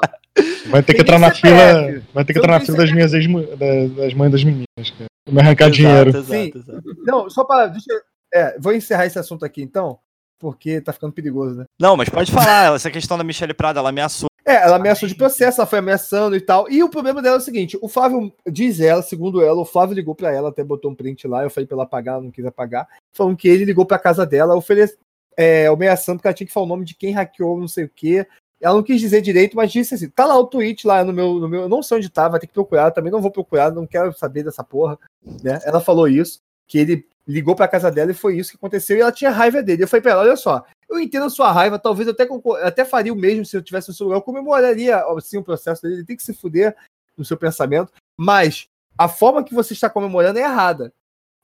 [0.68, 2.02] Vai ter que entrar na fila.
[2.14, 3.26] Vai ter que entrar na fila das minhas ex
[3.98, 5.06] das mães das meninas, cara.
[5.26, 6.10] Pra me arrancar Exato, dinheiro.
[6.12, 6.52] exato, Sim.
[6.56, 6.84] exato.
[7.06, 7.68] Não, só para.
[7.68, 8.00] Deixa eu-
[8.34, 10.00] é, vou encerrar esse assunto aqui então,
[10.40, 11.66] porque tá ficando perigoso, né?
[11.80, 14.30] Não, mas pode falar, essa questão da Michelle Prada, ela ameaçou.
[14.46, 16.70] É, ela ameaçou de processo, ela foi ameaçando e tal.
[16.72, 19.94] E o problema dela é o seguinte: o Flávio, diz ela, segundo ela, o Flávio
[19.96, 22.32] ligou pra ela, até botou um print lá, eu falei pra ela pagar, ela não
[22.32, 22.88] quis apagar.
[23.14, 24.98] Falando que ele ligou pra casa dela, oferece,
[25.38, 27.92] é, ameaçando que ela tinha que falar o nome de quem hackeou, não sei o
[27.94, 28.26] quê.
[28.62, 31.36] Ela não quis dizer direito, mas disse assim: tá lá o tweet lá no meu.
[31.36, 33.72] No meu eu não sei onde tá, vai ter que procurar, também não vou procurar,
[33.72, 34.98] não quero saber dessa porra.
[35.44, 35.60] Né?
[35.64, 39.02] Ela falou isso, que ele ligou pra casa dela e foi isso que aconteceu, e
[39.02, 39.84] ela tinha raiva dele.
[39.84, 42.28] Eu falei pra ela: olha só, eu entendo a sua raiva, talvez eu até,
[42.66, 45.84] até faria o mesmo se eu tivesse no seu lugar, eu comemoraria assim, o processo
[45.84, 46.76] dele, ele tem que se fuder
[47.16, 48.68] no seu pensamento, mas
[48.98, 50.92] a forma que você está comemorando é errada.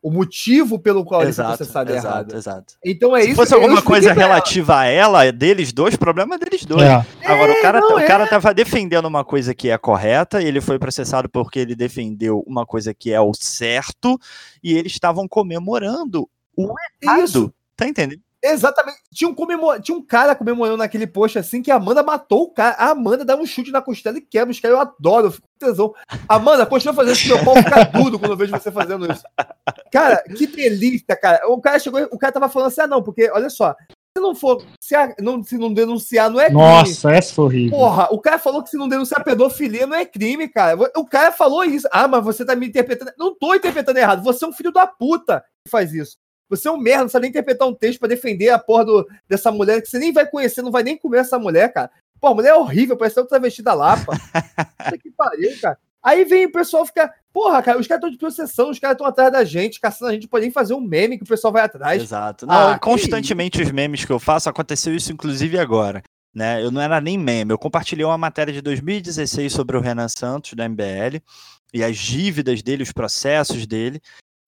[0.01, 2.31] O motivo pelo qual ele foi Exato, processado é errado.
[2.31, 2.73] exato, exato.
[2.85, 4.33] Então é Se isso fosse eu alguma coisa pra ela.
[4.33, 6.83] relativa a ela, deles dois, problema é deles dois.
[6.83, 7.03] É.
[7.25, 8.05] Agora, o cara, não, o é.
[8.05, 12.43] cara tava defendendo uma coisa que é correta, e ele foi processado porque ele defendeu
[12.45, 14.19] uma coisa que é o certo,
[14.63, 16.71] e eles estavam comemorando o
[17.01, 17.23] errado.
[17.23, 17.53] Isso.
[17.75, 18.21] Tá entendendo?
[18.51, 18.99] Exatamente.
[19.13, 19.81] Tinha um, comemor...
[19.81, 22.75] Tinha um cara comemorando naquele post assim que a Amanda matou o cara.
[22.77, 24.77] A Amanda dá um chute na costela e quebra os caras.
[24.77, 25.93] Eu adoro, eu fico com tesão.
[26.27, 29.23] Amanda, continua fazendo isso, meu pau fica duro quando eu vejo você fazendo isso.
[29.91, 31.47] Cara, que delícia, cara.
[31.47, 33.73] O cara chegou, o cara tava falando assim: ah, não, porque olha só,
[34.17, 36.61] se não for, se, a- não, se não denunciar, não é crime.
[36.61, 37.77] Nossa, essa foi horrível.
[37.77, 40.77] Porra, o cara falou que se não denunciar pedofilia não é crime, cara.
[40.97, 41.87] O cara falou isso.
[41.91, 43.11] Ah, mas você tá me interpretando.
[43.17, 44.23] Não tô interpretando errado.
[44.23, 46.17] Você é um filho da puta que faz isso.
[46.49, 49.07] Você é um merda, não sabe nem interpretar um texto pra defender a porra do-
[49.27, 51.89] dessa mulher que você nem vai conhecer, não vai nem comer essa mulher, cara.
[52.19, 54.13] Pô, a mulher é horrível, parece outra vestida lapa.
[54.77, 55.77] Puta que pariu, cara.
[56.03, 59.07] Aí vem o pessoal ficar, porra, cara, os caras estão de processão, os caras estão
[59.07, 61.63] atrás da gente, caçando a gente, pode nem fazer um meme que o pessoal vai
[61.63, 62.01] atrás.
[62.01, 62.45] Exato.
[62.45, 66.03] Não, Ah, constantemente os memes que eu faço, aconteceu isso inclusive agora.
[66.33, 66.61] Né?
[66.63, 70.53] Eu não era nem meme, eu compartilhei uma matéria de 2016 sobre o Renan Santos,
[70.53, 71.21] da MBL,
[71.73, 73.99] e as dívidas dele, os processos dele.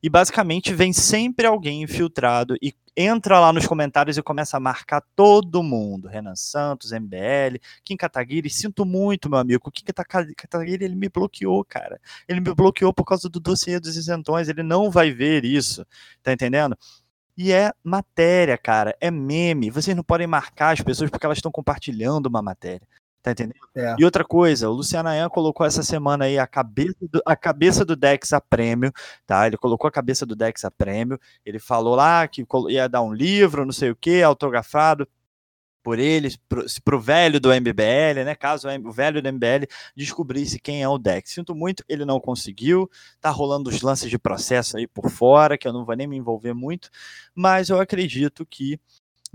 [0.02, 5.02] E basicamente vem sempre alguém infiltrado e entra lá nos comentários e começa a marcar
[5.16, 6.08] todo mundo.
[6.08, 9.64] Renan Santos, MBL, Kim Kataguiri, sinto muito, meu amigo.
[9.68, 12.00] O Kim Kata- Kataguiri, ele me bloqueou, cara.
[12.28, 15.86] Ele me bloqueou por causa do dossiê dos isentões, ele não vai ver isso,
[16.24, 16.78] tá entendendo?
[17.36, 19.70] E é matéria, cara, é meme.
[19.70, 22.88] Vocês não podem marcar as pessoas porque elas estão compartilhando uma matéria.
[23.22, 23.60] Tá entendendo?
[23.76, 23.96] É.
[23.98, 27.84] E outra coisa, o Luciano Ayan colocou essa semana aí a cabeça do, a cabeça
[27.84, 28.92] do Dex a prêmio,
[29.26, 29.48] tá?
[29.48, 31.20] Ele colocou a cabeça do Dex a prêmio.
[31.46, 35.08] Ele falou lá que ia dar um livro, não sei o que, autografado
[35.88, 38.36] por ele, pro, pro velho do MBL, né?
[38.36, 39.66] Caso o velho do MBL
[39.96, 41.32] descobrisse quem é o Dex.
[41.32, 42.90] Sinto muito, ele não conseguiu.
[43.22, 46.18] Tá rolando os lances de processo aí por fora, que eu não vou nem me
[46.18, 46.90] envolver muito,
[47.34, 48.78] mas eu acredito que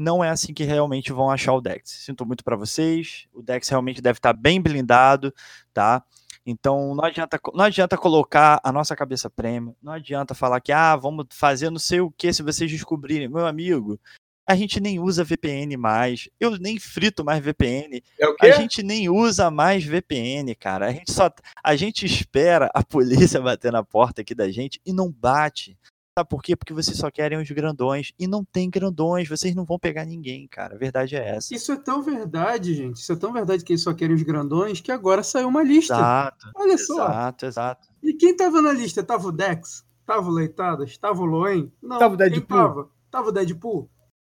[0.02, 1.90] não é assim que realmente vão achar o Dex.
[2.04, 3.26] Sinto muito para vocês.
[3.32, 5.32] O Dex realmente deve estar bem blindado,
[5.72, 6.04] tá?
[6.44, 10.96] Então não adianta, não adianta colocar a nossa cabeça prêmio, não adianta falar que ah,
[10.96, 13.28] vamos fazer não sei o que se vocês descobrirem.
[13.28, 13.98] Meu amigo,
[14.46, 16.28] a gente nem usa VPN mais.
[16.40, 18.02] Eu nem frito mais VPN.
[18.18, 20.88] É A gente nem usa mais VPN, cara.
[20.88, 21.30] A gente só
[21.62, 25.78] a gente espera a polícia bater na porta aqui da gente e não bate.
[26.18, 26.54] Sabe por quê?
[26.54, 30.46] Porque vocês só querem os grandões e não tem grandões, vocês não vão pegar ninguém,
[30.46, 30.74] cara.
[30.74, 31.54] A verdade é essa.
[31.54, 32.96] Isso é tão verdade, gente.
[32.98, 35.94] Isso é tão verdade que eles só querem os grandões que agora saiu uma lista.
[35.94, 37.04] Exato, Olha só.
[37.06, 37.88] exato, exato.
[38.02, 39.02] E quem tava na lista?
[39.02, 39.86] Tava o Dex?
[40.04, 40.98] Tava o Leitadas?
[40.98, 41.72] Tava o Loen?
[41.82, 41.98] Não.
[41.98, 42.58] Tava o Deadpool?
[42.58, 42.88] Tava?
[43.10, 43.90] tava o Deadpool?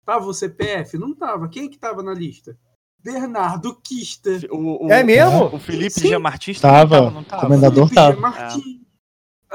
[0.05, 0.97] Tava o CPF?
[0.99, 1.49] Não tava.
[1.49, 2.55] Quem que tava na lista?
[3.03, 4.47] Bernardo Kister.
[4.51, 5.45] O, o- É mesmo?
[5.55, 6.09] O Felipe Sim.
[6.09, 6.17] G.
[6.19, 6.97] Martins Tava.
[6.97, 7.41] também não tava.
[7.41, 8.19] Comendador Felipe tava.
[8.21, 8.83] Martins.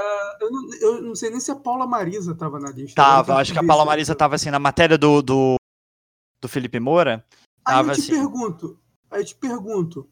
[0.01, 2.95] Ah, eu, não, eu não sei nem se a Paula Marisa tava na lista.
[2.95, 5.57] Tava, acho que a Paula Marisa tava assim, na matéria do, do,
[6.41, 7.27] do Felipe Moura.
[7.65, 8.13] Aí eu te assim.
[8.13, 8.79] pergunto,
[9.11, 10.09] aí eu te pergunto,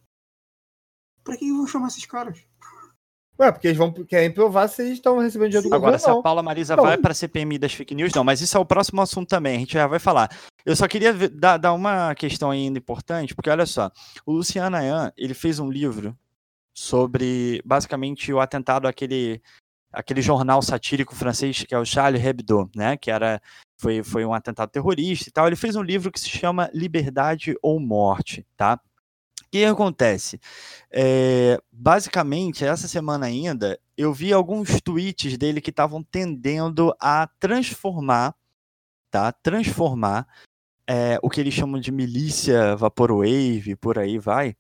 [1.23, 2.45] pra que vão chamar esses caras?
[3.39, 6.11] Ué, porque eles vão querem provar se eles estão recebendo dinheiro do Agora, governo se
[6.11, 6.23] a não.
[6.23, 6.83] Paula Marisa Não.
[6.83, 9.57] vai para a CPMI das fake news, não, mas isso é o próximo assunto também,
[9.57, 10.31] a gente já vai falar.
[10.65, 13.91] Eu só queria ver- dar, dar uma questão ainda importante, porque olha só,
[14.25, 16.17] o Luciano Ayan, ele fez um livro
[16.75, 19.43] sobre, basicamente, o atentado àquele,
[19.97, 23.41] àquele jornal satírico francês, que é o Charlie Hebdo, né, que era,
[23.79, 25.47] foi, foi um atentado terrorista e tal.
[25.47, 28.81] Ele fez um livro que se chama Liberdade ou Morte, tá?
[29.57, 30.39] que acontece?
[30.91, 38.35] É, basicamente, essa semana ainda, eu vi alguns tweets dele que estavam tendendo a transformar,
[39.11, 39.33] tá?
[39.33, 40.27] Transformar
[40.87, 44.55] é, o que eles chamam de milícia vaporwave, por aí vai,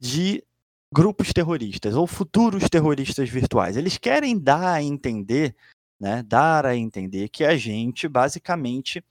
[0.00, 0.42] de
[0.92, 3.76] grupos terroristas ou futuros terroristas virtuais.
[3.76, 5.54] Eles querem dar a entender,
[5.98, 6.22] né?
[6.22, 9.04] Dar a entender que a gente basicamente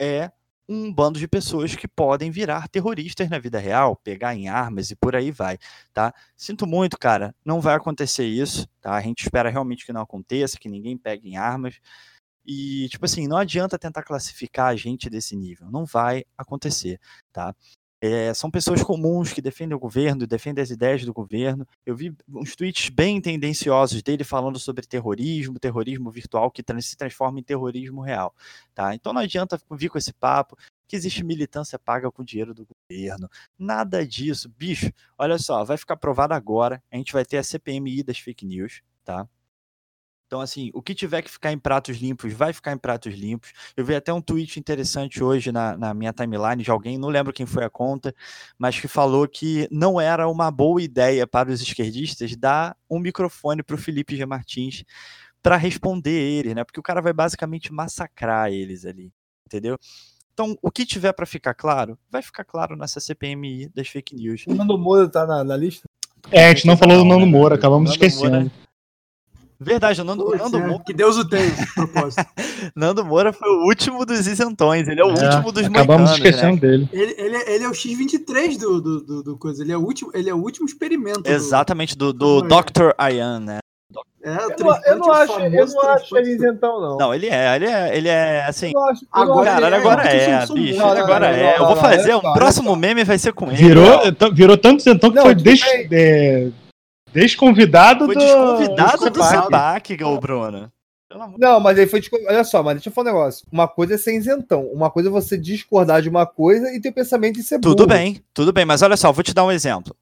[0.00, 0.30] é
[0.68, 4.96] um bando de pessoas que podem virar terroristas na vida real, pegar em armas e
[4.96, 5.58] por aí vai,
[5.92, 6.12] tá?
[6.36, 8.94] Sinto muito, cara, não vai acontecer isso, tá?
[8.94, 11.78] A gente espera realmente que não aconteça, que ninguém pegue em armas.
[12.46, 17.00] E, tipo assim, não adianta tentar classificar a gente desse nível, não vai acontecer,
[17.32, 17.54] tá?
[18.06, 21.66] É, são pessoas comuns que defendem o governo, defendem as ideias do governo.
[21.86, 27.40] Eu vi uns tweets bem tendenciosos dele falando sobre terrorismo, terrorismo virtual que se transforma
[27.40, 28.34] em terrorismo real.
[28.74, 28.94] Tá?
[28.94, 30.54] Então não adianta vir com esse papo
[30.86, 33.26] que existe militância paga com dinheiro do governo.
[33.58, 34.50] Nada disso.
[34.50, 36.82] Bicho, olha só, vai ficar provado agora.
[36.92, 39.26] A gente vai ter a CPMI das fake news, tá?
[40.34, 43.52] Então, assim, o que tiver que ficar em pratos limpos, vai ficar em pratos limpos.
[43.76, 47.32] Eu vi até um tweet interessante hoje na, na, minha timeline de alguém, não lembro
[47.32, 48.12] quem foi a conta,
[48.58, 53.62] mas que falou que não era uma boa ideia para os esquerdistas dar um microfone
[53.62, 54.26] para o Felipe G.
[54.26, 54.82] Martins
[55.40, 56.64] para responder eles, né?
[56.64, 59.12] Porque o cara vai basicamente massacrar eles ali,
[59.46, 59.78] entendeu?
[60.32, 64.46] Então, o que tiver para ficar claro, vai ficar claro nessa CPMI das fake news.
[64.48, 65.88] O Nando Moura tá na, na lista?
[66.32, 67.30] É, a gente não falou do Nando né?
[67.30, 68.30] Moura, acabamos Nando esquecendo.
[68.40, 68.63] Moura
[69.58, 70.84] Verdade, o Nando, Nando é, Moura.
[70.84, 72.24] Que Deus o tenha, propósito.
[72.74, 76.18] Nando Moura foi o último dos isentões, ele é o é, último dos Acabamos moicanos,
[76.18, 76.60] esquecendo né?
[76.60, 76.88] dele.
[76.92, 79.80] Ele, ele, é, ele é o X23 do, do, do, do, coisa, ele é o
[79.80, 81.30] último, ele é o último experimento.
[81.30, 82.90] Exatamente, do, do, do Dr.
[83.10, 83.58] Ian, né?
[84.24, 86.96] É, eu, não, eu não acho, eu não acho ele isentão, não.
[86.96, 88.72] Não, ele é, ele é, ele é assim.
[88.74, 90.78] Eu acho, eu agora, cara, é, agora é, bicho.
[90.78, 91.58] Não, agora não, é.
[91.58, 93.56] eu vou fazer, o próximo meme vai ser com ele.
[93.56, 94.00] Virou,
[94.32, 96.48] virou tanto isentão que foi deixa, é,
[97.14, 98.20] Desconvidado foi do.
[98.20, 100.70] Desconvidado do Sabac, o Bruno.
[101.38, 102.02] Não, mas aí foi.
[102.26, 103.46] Olha só, mas deixa eu falar um negócio.
[103.52, 104.66] Uma coisa é ser isentão.
[104.66, 107.76] Uma coisa é você discordar de uma coisa e ter o pensamento de ser burro.
[107.76, 108.64] Tudo bem, tudo bem.
[108.64, 109.94] Mas olha só, vou te dar um exemplo.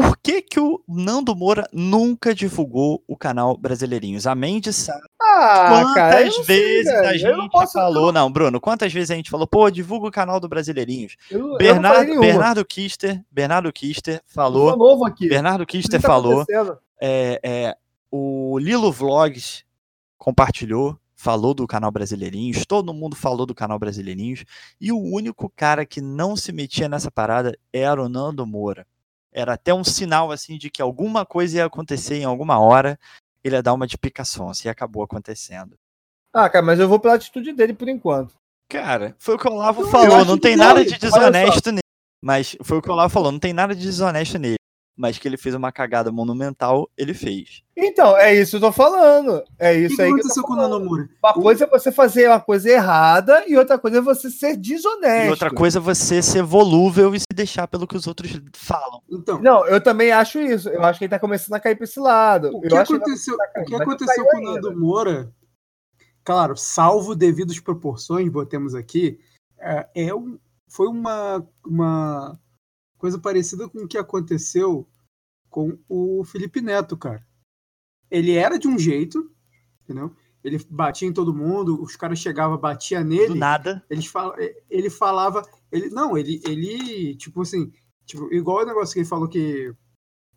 [0.00, 4.26] Por que, que o Nando Moura nunca divulgou o canal Brasileirinhos?
[4.26, 8.10] A Mendes sabe ah, quantas cara, vezes sei, a gente falou.
[8.10, 11.16] Não, Bruno, quantas vezes a gente falou, pô, divulga o canal do Brasileirinhos.
[11.30, 14.74] Eu, Bernardo, eu Bernardo Kister, Bernardo Kister falou.
[14.74, 15.28] novo aqui.
[15.28, 16.46] Bernardo Kister tá falou.
[16.98, 17.76] É, é,
[18.10, 19.64] o Lilo Vlogs
[20.16, 24.42] compartilhou falou do canal Brasileirinhos, todo mundo falou do canal Brasileirinhos,
[24.80, 28.86] e o único cara que não se metia nessa parada era o Nando Moura.
[29.32, 32.98] Era até um sinal assim de que alguma coisa ia acontecer em alguma hora,
[33.44, 35.76] ele ia dar uma de picação, assim, e acabou acontecendo.
[36.32, 38.34] Ah, cara, mas eu vou pela atitude dele por enquanto.
[38.68, 41.80] Cara, foi o que o Olavo falou, não tem nada de desonesto nele.
[42.22, 44.59] Mas foi o que o Olavo falou, não tem nada de desonesto nele
[44.96, 47.62] mas que ele fez uma cagada monumental, ele fez.
[47.76, 49.42] Então, é isso que eu tô falando.
[49.58, 51.08] É isso que aí que aconteceu com o Nanomura?
[51.22, 55.26] Uma coisa é você fazer uma coisa errada e outra coisa é você ser desonesto.
[55.26, 59.00] E outra coisa é você ser volúvel e se deixar pelo que os outros falam.
[59.10, 60.68] Então, não, eu também acho isso.
[60.68, 62.50] Eu acho que ele tá começando a cair pra esse lado.
[62.54, 65.32] O que eu aconteceu, que o que aconteceu com o Nando Moura,
[66.22, 69.18] claro, salvo devidas proporções, botemos aqui,
[69.58, 70.38] é, é um,
[70.68, 72.38] foi uma, uma
[73.00, 74.86] coisa parecida com o que aconteceu
[75.48, 77.26] com o Felipe Neto, cara.
[78.10, 79.32] Ele era de um jeito,
[79.82, 80.14] entendeu?
[80.44, 83.28] Ele batia em todo mundo, os caras chegavam, batia nele.
[83.28, 83.84] Do nada.
[83.90, 84.36] Ele, fala,
[84.68, 85.42] ele falava.
[85.72, 87.72] Ele, não, ele, ele, tipo assim,
[88.04, 89.74] tipo, igual o negócio que ele falou que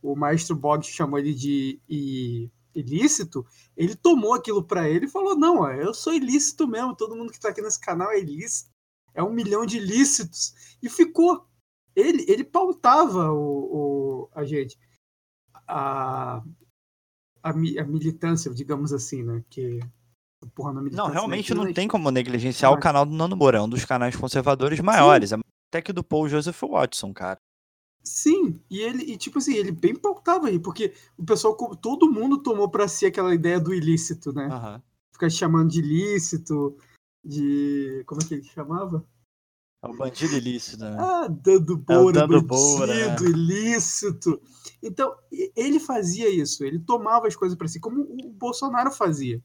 [0.01, 3.45] o maestro Bog chamou ele de e, ilícito,
[3.75, 7.39] ele tomou aquilo para ele e falou: Não, eu sou ilícito mesmo, todo mundo que
[7.39, 8.71] tá aqui nesse canal é ilícito.
[9.13, 10.77] É um milhão de ilícitos.
[10.81, 11.45] E ficou.
[11.95, 14.77] Ele, ele pautava o, o a gente
[15.67, 16.43] a,
[17.41, 19.43] a, a militância, digamos assim, né?
[19.49, 19.79] Que
[20.55, 23.85] porra, não, realmente não tem como negligenciar o canal do Nando Moura, é um dos
[23.85, 25.39] canais conservadores maiores, Sim.
[25.69, 27.39] até que do Paul Joseph Watson, cara.
[28.03, 32.43] Sim, e ele, e tipo assim, ele bem pautava aí, porque o pessoal, todo mundo
[32.43, 34.47] tomou para si aquela ideia do ilícito, né?
[34.47, 34.81] Uhum.
[35.13, 36.77] Ficar chamando de ilícito,
[37.23, 38.03] de.
[38.05, 39.05] Como é que ele chamava?
[39.83, 40.95] É o bandido ilícito, né?
[40.97, 43.29] Ah, dando boa, é bandido né?
[43.29, 44.41] ilícito.
[44.81, 45.13] Então,
[45.55, 49.41] ele fazia isso, ele tomava as coisas para si, como o Bolsonaro fazia.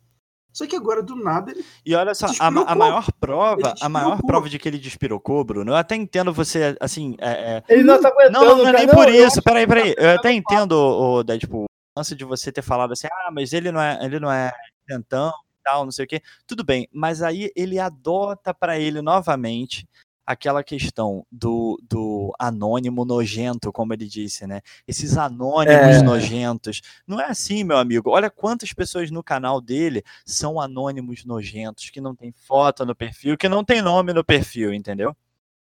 [0.52, 1.64] Só que agora, do nada, ele.
[1.84, 5.72] E olha só, a, a, maior prova, a maior prova de que ele despirocou, Bruno,
[5.72, 7.16] eu até entendo você, assim.
[7.20, 7.62] É, é...
[7.68, 8.44] Ele não tá aguentando.
[8.44, 9.42] Não, não, não é nem por isso.
[9.42, 9.94] Peraí, peraí.
[9.96, 11.66] Eu até entendo, o, Deadpool,
[11.96, 14.52] antes de você ter falado assim, ah, mas ele não é, ele não é
[14.86, 16.22] tentão e tal, não sei o quê.
[16.46, 19.86] Tudo bem, mas aí ele adota para ele novamente
[20.28, 24.60] aquela questão do, do anônimo nojento, como ele disse, né?
[24.86, 26.02] Esses anônimos É.
[26.02, 26.82] nojentos.
[27.06, 28.10] Não é assim, meu amigo.
[28.10, 33.38] Olha quantas pessoas no canal dele são anônimos nojentos, que não tem foto no perfil,
[33.38, 35.16] que não tem nome no perfil, entendeu?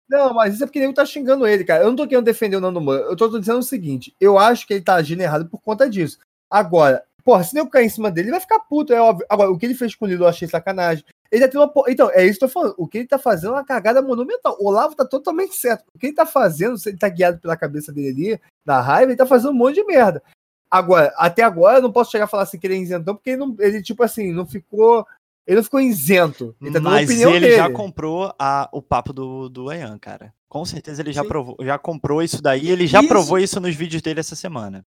[0.07, 1.83] Não, mas isso é porque nego tá xingando ele, cara.
[1.83, 3.01] Eu não tô querendo defender o Nando Moura.
[3.01, 6.19] Eu tô, dizendo o seguinte: eu acho que ele tá agindo errado por conta disso.
[6.49, 9.25] Agora, porra, se nego cair em cima dele, ele vai ficar puto, é óbvio.
[9.29, 11.03] Agora, o que ele fez com o Lilo eu achei sacanagem.
[11.33, 11.73] Ele uma.
[11.87, 12.75] Então, é isso que eu tô falando.
[12.77, 14.55] O que ele tá fazendo é uma cagada monumental.
[14.59, 15.83] O Olavo tá totalmente certo.
[15.91, 19.11] O que ele tá fazendo, se ele tá guiado pela cabeça dele ali, na raiva,
[19.11, 20.21] ele tá fazendo um monte de merda.
[20.69, 23.31] Agora, até agora, eu não posso chegar a falar assim que ele é isentão, porque
[23.31, 25.07] ele, não, ele tipo assim, não ficou.
[25.45, 26.55] Ele não ficou isento.
[26.61, 27.57] Ele tá Mas opinião ele dele.
[27.57, 30.31] já comprou a, o papo do, do Ayan, cara.
[30.47, 33.07] Com certeza ele já, provou, já comprou isso daí, ele já Isso.
[33.07, 34.85] provou isso nos vídeos dele essa semana.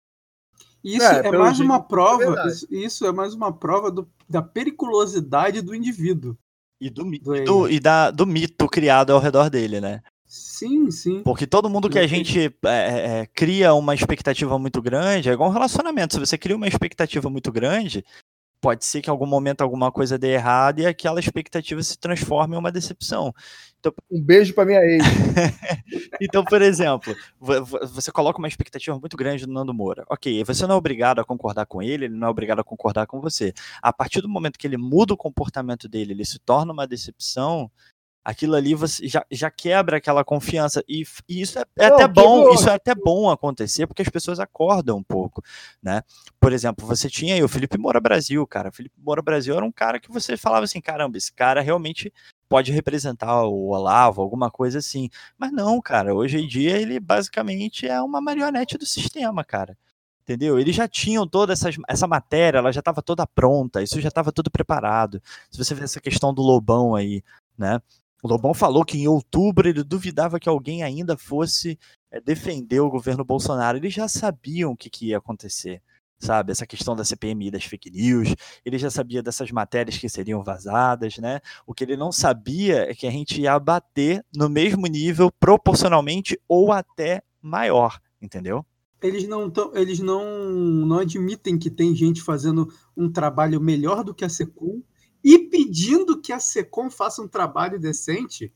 [0.86, 2.18] Isso É, é, mais jeito, uma é prova.
[2.18, 2.48] verdade.
[2.52, 6.36] Isso, isso é mais uma prova do- da periculosidade do indivíduo.
[6.80, 10.02] E do, Do e do, e da, do mito criado ao redor dele, né?
[10.26, 11.22] Sim, sim.
[11.22, 15.48] Porque todo mundo que a gente é, é, cria uma expectativa muito grande, é igual
[15.48, 16.14] um relacionamento.
[16.14, 18.04] Se você cria uma expectativa muito grande,
[18.60, 22.56] pode ser que em algum momento alguma coisa dê errado e aquela expectativa se transforme
[22.56, 23.32] em uma decepção.
[24.10, 25.02] Um beijo pra minha ex.
[26.20, 30.04] Então, por exemplo, vo- vo- você coloca uma expectativa muito grande no Nando Moura.
[30.08, 33.06] Ok, você não é obrigado a concordar com ele, ele não é obrigado a concordar
[33.06, 33.52] com você.
[33.82, 37.70] A partir do momento que ele muda o comportamento dele, ele se torna uma decepção,
[38.26, 40.82] aquilo ali você já, já quebra aquela confiança.
[40.88, 42.54] E, e isso é, é Não, até bom, quebrou.
[42.54, 45.40] isso é até bom acontecer, porque as pessoas acordam um pouco,
[45.80, 46.02] né?
[46.40, 48.70] Por exemplo, você tinha aí o Felipe Moura Brasil, cara.
[48.70, 52.12] O Felipe Moura Brasil era um cara que você falava assim, caramba, esse cara realmente
[52.48, 55.08] pode representar o Olavo, alguma coisa assim.
[55.38, 59.78] Mas não, cara, hoje em dia ele basicamente é uma marionete do sistema, cara.
[60.22, 60.58] Entendeu?
[60.58, 64.32] Eles já tinham toda essas, essa matéria, ela já estava toda pronta, isso já estava
[64.32, 65.22] tudo preparado.
[65.48, 67.22] Se você ver essa questão do Lobão aí,
[67.56, 67.80] né?
[68.22, 71.78] O Lobão falou que em outubro ele duvidava que alguém ainda fosse
[72.10, 73.78] eh, defender o governo Bolsonaro.
[73.78, 75.82] Eles já sabiam o que, que ia acontecer,
[76.18, 76.50] sabe?
[76.50, 81.18] Essa questão da CPMI das fake news, ele já sabia dessas matérias que seriam vazadas,
[81.18, 81.40] né?
[81.66, 86.40] O que ele não sabia é que a gente ia bater no mesmo nível, proporcionalmente
[86.48, 88.64] ou até maior, entendeu?
[89.02, 94.14] Eles não tão, eles não, não admitem que tem gente fazendo um trabalho melhor do
[94.14, 94.80] que a Secom
[95.26, 98.52] e pedindo que a Secom faça um trabalho decente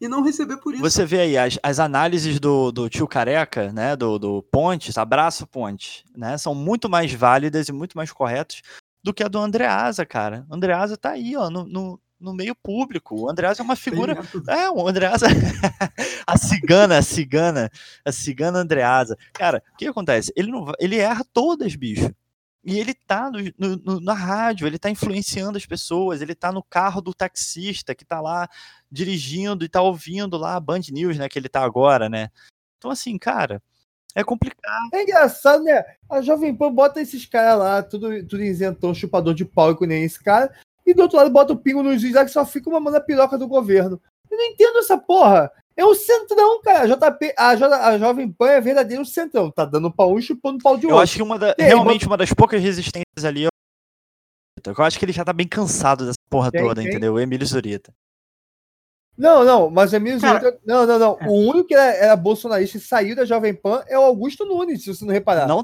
[0.00, 0.82] e não receber por isso.
[0.82, 5.46] Você vê aí as, as análises do, do tio Careca, né, do, do Pontes, abraço
[5.46, 8.62] Pontes, né, são muito mais válidas e muito mais corretas
[9.04, 10.46] do que a do Andreasa, cara.
[10.50, 13.22] Andreasa tá aí, ó, no, no, no meio público.
[13.22, 14.18] O Andreasa é uma figura.
[14.48, 15.26] É, o Andreasa.
[16.26, 17.70] a cigana, a cigana,
[18.04, 19.18] a cigana Andreasa.
[19.34, 20.32] Cara, o que acontece?
[20.34, 22.10] Ele, não, ele erra todas, bicho.
[22.62, 26.52] E ele tá no, no- no- na rádio, ele tá influenciando as pessoas, ele tá
[26.52, 28.48] no carro do taxista que tá lá
[28.90, 31.28] dirigindo e tá ouvindo lá a Band News, né?
[31.28, 32.28] Que ele tá agora, né?
[32.76, 33.62] Então, assim, cara,
[34.14, 34.90] é complicado.
[34.92, 35.82] É engraçado, né?
[36.08, 40.04] A Jovem Pan bota esses caras lá, tudo, tudo isentão, chupador de pau e nem
[40.04, 40.52] esse cara.
[40.86, 43.00] E do outro lado bota o pingo nos juiz lá que só fica mamando a
[43.00, 44.00] piroca do governo.
[44.30, 45.50] Eu não entendo essa porra.
[45.76, 46.80] É o centrão, cara.
[46.82, 49.50] A, JP, a, Jo- a Jovem Pan é verdadeiro centrão.
[49.50, 51.02] Tá dando pau um e chupando pau de Eu outro.
[51.04, 53.44] acho que uma da, aí, realmente uma das poucas resistências ali.
[53.44, 56.90] é o Eu acho que ele já tá bem cansado dessa porra Quem, toda, quem?
[56.90, 57.14] entendeu?
[57.14, 57.92] O Emílio Zurita.
[59.16, 61.18] Não, não, mas o Emílio Cara, Zurita- Não, não, não.
[61.20, 61.26] é.
[61.28, 64.82] O único que era, era bolsonarista e saiu da Jovem Pan é o Augusto Nunes,
[64.82, 65.46] se você não reparar.
[65.46, 65.62] Não,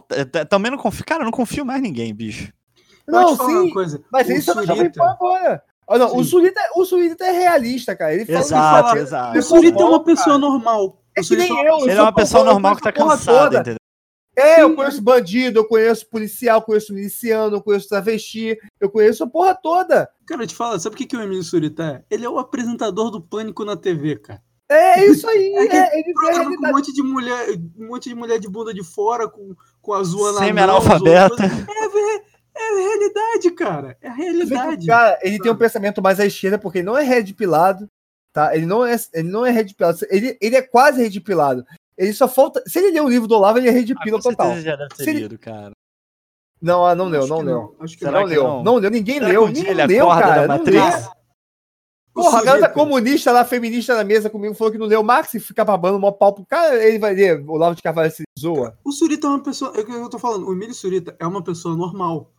[0.49, 1.05] também não confio.
[1.05, 2.53] Cara, eu não confio mais em ninguém, bicho.
[3.09, 3.43] Não sim.
[3.45, 4.03] uma coisa.
[4.13, 5.63] Mas o ele está na Jovem Pan agora.
[5.89, 6.25] Ah, não, o.
[6.25, 8.15] Surita, o Surita é realista, cara.
[8.15, 8.99] Ele fala Exato, fala.
[9.01, 9.39] exato.
[9.39, 11.03] O Surita é uma Cara, pessoa normal.
[11.17, 11.79] É que nem é eu.
[11.81, 13.57] Ele é sou uma pessoa porra- eu normal que tá cansada, toda.
[13.61, 13.77] entendeu?
[14.39, 19.25] É, eu Sim, conheço bandido, eu conheço policial, conheço miliciano, eu conheço travesti, eu conheço
[19.25, 20.11] a porra toda.
[20.27, 22.15] Cara, eu te falo, sabe o que, que o Emílio Surita é?
[22.15, 24.43] Ele é o apresentador do Pânico na TV, cara.
[24.69, 28.09] É isso aí, É que é, ele Programa com um monte de mulher, um monte
[28.11, 31.45] de mulher de bunda de fora, com, com a zoa na Semi-analfabeta.
[31.45, 32.25] É, ver-
[32.57, 33.97] é a realidade, cara.
[34.01, 34.85] É a realidade.
[34.85, 35.61] o Cara, ele tem um sabe?
[35.65, 37.89] pensamento mais à esquerda, porque ele não é red pilado,
[38.33, 38.55] tá?
[38.57, 41.65] Ele não é, ele não é red pilado, ele, ele é quase red pilado.
[41.97, 42.63] Ele só falta.
[42.67, 44.59] Se ele ler o livro do Olavo, ele é red Ah, pila com total.
[44.61, 45.71] já deve ter Se ele- lido, cara.
[46.61, 47.77] Não, ah, não leu, não leu.
[47.81, 48.63] Acho que Será Não que leu, não?
[48.65, 50.47] não leu, ninguém Será leu, dia ninguém ele leu, cara.
[50.47, 50.83] da não leu.
[52.15, 55.39] Porra, a garota comunista lá, feminista na mesa comigo, falou que não leu Max e
[55.41, 57.43] fica babando mó pau pro cara, ele vai ler.
[57.43, 58.79] O Olavo de Carvalho se zoa.
[58.83, 59.73] O Surita é uma pessoa.
[59.77, 60.49] É o que eu tô falando.
[60.49, 62.33] O Emílio Surita é uma pessoa normal.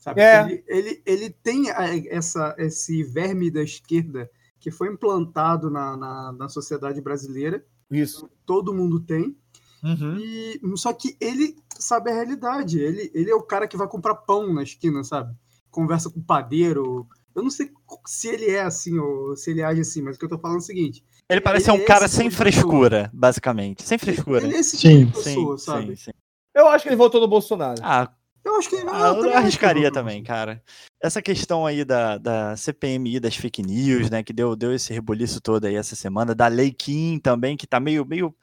[0.00, 0.22] Sabe?
[0.22, 0.42] É.
[0.42, 1.66] Ele, ele, ele tem
[2.08, 4.28] essa, esse verme da esquerda
[4.58, 7.64] que foi implantado na, na, na sociedade brasileira.
[7.90, 8.28] Isso.
[8.46, 9.36] Todo mundo tem.
[9.82, 10.16] Uhum.
[10.18, 12.78] E, só que ele sabe a realidade.
[12.80, 15.34] Ele, ele é o cara que vai comprar pão na esquina, sabe?
[15.70, 17.06] Conversa com o padeiro.
[17.34, 17.70] Eu não sei
[18.06, 20.56] se ele é assim ou se ele age assim, mas o que eu tô falando
[20.56, 23.82] é o seguinte: Ele parece Ele um é cara sem tipo de frescura, basicamente.
[23.82, 24.44] Sem frescura.
[24.44, 25.06] Ele é esse Sim.
[25.06, 25.96] tipo de pessoa, sim, sabe?
[25.96, 26.10] sim, sim.
[26.54, 27.80] Eu acho que ele votou no Bolsonaro.
[27.82, 28.12] Ah,
[28.44, 28.76] Eu acho que.
[28.76, 30.62] Ah, eu acho arriscaria também, cara.
[31.02, 35.40] Essa questão aí da, da CPMI, das fake news, né, que deu, deu esse rebuliço
[35.40, 38.34] todo aí essa semana, da Lei Kim também, que tá meio, meio,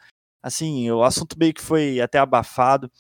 [0.42, 2.92] assim, o assunto meio que foi até abafado.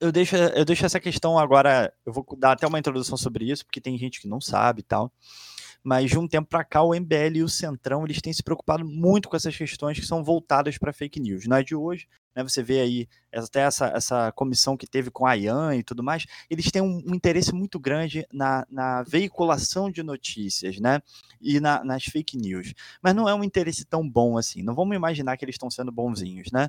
[0.00, 3.64] Eu deixo, eu deixo essa questão agora, eu vou dar até uma introdução sobre isso,
[3.66, 5.12] porque tem gente que não sabe e tal.
[5.82, 8.84] Mas de um tempo para cá, o MBL e o Centrão, eles têm se preocupado
[8.84, 11.46] muito com essas questões que são voltadas para fake news.
[11.46, 12.06] Não é de hoje,
[12.38, 12.44] né?
[12.44, 16.24] Você vê aí até essa, essa comissão que teve com a IAN e tudo mais,
[16.48, 21.02] eles têm um, um interesse muito grande na, na veiculação de notícias, né?
[21.40, 22.72] E na- nas fake news.
[23.02, 24.62] Mas não é um interesse tão bom assim.
[24.62, 26.68] Não vamos imaginar que eles estão sendo bonzinhos, né?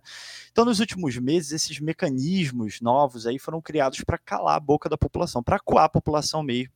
[0.52, 4.98] Então, nos últimos meses, esses mecanismos novos aí foram criados para calar a boca da
[4.98, 6.74] população, para coar a população mesmo,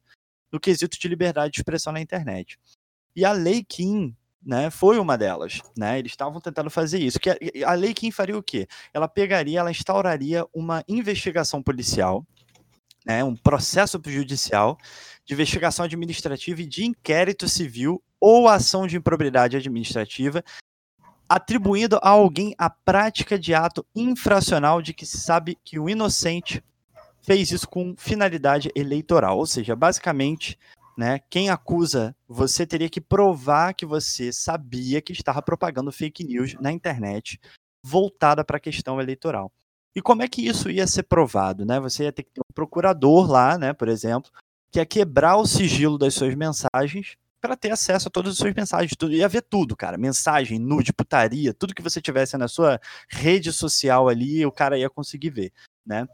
[0.51, 2.59] no quesito de liberdade de expressão na internet.
[3.15, 4.15] E a Lei Kim,
[4.45, 5.99] né, foi uma delas, né?
[5.99, 7.19] Eles estavam tentando fazer isso.
[7.19, 8.67] Que a, a Lei Kim faria o quê?
[8.93, 12.25] Ela pegaria, ela instauraria uma investigação policial,
[13.05, 14.77] né, um processo judicial
[15.25, 20.43] de investigação administrativa e de inquérito civil ou ação de improbidade administrativa,
[21.27, 26.63] atribuindo a alguém a prática de ato infracional de que se sabe que o inocente
[27.21, 30.57] fez isso com finalidade eleitoral, ou seja, basicamente,
[30.97, 36.55] né, quem acusa você teria que provar que você sabia que estava propagando fake news
[36.59, 37.39] na internet
[37.85, 39.51] voltada para a questão eleitoral.
[39.95, 41.79] E como é que isso ia ser provado, né?
[41.79, 44.31] Você ia ter que ter um procurador lá, né, por exemplo,
[44.71, 48.53] que ia quebrar o sigilo das suas mensagens para ter acesso a todas as suas
[48.53, 52.79] mensagens, tudo, ia ver tudo, cara, mensagem, nude, putaria, tudo que você tivesse na sua
[53.09, 55.53] rede social ali, o cara ia conseguir ver,
[55.85, 56.07] né?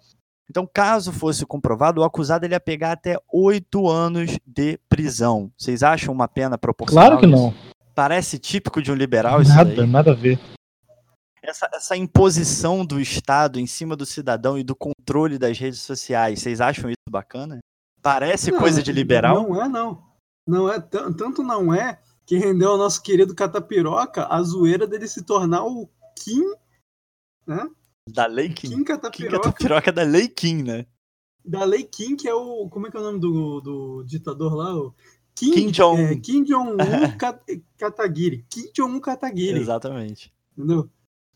[0.49, 5.51] Então, caso fosse comprovado, o acusado ele ia pegar até oito anos de prisão.
[5.57, 7.07] Vocês acham uma pena proporcional?
[7.11, 7.35] Claro que isso?
[7.35, 7.53] não.
[7.93, 9.87] Parece típico de um liberal isso Nada, daí.
[9.87, 10.39] nada a ver.
[11.43, 16.39] Essa, essa imposição do Estado em cima do cidadão e do controle das redes sociais,
[16.39, 17.59] vocês acham isso bacana?
[18.01, 19.43] Parece Não, coisa de liberal?
[19.43, 20.03] Não é, não.
[20.47, 25.07] Não é, tan- tanto não é que rendeu ao nosso querido Catapiroca a zoeira dele
[25.07, 26.43] se tornar o Kim,
[27.45, 27.69] né?
[28.13, 28.69] Da Lei Kim.
[28.69, 30.85] Kim Kim Catapiroca, Catapiroca da Lei Kim, né?
[31.45, 32.67] da Lei Kim, que é o.
[32.69, 34.75] Como é que é o nome do, do ditador lá?
[34.75, 34.93] O
[35.35, 35.97] Kim, Kim Jong-un.
[36.07, 36.77] é, Kim Jong-un
[37.17, 37.39] Ka-
[37.77, 38.45] Kataguiri.
[38.49, 39.59] Kim Jong-un Kataguiri.
[39.59, 40.33] Exatamente.
[40.57, 40.89] Entendeu?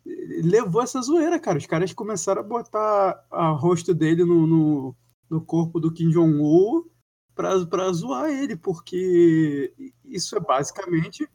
[0.05, 1.57] Levou essa zoeira, cara.
[1.57, 4.95] Os caras começaram a botar a rosto dele no, no,
[5.29, 6.83] no corpo do Kim Jong-un
[7.33, 11.27] pra, pra zoar ele, porque isso é basicamente.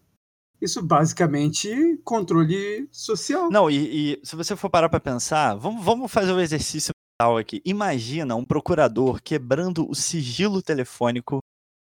[0.61, 3.51] Isso é basicamente controle social.
[3.51, 7.39] Não, e, e se você for parar pra pensar, vamos, vamos fazer o exercício mental
[7.39, 7.63] aqui.
[7.65, 11.39] Imagina um procurador quebrando o sigilo telefônico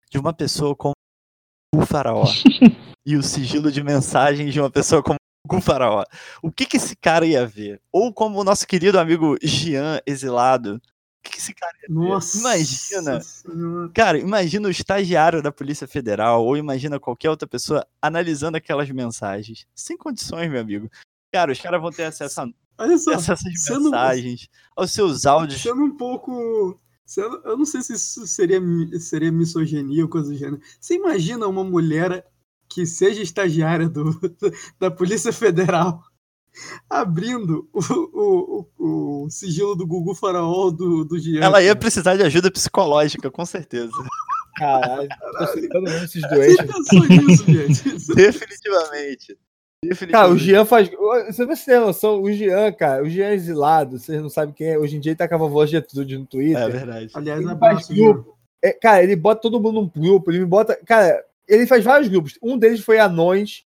[0.09, 0.93] de uma pessoa como
[1.76, 2.26] o faraó
[3.05, 5.17] e o sigilo de mensagens de uma pessoa como
[5.51, 6.03] o faraó.
[6.41, 7.82] O que que esse cara ia ver?
[7.91, 10.82] Ou como o nosso querido amigo Jean exilado.
[11.26, 11.93] O que, esse cara ia ver?
[11.93, 12.38] Nossa.
[12.38, 13.21] Imagina.
[13.21, 13.89] Senhora.
[13.93, 19.65] Cara, imagina o estagiário da Polícia Federal ou imagina qualquer outra pessoa analisando aquelas mensagens.
[19.74, 20.89] Sem condições, meu amigo.
[21.32, 22.47] Cara, os caras vão ter acesso a
[22.78, 23.17] Olha só,
[23.55, 25.61] sendo- mensagens, aos seus áudios.
[25.61, 26.78] sendo um pouco.
[27.05, 28.59] sendo- eu não sei se isso seria,
[28.99, 30.61] seria misoginia ou coisa do gênero.
[30.80, 32.26] Você imagina uma mulher
[32.67, 34.03] que seja estagiária do,
[34.80, 36.03] da Polícia Federal
[36.89, 37.80] abrindo o,
[38.14, 41.41] o, o, o sigilo do Gugu Faraó do, do Jean?
[41.43, 43.91] Ela ia precisar de ajuda psicológica, com certeza.
[44.56, 47.26] Caralho, tô citando mesmo esses doentes.
[47.26, 48.06] nisso, gente?
[48.16, 49.38] Definitivamente.
[50.12, 50.43] Cara, o Definitivamente.
[50.43, 50.91] Jean faz.
[51.28, 54.54] Você vê se tem noção, o Jean, cara, o Jean é exilado, vocês não sabem
[54.54, 54.78] quem é.
[54.78, 56.62] Hoje em dia ele tá com a vovó Getúlio no Twitter.
[56.62, 57.12] É verdade.
[57.14, 58.38] Aliás, Ele abraço, faz grupo.
[58.64, 60.80] É, cara, ele bota todo mundo num grupo, ele me bota.
[60.86, 62.38] Cara, ele faz vários grupos.
[62.41, 63.66] Um deles foi anões.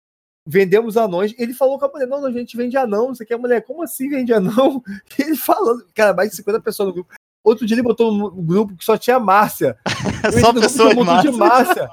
[0.46, 1.34] Vendemos anões.
[1.38, 3.14] Ele falou com a mulher: não, a gente vende anão.
[3.14, 3.62] Você quer mulher?
[3.64, 4.82] Como assim vende anão?
[5.20, 7.14] Ele falando, cara, mais de 50 pessoas no grupo.
[7.44, 9.78] Outro dia ele botou um grupo que só tinha Márcia.
[10.24, 11.90] É só no pessoas monte de Márcia.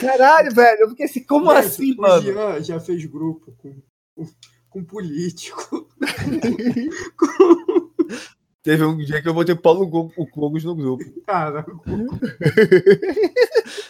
[0.00, 0.80] Caralyo, velho.
[0.80, 2.22] Eu fiquei assim, como Gente, assim, o mano?
[2.22, 3.76] Jean já fez grupo com,
[4.16, 4.26] com,
[4.68, 5.88] com político.
[8.64, 11.04] Teve um dia que eu botei Paulo Go- o Cogos no grupo.
[11.26, 11.64] Cara,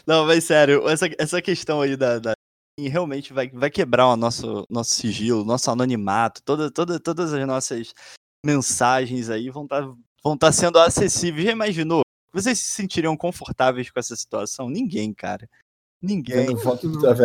[0.06, 2.18] Não, mas sério, essa, essa questão aí da.
[2.18, 2.34] da-
[2.80, 7.94] realmente vai, vai quebrar o nosso, nosso sigilo, nosso anonimato, toda, toda, todas as nossas
[8.44, 9.82] mensagens aí vão estar
[10.22, 11.46] vão tá sendo acessíveis.
[11.46, 12.02] Já imaginou?
[12.32, 14.68] Vocês se sentiriam confortáveis com essa situação?
[14.68, 15.48] Ninguém, cara.
[16.02, 16.48] Ninguém.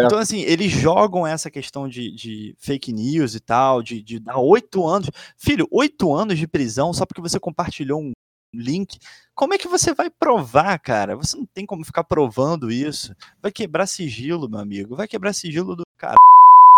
[0.06, 4.38] Então, assim, eles jogam essa questão de, de fake news e tal, de, de dar
[4.38, 5.10] oito anos.
[5.38, 8.12] Filho, oito anos de prisão só porque você compartilhou um
[8.54, 8.98] link.
[9.36, 11.16] Como é que você vai provar, cara?
[11.16, 13.16] Você não tem como ficar provando isso.
[13.42, 14.96] Vai quebrar sigilo, meu amigo.
[14.96, 16.16] Vai quebrar sigilo do cara.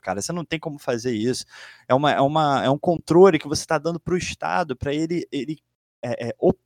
[0.04, 0.22] cara.
[0.22, 1.46] Você não tem como fazer isso.
[1.88, 4.94] É, uma, é, uma, é um controle que você está dando para o Estado, para
[4.94, 5.28] ele.
[5.32, 5.58] ele
[6.04, 6.58] é, é, op...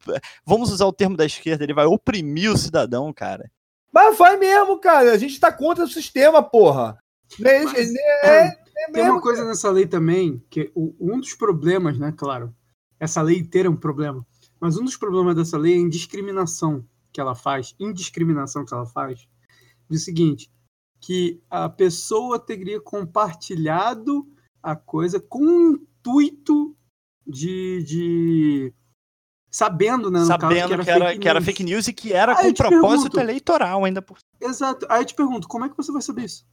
[0.46, 3.52] Vamos usar o termo da esquerda, ele vai oprimir o cidadão, cara.
[3.94, 5.12] Mas vai mesmo, cara.
[5.14, 6.98] A gente tá contra o sistema, porra.
[7.44, 9.50] É, Mas, é, é, tem uma coisa cara.
[9.50, 12.54] nessa lei também, que um dos problemas, né, claro,
[13.00, 14.26] essa lei ter um problema,
[14.60, 18.86] mas um dos problemas dessa lei é a indiscriminação que ela faz, indiscriminação que ela
[18.86, 19.28] faz,
[19.90, 20.52] do seguinte,
[21.00, 24.28] que a pessoa teria compartilhado
[24.62, 26.76] a coisa com o intuito
[27.26, 28.74] de, de
[29.50, 32.38] sabendo, né, sabendo caso, que, era, que, era que, era, fake news e que era
[32.38, 34.86] Aí com propósito pergunto, eleitoral ainda por Exato.
[34.90, 36.46] Aí eu te pergunto, como é que você vai saber isso?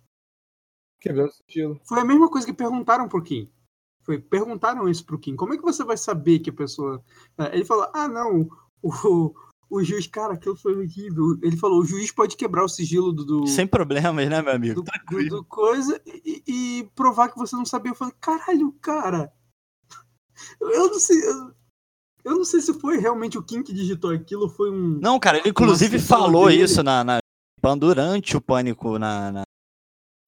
[1.01, 1.81] Quebrando o sigilo.
[1.85, 3.51] Foi a mesma coisa que perguntaram pro Kim.
[4.05, 5.37] Foi, perguntaram isso pro Kim.
[5.37, 7.03] Como é que você vai saber que a pessoa.
[7.39, 8.49] É, ele falou: ah, não,
[8.83, 9.35] o,
[9.71, 11.39] o juiz, cara, aquilo foi horrível.
[11.43, 13.25] Ele falou: o juiz pode quebrar o sigilo do.
[13.25, 14.83] do Sem problemas, né, meu amigo?
[14.83, 17.93] Do, do, do coisa e, e, provar que você não sabia.
[17.93, 19.33] Eu falei: caralho, cara.
[20.61, 21.25] Eu não sei.
[21.25, 21.55] Eu,
[22.25, 24.99] eu não sei se foi realmente o Kim que digitou aquilo foi um.
[25.01, 26.63] Não, cara, ele inclusive falou dele.
[26.63, 27.21] isso na, na,
[27.79, 29.43] durante o pânico na, na,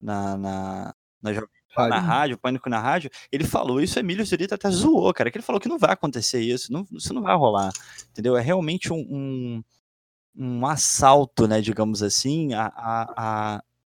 [0.01, 1.31] na, na, na
[1.75, 1.89] rádio.
[1.95, 5.45] na rádio, Pânico na rádio, ele falou isso, Emílio Zurita até zoou, cara, que ele
[5.45, 7.71] falou que não vai acontecer isso, não, isso não vai rolar,
[8.11, 8.35] entendeu?
[8.35, 9.63] É realmente um, um,
[10.35, 13.13] um assalto, né, digamos assim, a, a,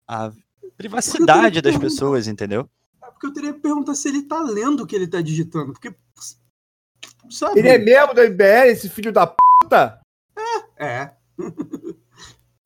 [0.09, 0.33] a, a
[0.77, 2.69] privacidade das pessoas, entendeu?
[3.03, 5.73] É porque eu teria que perguntar se ele tá lendo o que ele tá digitando,
[5.73, 5.95] porque,
[7.31, 7.59] sabe?
[7.59, 10.01] Ele é membro do MBL, esse filho da puta?
[10.77, 11.13] É, é.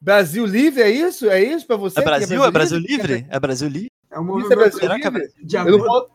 [0.03, 1.31] Brasil Livre é isso?
[1.31, 2.01] É isso para você?
[2.01, 2.27] É Brasil?
[2.27, 3.15] É Brasil, é Brasil Livre?
[3.15, 3.27] Livre?
[3.31, 3.93] É Brasil Livre?
[4.13, 4.63] É um movimento.
[4.63, 6.11] É que é eu não posso,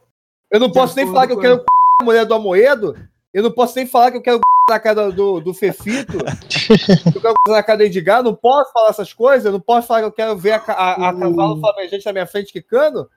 [0.51, 1.63] eu não posso nem falar que eu quero
[2.01, 2.95] a mulher do Amoedo.
[3.33, 4.39] Eu não posso nem falar que eu quero
[4.69, 6.17] na cara do, do Fefito.
[7.13, 8.23] eu quero na cara do Edgar.
[8.23, 9.45] Não posso falar essas coisas.
[9.45, 12.27] Eu não posso falar que eu quero ver a, a, a cavalo flamejante na minha
[12.27, 13.09] frente quicando.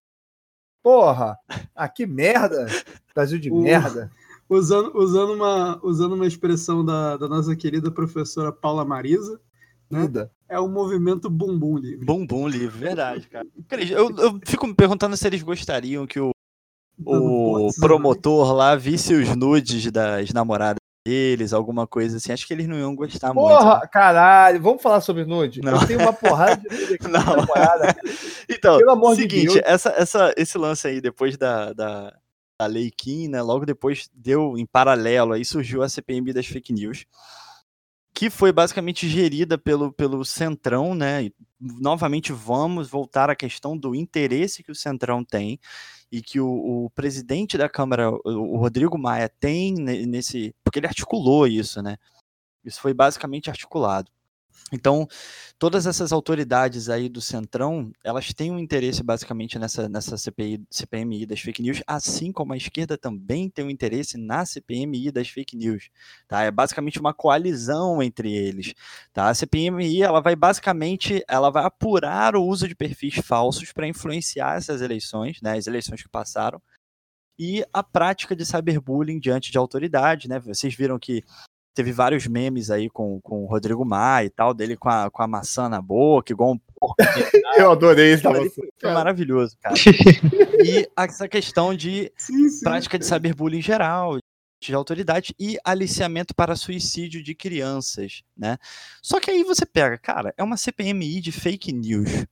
[0.82, 1.38] Porra.
[1.76, 2.66] Ah, que merda.
[3.14, 4.10] Brasil de merda.
[4.48, 9.40] Usando, usando, uma, usando uma expressão da, da nossa querida professora Paula Marisa,
[9.90, 10.28] né?
[10.48, 12.04] É o movimento bumbum livre.
[12.04, 13.46] Bumbum livre, verdade, cara.
[13.90, 16.30] Eu, eu fico me perguntando se eles gostariam que o,
[17.04, 22.32] o promotor lá visse os nudes das namoradas deles, alguma coisa assim.
[22.32, 23.64] Acho que eles não iam gostar Porra, muito.
[23.64, 23.88] Porra, né?
[23.92, 25.60] caralho, vamos falar sobre nude?
[25.60, 25.80] Não.
[25.80, 27.24] Eu tenho uma porrada de nude aqui não.
[27.24, 27.96] namorada.
[28.48, 32.12] Então, Pelo amor seguinte, de essa, essa, esse lance aí, depois da, da,
[32.60, 36.72] da Lei Kim, né, logo depois deu em paralelo, aí surgiu a CPMI das fake
[36.72, 37.06] news
[38.20, 41.24] que foi basicamente gerida pelo, pelo Centrão, né?
[41.24, 45.58] E, novamente vamos voltar à questão do interesse que o Centrão tem
[46.12, 50.54] e que o, o presidente da Câmara, o Rodrigo Maia, tem nesse.
[50.62, 51.96] Porque ele articulou isso, né?
[52.62, 54.12] Isso foi basicamente articulado.
[54.72, 55.06] Então,
[55.58, 61.26] todas essas autoridades aí do Centrão, elas têm um interesse basicamente nessa, nessa CPI, CPMI
[61.26, 65.56] das fake news, assim como a esquerda também tem um interesse na CPMI das fake
[65.56, 65.90] news,
[66.28, 66.42] tá?
[66.42, 68.74] É basicamente uma coalizão entre eles,
[69.12, 69.28] tá?
[69.28, 74.56] A CPMI, ela vai basicamente, ela vai apurar o uso de perfis falsos para influenciar
[74.56, 76.62] essas eleições, né, as eleições que passaram,
[77.38, 80.38] e a prática de cyberbullying diante de autoridade, né?
[80.38, 81.24] Vocês viram que
[81.74, 85.22] teve vários memes aí com, com o Rodrigo Maia e tal, dele com a, com
[85.22, 86.96] a maçã na boca, igual um porco.
[87.56, 88.22] Eu adorei isso.
[88.80, 89.74] Foi maravilhoso, cara.
[90.64, 94.18] e essa questão de sim, sim, prática de cyberbullying em geral,
[94.60, 98.58] de autoridade e aliciamento para suicídio de crianças, né?
[99.02, 102.26] Só que aí você pega, cara, é uma CPMI de fake news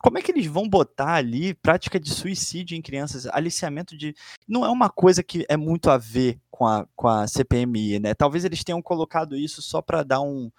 [0.00, 4.14] como é que eles vão botar ali prática de suicídio em crianças, aliciamento de.
[4.46, 8.14] Não é uma coisa que é muito a ver com a, com a CPMI, né?
[8.14, 10.50] Talvez eles tenham colocado isso só para dar um,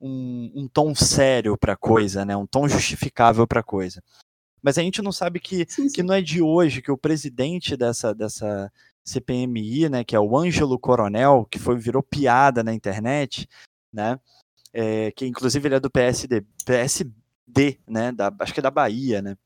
[0.00, 2.36] um, um, tom sério para a coisa, né?
[2.36, 4.02] Um tom justificável para a coisa.
[4.62, 5.94] Mas a gente não sabe que, sim, sim.
[5.94, 8.72] que não é de hoje que o presidente dessa, dessa
[9.04, 13.46] CPMI, né, que é o Ângelo Coronel, que foi virou piada na internet,
[13.92, 14.18] né?
[14.72, 17.23] É, que inclusive ele é do PSD, PSD
[17.54, 18.12] D, né?
[18.12, 19.36] Da, acho que é da Bahia, né?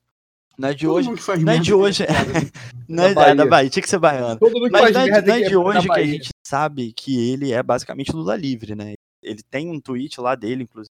[0.59, 1.11] Não é de Todo hoje.
[1.45, 2.03] Não é de hoje.
[2.03, 2.09] É,
[2.89, 3.35] não é da, Bahia.
[3.35, 4.41] da Bahia, tinha que ser baiano.
[4.73, 8.11] Mas não é, não é de hoje que a gente sabe que ele é basicamente
[8.13, 8.95] Lula livre, né?
[9.23, 10.91] Ele tem um tweet lá dele, inclusive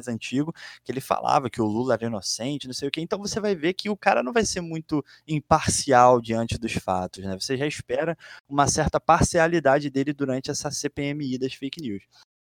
[0.00, 0.52] mais antigo,
[0.82, 3.00] que ele falava que o Lula era inocente, não sei o que.
[3.00, 7.24] Então você vai ver que o cara não vai ser muito imparcial diante dos fatos,
[7.24, 7.36] né?
[7.38, 8.16] Você já espera
[8.48, 12.02] uma certa parcialidade dele durante essa CPMI das fake news.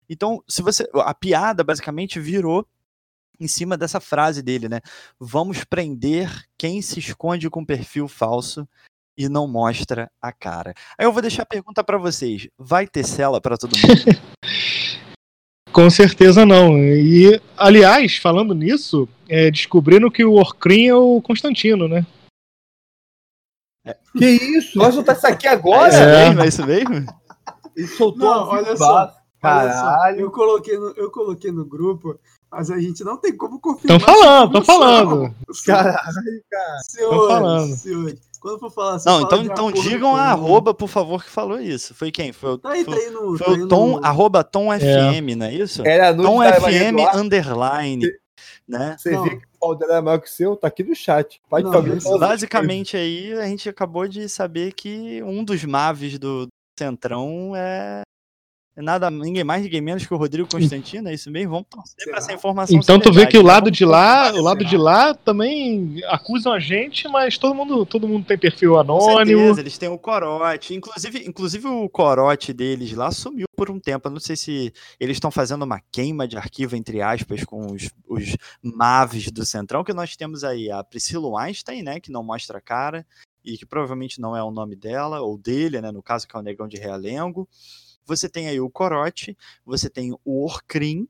[0.09, 2.67] Então, se você a piada basicamente virou
[3.39, 4.79] em cima dessa frase dele, né?
[5.19, 8.67] Vamos prender quem se esconde com perfil falso
[9.17, 10.73] e não mostra a cara.
[10.97, 14.21] Aí eu vou deixar a pergunta para vocês: vai ter cela para todo mundo?
[15.71, 16.77] Com certeza não.
[16.77, 22.05] E, aliás, falando nisso, é, descobrindo que o Orcrim é o Constantino, né?
[24.17, 24.77] Que isso?
[24.77, 25.93] Vai soltar isso aqui agora?
[25.93, 26.41] É isso mesmo?
[26.41, 27.21] É isso mesmo?
[27.75, 28.93] Ele soltou Não, olha vídeo só.
[28.93, 29.21] básico.
[29.43, 30.19] Olha só, Caralho.
[30.19, 32.19] eu coloquei, no, eu coloquei no grupo,
[32.51, 33.99] mas a gente não tem como confirmar.
[33.99, 35.07] Tão falando, essa tão informação.
[35.09, 35.35] falando.
[35.65, 36.79] Caralho, cara.
[36.83, 37.75] Senhores, falando.
[37.75, 41.29] senhores, quando for falar assim, Não, fala então, então digam a arroba, por favor, que
[41.29, 41.93] falou isso.
[41.95, 42.31] Foi quem?
[42.33, 43.37] Foi o, Tá aí, foi, tá aí no.
[43.37, 45.85] foi tá aí o Tom, no- arroba Tom FM, não é isso?
[45.85, 48.11] Era Tom FM underline,
[48.67, 48.95] né?
[48.97, 49.23] Você Não.
[49.23, 51.39] vê que o pau dela é maior que o seu, tá aqui no chat.
[51.49, 51.97] Pode Não, fazer.
[51.97, 56.47] isso Basicamente aí a gente acabou de saber que um dos Maves do
[56.77, 58.03] Centrão é é
[58.77, 61.51] nada, ninguém mais, ninguém menos que o Rodrigo Constantino, é isso mesmo?
[61.51, 62.77] Vamos torcer pra essa informação.
[62.77, 66.53] Então tu vê verdade, que o lado de lá, o lado de lá também acusam
[66.53, 69.39] a gente, mas todo mundo, todo mundo tem perfil Com anônimo.
[69.39, 70.73] certeza, eles têm o corote.
[70.73, 74.07] Inclusive, inclusive o corote deles lá sumiu por um tempo.
[74.07, 77.89] Eu não sei se eles estão fazendo uma queima de arquivo, entre aspas, com os,
[78.07, 81.99] os Maves do Centrão, que nós temos aí a Priscila Einstein, né?
[81.99, 83.05] Que não mostra a cara,
[83.43, 85.91] e que provavelmente não é o nome dela, ou dele, né?
[85.91, 87.47] No caso, que é o Negão de Realengo.
[88.15, 91.07] Você tem aí o corote, você tem o Orcrim,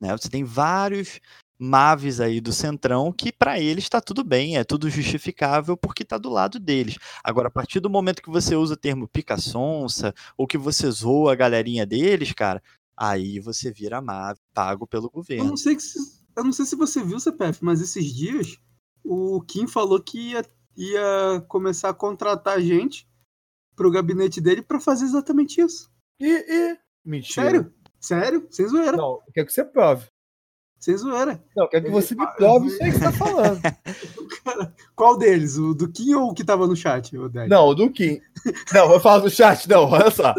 [0.00, 0.12] né?
[0.12, 1.20] Você tem vários
[1.56, 6.18] Maves aí do Centrão que para eles está tudo bem, é tudo justificável porque está
[6.18, 6.98] do lado deles.
[7.22, 11.32] Agora, a partir do momento que você usa o termo pica-sonsa ou que você zoa
[11.32, 12.62] a galerinha deles, cara,
[12.96, 15.44] aí você vira Mave pago pelo Eu governo.
[15.44, 15.98] não, sei se,
[16.36, 18.58] eu não sei se você viu, CPF, mas esses dias
[19.04, 20.44] o Kim falou que ia,
[20.76, 23.06] ia começar a contratar gente
[23.74, 25.90] pro gabinete dele pra fazer exatamente isso.
[26.20, 26.78] E, e...
[27.04, 27.42] Mentira.
[27.42, 27.74] Sério?
[28.00, 28.46] Sério?
[28.50, 28.96] Sem zoeira.
[28.96, 30.06] Não, quer que você prove.
[30.78, 31.42] Sem zoeira.
[31.56, 33.60] Não, quer que você me prove isso aí que você tá falando.
[34.94, 35.56] Qual deles?
[35.56, 37.30] O do Kim ou o que tava no chat, o?
[37.48, 38.20] Não, o do Kim.
[38.72, 40.34] Não, eu falo do chat, não, olha só.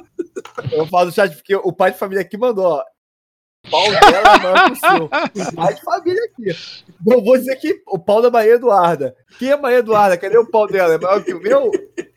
[0.71, 2.83] Eu falo do chat porque o pai de família aqui mandou, ó.
[3.65, 5.75] O pau dela é maior que o seu.
[5.75, 6.57] De família aqui.
[7.05, 9.15] Não vou dizer que o pau da Maria Eduarda.
[9.39, 10.17] Quem é Maria Eduarda?
[10.17, 10.93] Cadê o pau dela?
[10.93, 11.71] É maior que o meu?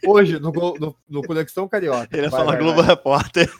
[0.07, 2.09] Hoje, no, no, no Conexão Carioca.
[2.12, 2.86] Ele ia Vai, falar vai, Globo vai.
[2.86, 3.51] Repórter.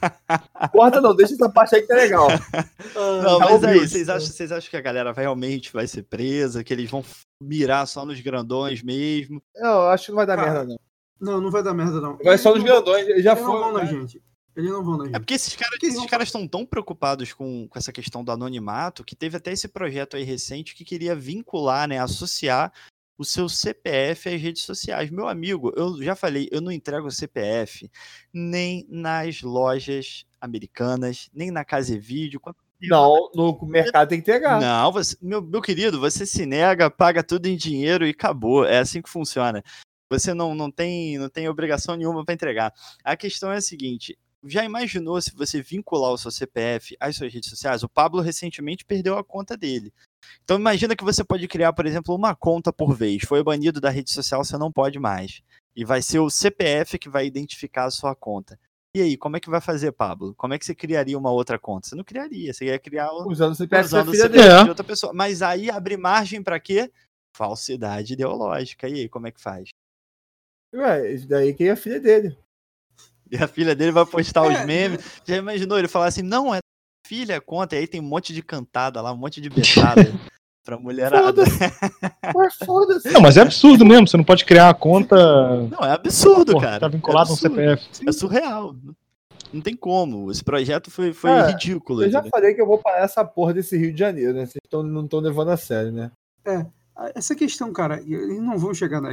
[0.73, 2.29] Corta não, deixa essa parte aí que tá legal.
[2.31, 5.87] Ah, Não, tá mas aí, vocês acham, vocês acham que a galera vai- realmente vai
[5.87, 7.05] ser presa, que eles vão
[7.43, 9.43] mirar só nos grandões mesmo?
[9.57, 10.79] Não, eu acho que não vai dar Cara, merda, não.
[11.21, 12.17] Não, não vai dar merda, não.
[12.23, 13.07] Vai só nos grandões.
[13.09, 13.73] Eles já foram.
[13.73, 13.87] na né?
[13.87, 14.23] gente.
[14.59, 15.15] Eles não vão na gente.
[15.15, 19.15] É porque esses esses caras estão tão preocupados com, com essa questão do anonimato que
[19.15, 22.73] teve até esse projeto aí recente que queria vincular, né, associar
[23.17, 25.11] o seu CPF às redes sociais.
[25.11, 27.89] Meu amigo, eu já falei, eu não entrego o CPF
[28.33, 32.41] nem nas lojas americanas, nem na Casa e Vídeo.
[32.41, 34.61] quando- Não, no mercado tem que entregar.
[34.61, 38.65] Não, você- meu, meu querido, você se nega, paga tudo em dinheiro e acabou.
[38.65, 39.63] É assim que funciona.
[40.11, 42.73] Você não, não, tem, não tem obrigação nenhuma para entregar.
[43.05, 47.33] A questão é a seguinte: já imaginou se você vincular o seu CPF às suas
[47.33, 47.83] redes sociais?
[47.83, 49.93] O Pablo recentemente perdeu a conta dele.
[50.45, 53.23] Então imagina que você pode criar, por exemplo, uma conta por vez.
[53.25, 55.43] Foi banido da rede social, você não pode mais.
[55.75, 58.59] E vai ser o CPF que vai identificar a sua conta.
[58.97, 60.35] E aí, como é que vai fazer, Pablo?
[60.35, 61.89] Como é que você criaria uma outra conta?
[61.89, 64.63] Você não criaria, você ia criar o- Usando o CPF usando o CPF dele.
[64.65, 65.13] de outra pessoa.
[65.13, 66.91] Mas aí abre margem pra quê?
[67.37, 68.89] Falsidade ideológica.
[68.89, 69.69] E aí, como é que faz?
[70.75, 72.37] Ué, isso daí que é a filha dele.
[73.31, 74.65] E a filha dele vai postar os É.
[74.65, 75.01] memes.
[75.25, 76.59] Já imaginou ele falar assim: não, é
[77.07, 77.75] filha, conta.
[77.77, 80.13] E aí tem um monte de cantada lá, um monte de betada
[80.65, 81.43] pra mulherada.
[82.35, 83.11] Ué, foda-se.
[83.11, 85.17] Não, mas é absurdo mesmo, você não pode criar uma conta
[85.69, 86.81] Não, é absurdo, pô, cara.
[86.81, 87.37] tá vinculado é a um.
[87.37, 87.89] CPF.
[88.07, 88.75] É surreal.
[89.53, 90.31] Não tem como.
[90.31, 92.03] Esse projeto foi, foi É, ridículo.
[92.03, 92.31] Eu já entendeu?
[92.39, 94.45] falei que eu vou parar essa porra desse Rio de Janeiro, né?
[94.45, 96.11] Vocês tão, não estão levando a sério, né?
[96.95, 99.11] Ah, Essa questão, cara, eles não vão chegar na,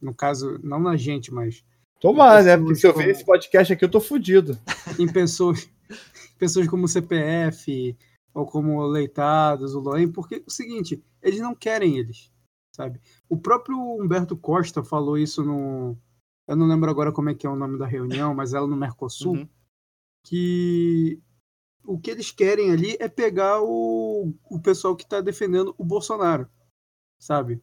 [0.00, 1.64] no caso, não na gente, mas
[2.00, 2.56] Tomara, né?
[2.56, 4.58] Porque se eu ver esse podcast aqui, eu tô fudido.
[4.98, 5.68] em pessoas,
[6.38, 7.96] pessoas como o CPF
[8.34, 12.30] ou como o Leitados, o Loen, porque é o seguinte, eles não querem eles,
[12.74, 13.00] sabe?
[13.28, 15.96] O próprio Humberto Costa falou isso no.
[16.46, 18.76] Eu não lembro agora como é que é o nome da reunião, mas ela no
[18.76, 19.48] Mercosul, Uhum.
[20.24, 21.20] que
[21.84, 26.48] o que eles querem ali é pegar o, o pessoal que está defendendo o Bolsonaro,
[27.18, 27.60] sabe?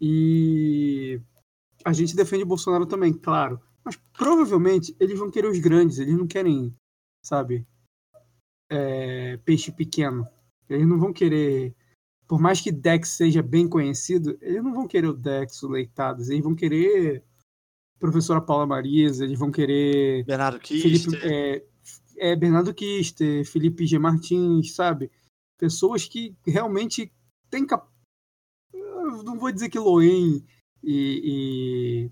[0.00, 1.20] E
[1.84, 3.60] a gente defende o Bolsonaro também, claro.
[3.84, 6.74] Mas provavelmente eles vão querer os grandes, eles não querem,
[7.24, 7.66] sabe,
[8.70, 10.26] é, peixe pequeno.
[10.68, 11.74] Eles não vão querer,
[12.28, 16.28] por mais que Dex seja bem conhecido, eles não vão querer o Dex, o Leitados,
[16.28, 17.24] eles vão querer
[17.98, 21.20] professora Paula Marisa, eles vão querer Bernardo Felipe, Kister.
[21.22, 21.64] é,
[22.16, 23.98] é, Bernardo Kister, Felipe G.
[23.98, 25.10] Martins, sabe?
[25.58, 27.12] Pessoas que realmente
[27.50, 27.88] têm cap...
[29.24, 30.42] Não vou dizer que Loen
[30.82, 32.10] e, e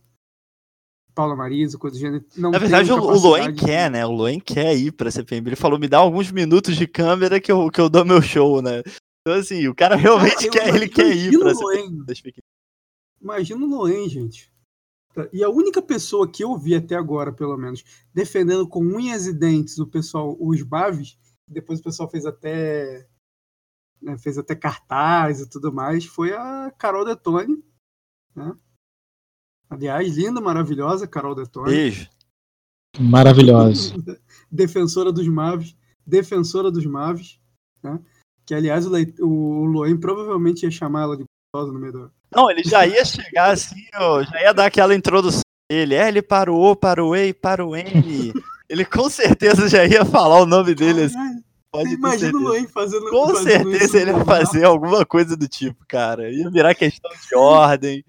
[1.14, 2.24] Paula Marisa, coisa do gênero.
[2.36, 4.06] Não Na verdade, o, Loen quer, né?
[4.06, 5.48] O Loen quer ir pra CPM.
[5.48, 8.62] Ele falou: me dá alguns minutos de câmera que eu, que eu dou meu show,
[8.62, 8.82] né?
[9.20, 11.54] Então, assim, o cara realmente eu quer, ele quer ir pra.
[11.54, 12.04] CPM.
[13.20, 14.52] Imagina o Loen, gente.
[15.32, 17.82] E a única pessoa que eu vi até agora, pelo menos,
[18.14, 21.18] defendendo com unhas e dentes o pessoal, os Baves,
[21.48, 23.08] depois o pessoal fez até
[24.00, 27.62] né, fez até cartaz e tudo mais, foi a Carol Detone.
[28.38, 28.54] Né?
[29.68, 31.70] Aliás, linda, maravilhosa, Carol Detone.
[31.70, 32.08] Beijo.
[32.98, 33.94] Maravilhosa.
[34.50, 37.38] defensora dos Maves, defensora dos Maves,
[37.82, 38.00] né?
[38.46, 42.12] Que, aliás, o, Leit- o Loen provavelmente ia chamar ela de gostosa no meio do...
[42.34, 45.94] Não, ele já ia chegar assim, ó, já ia dar aquela introdução dele.
[45.94, 48.32] L para o O, para o E e para o N.
[48.68, 52.40] Ele com certeza já ia falar o nome dele assim, pode Imagina o.
[52.42, 56.30] Loen fazendo Com fazendo isso certeza ele ia fazer alguma coisa do tipo, cara.
[56.30, 58.04] Ia virar questão de ordem.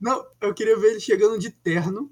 [0.00, 2.10] Não, eu queria ver ele chegando de terno.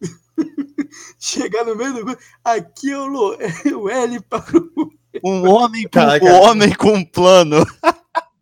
[1.18, 2.18] Chegar no meio do.
[2.44, 4.92] Aqui é o, é o L para o.
[5.24, 6.24] Um homem com Caraca.
[6.24, 7.64] um homem com um plano.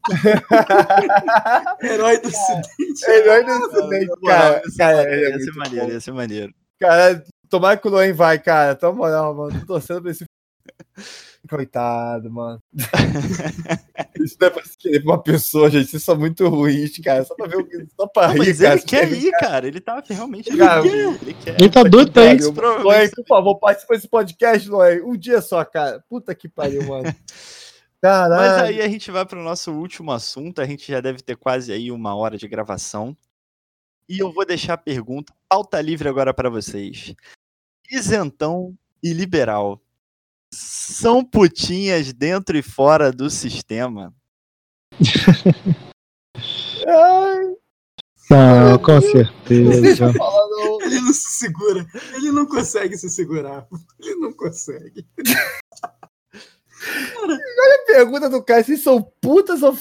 [1.83, 3.05] Herói do Ocidente.
[3.09, 4.63] Herói do Ocidente, cara.
[4.77, 5.93] Cara, é ia ser maneiro, bom.
[5.93, 6.55] ia ser maneiro.
[6.79, 8.75] Cara, tomara que o Loen vai, cara.
[8.75, 9.61] Tá moral, mano.
[9.61, 10.25] Tô torcendo pra esse.
[11.49, 12.63] Coitado, mano.
[14.21, 15.97] Isso não é pra se querer pra uma pessoa, gente.
[15.97, 17.25] Isso é muito ruim, cara.
[17.25, 17.87] Só pra ver o que.
[17.99, 18.75] Só pra Não, rir, mas cara.
[18.75, 19.67] ele quer ir, cara.
[19.67, 20.57] Ele tá realmente.
[20.57, 21.61] Cara, ele quer.
[21.61, 22.53] Ele tá doido pra isso.
[22.53, 25.03] Loen, por favor, participa desse podcast, Loen.
[25.03, 26.05] Um dia só, cara.
[26.09, 27.15] Puta que pariu, mano.
[28.03, 28.35] Caralho.
[28.35, 30.61] Mas aí a gente vai pro nosso último assunto.
[30.61, 33.17] A gente já deve ter quase aí uma hora de gravação.
[34.09, 37.15] E eu vou deixar a pergunta, pauta livre agora pra vocês.
[37.91, 39.81] Isentão e liberal
[40.53, 44.15] são putinhas dentro e fora do sistema?
[46.87, 47.57] Ai,
[48.31, 50.05] Não, com deixa certeza.
[50.05, 50.81] eu falar, não.
[50.83, 51.85] Ele não se segura.
[52.15, 53.67] Ele não consegue se segurar.
[53.99, 55.05] Ele não consegue.
[57.87, 59.77] Pergunta do cara, se são putas ou.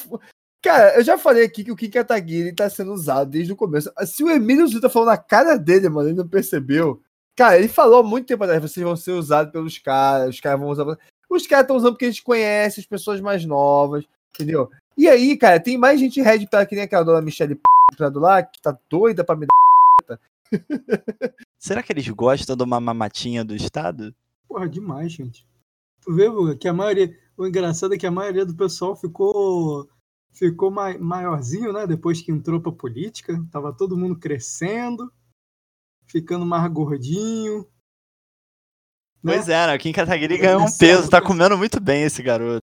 [0.64, 3.92] Cara, eu já falei aqui que o Kim Kataguiri tá sendo usado desde o começo.
[4.08, 7.02] Se o Emílio Zuta falou na cara dele, mano, ele não percebeu.
[7.40, 10.60] Cara, ele falou há muito tempo atrás, vocês vão ser usados pelos caras, os caras
[10.60, 10.84] vão usar.
[11.30, 14.04] Os caras estão usando porque a gente conhece as pessoas mais novas,
[14.36, 14.70] entendeu?
[14.98, 18.20] E aí, cara, tem mais gente red pra que nem aquela dona Michelle P do
[18.20, 20.20] lá, que tá doida pra me dar.
[21.58, 24.14] Será que eles gostam de uma mamatinha do Estado?
[24.46, 25.48] Porra, demais, gente.
[26.02, 26.26] Tu vê
[26.58, 27.18] que a maioria.
[27.38, 29.88] O engraçado é que a maioria do pessoal ficou.
[30.34, 31.88] Ficou mai, maiorzinho, né?
[31.88, 33.42] Depois que entrou pra política.
[33.50, 35.10] Tava todo mundo crescendo.
[36.12, 37.68] Ficando mais gordinho.
[39.24, 39.34] né?
[39.36, 39.76] Pois é, né?
[39.76, 42.62] O Kim Kataguiri ganhou um Esse peso, é- tá comendo muito bem esse garoto.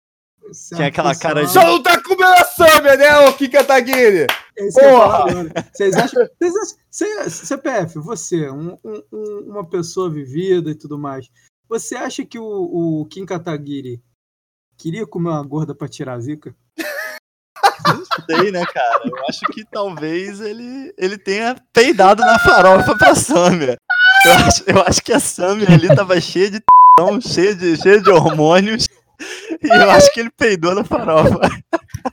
[0.50, 4.26] Esse Tinha aquela cara de- Só não tá comendo a Sâmia, né, ô Kim Kataguiri?
[4.58, 5.26] É isso Porra!
[5.72, 6.28] Vocês acham.
[6.42, 11.30] Vocês acham cê- CPF, você, um- um- uma pessoa vivida e tudo mais.
[11.70, 12.44] Você acha que o,
[13.02, 14.02] o Kim Kataguiri
[14.76, 16.56] queria comer uma gorda pra tirar a zica?
[18.30, 19.02] Sei, né, cara?
[19.06, 23.78] Eu acho que talvez ele, ele tenha peidado na farofa pra Samia.
[24.26, 28.02] Eu acho, eu acho que a Samia ali tava cheia de t***ão, cheia de, cheia
[28.02, 28.86] de hormônios.
[29.62, 31.40] E eu acho que ele peidou na farofa.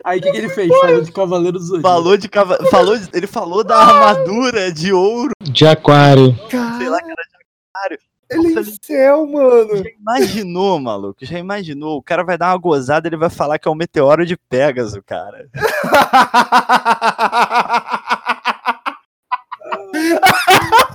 [0.04, 0.68] Aí o que, que ele fez?
[0.68, 1.88] Falou de Cavaleiro do Zodíaco.
[1.88, 2.58] Falou de cava...
[2.70, 5.30] falou de- Ele falou da armadura de ouro.
[5.40, 6.36] De aquário.
[6.50, 7.98] Sei lá, Cara,
[8.30, 9.76] ele é céu, mano.
[9.76, 11.24] Já imaginou, maluco?
[11.24, 11.98] Já imaginou?
[11.98, 15.02] O cara vai dar uma gozada, ele vai falar que é um meteoro de Pégaso,
[15.02, 15.48] cara.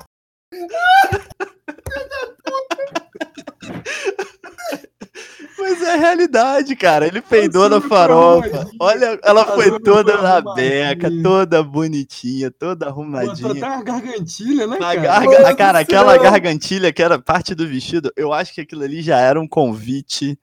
[6.01, 7.07] realidade, cara.
[7.07, 8.47] Ele peidou na Nossa, farofa.
[8.47, 8.77] arrumadinha.
[8.79, 10.95] Olha, ela foi Nossa, toda foi na arrumadinha.
[10.95, 13.47] beca, toda bonitinha, toda Botou até arrumadinha.
[13.67, 14.95] uma gargantilha, né, A cara?
[15.01, 16.23] garga- cara, aquela céu.
[16.23, 20.37] gargantilha que era parte do vestido, eu acho que aquilo ali já era um convite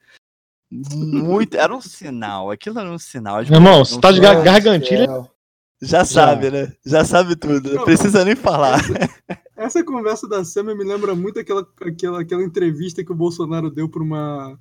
[0.70, 1.56] muito.
[1.56, 2.51] Era um sinal.
[2.51, 3.36] Aquilo era um sinal.
[3.44, 5.09] Meu irmão, você tá de gar- gargantilha.
[5.80, 6.72] Já sabe, né?
[6.85, 7.72] Já sabe tudo.
[7.72, 8.80] Não precisa nem falar.
[9.56, 13.89] Essa conversa da Samia me lembra muito aquela, aquela, aquela entrevista que o Bolsonaro deu
[13.89, 14.59] pra uma.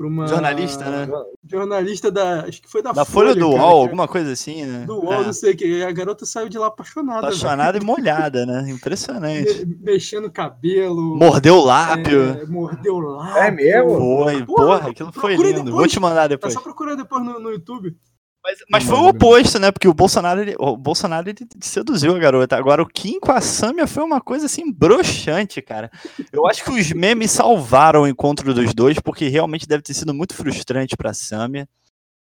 [0.00, 0.26] Pra uma.
[0.26, 1.06] Jornalista, né?
[1.46, 2.44] Jornalista da.
[2.44, 4.84] Acho que foi da, Da folha do cara, UOL, que- alguma coisa assim, né?
[4.86, 5.24] Do UOL, É.
[5.26, 5.82] não sei o que.
[5.84, 7.20] A garota saiu de lá apaixonada.
[7.20, 7.26] velho.
[7.36, 8.64] Apaixonada e molhada, né?
[8.70, 9.66] Impressionante.
[9.66, 11.16] Me- Mexendo o cabelo.
[11.18, 12.22] Mordeu o lábio.
[12.30, 13.36] é, mordeu o lábio.
[13.42, 13.90] É mesmo?
[14.24, 15.56] Foi, Porra, porra, aquilo foi lindo.
[15.64, 15.92] Vou depois.
[15.92, 16.54] te mandar É depois.
[16.54, 17.94] só procurar depois no, no YouTube.
[18.42, 19.70] Mas, mas foi o oposto, né?
[19.70, 22.56] Porque o Bolsonaro, ele, o Bolsonaro ele seduziu a garota.
[22.56, 25.90] Agora, o Kim com a Samia foi uma coisa assim broxante, cara.
[26.32, 30.14] Eu acho que os memes salvaram o encontro dos dois, porque realmente deve ter sido
[30.14, 31.68] muito frustrante pra Samia.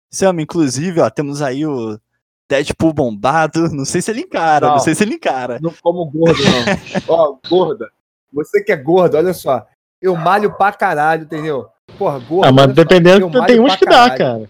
[0.09, 1.99] Samia, inclusive, ó, temos aí o
[2.49, 3.69] Deadpool bombado.
[3.69, 4.79] Não sei se ele encara, não, Não.
[4.79, 5.59] sei se ele encara.
[5.61, 7.03] Não como gordo, não.
[7.13, 7.89] Ó, gorda.
[8.31, 9.65] Você que é gorda, olha só.
[10.01, 11.67] Eu malho pra caralho, entendeu?
[11.97, 12.49] Porra, gorda.
[12.49, 14.49] Ah, mas só, dependendo, tem uns que dá, caralho, cara.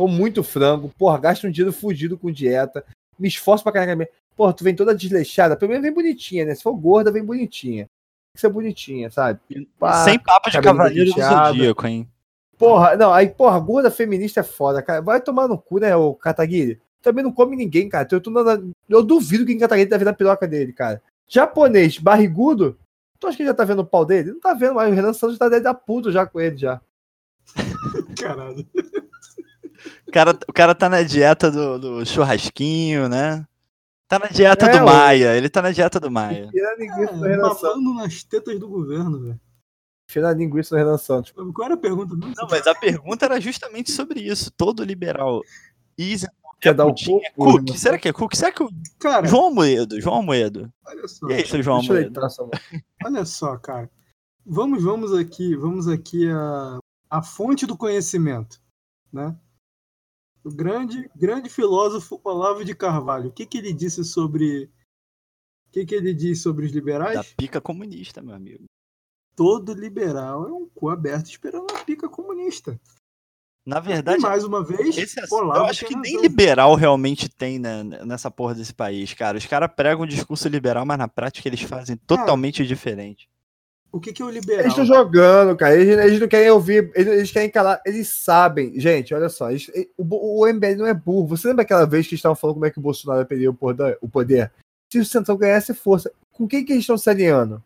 [0.00, 0.90] Com muito frango.
[0.96, 2.82] Porra, gasto um dinheiro fudido com dieta.
[3.18, 4.08] Me esforço pra caralho.
[4.34, 6.54] Pô, tu vem toda desleixada, pelo menos vem bonitinha, né?
[6.54, 7.84] Se for gorda, vem bonitinha.
[7.84, 9.38] Tem que ser bonitinha, sabe?
[9.78, 12.08] Pá, Sem papo de cavaleiro do zodíaco, hein?
[12.56, 15.02] Porra, não, aí, porra, gorda feminista é foda, cara.
[15.02, 16.80] Vai tomar no cu, né, o Kataguiri?
[17.02, 18.08] Também não come ninguém, cara.
[18.10, 18.58] Eu, tô na-
[18.88, 21.02] eu duvido que o Kataguiri tá vendo a piroca dele, cara.
[21.28, 22.78] Japonês, barrigudo,
[23.18, 24.32] tu acha que ele já tá vendo o pau dele?
[24.32, 26.80] Não tá vendo, mas o Renan Santos tá dentro da puta já com ele, já.
[28.18, 28.66] Caralho.
[30.10, 33.46] O cara, o cara tá na dieta do, do churrasquinho, né?
[34.08, 36.48] Tá na dieta É, do Maia, ele tá na dieta do Maia.
[36.50, 37.62] Tira a linguiça do É, Renan Santos.
[37.62, 39.40] babando nas tetas do governo, velho.
[40.08, 41.30] Tira a linguiça do Renan Santos.
[41.32, 42.16] Qual era a pergunta?
[42.16, 42.34] mesmo?
[42.36, 44.50] Não, mas a pergunta era justamente sobre isso.
[44.50, 45.42] Todo liberal
[45.96, 48.34] isentão Quer dar o cu pro Cook, Renan será que é Cook?
[48.34, 48.68] Será que o
[48.98, 50.70] Cara, João Moedo, João Moedo.
[50.84, 51.28] olha só.
[51.28, 52.08] E aí, seu João Deixa Moedo?
[52.08, 52.28] entrar.
[53.04, 53.88] Olha só, cara.
[54.44, 56.78] Vamos, vamos aqui, vamos aqui a,
[57.08, 58.60] a fonte do conhecimento,
[59.12, 59.34] né?
[60.44, 63.28] O grande, grande filósofo Olavo de Carvalho.
[63.28, 64.70] O que, que ele disse sobre
[65.68, 67.14] o que, que ele diz sobre os liberais?
[67.14, 68.64] Da pica comunista, meu amigo.
[69.36, 72.78] Todo liberal é um cu aberto esperando a pica comunista.
[73.64, 76.22] Na E verdade, mais uma vez, esse Olavo eu acho que nem razão.
[76.22, 79.38] liberal realmente tem né, nessa porra desse país, cara.
[79.38, 83.28] Os caras pregam um discurso liberal, mas na prática eles fazem totalmente diferente.
[83.92, 84.66] O que, que é o Eles liberal?
[84.68, 85.74] estão jogando, cara.
[85.74, 87.80] Eles, eles não querem ouvir, eles, eles querem calar.
[87.84, 88.78] Eles sabem.
[88.78, 89.50] Gente, olha só.
[89.50, 91.26] eles- o, o MBL não é burro.
[91.28, 93.26] Você lembra aquela vez que eles estavam falando como é que o Bolsonaro
[93.58, 93.98] poder?
[94.00, 94.52] O poder?
[94.92, 97.62] Se o Centrão ganhasse força, com quem que eles estão se alinhando?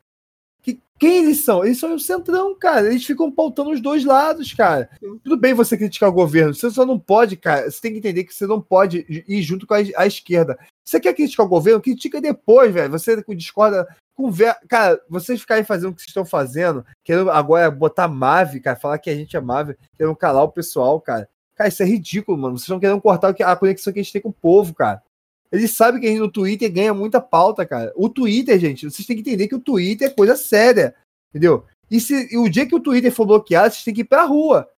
[0.63, 1.63] Que, quem eles são?
[1.65, 2.89] Eles são o Centrão, cara.
[2.89, 4.89] Eles ficam pautando os dois lados, cara.
[5.23, 6.55] Tudo bem você criticar o governo.
[6.55, 7.71] Você só não pode, cara.
[7.71, 10.59] Você tem que entender que você não pode ir junto com a, a esquerda.
[10.87, 11.81] Você quer criticar o governo?
[11.83, 12.91] Critica depois, velho.
[12.93, 13.87] Você discorda.
[14.15, 14.57] Conver...
[14.69, 18.99] Cara, vocês ficarem fazendo o que vocês estão fazendo, querendo agora botar Mave, cara, falar
[18.99, 21.29] que a gente é Mave, querendo calar o pessoal, cara.
[21.55, 22.57] Cara, isso é ridículo, mano.
[22.57, 25.03] Vocês estão querendo cortar a conexão que a gente tem com o povo, cara.
[25.53, 27.93] Eles sabem que a gente no Twitter ganha muita pauta, cara.
[27.95, 30.95] O Twitter, gente, vocês têm que entender que o Twitter é coisa séria,
[31.31, 31.65] entendeu?
[31.89, 34.25] E, se, e o dia que o Twitter for bloqueado, vocês têm que ir pra
[34.25, 34.69] rua.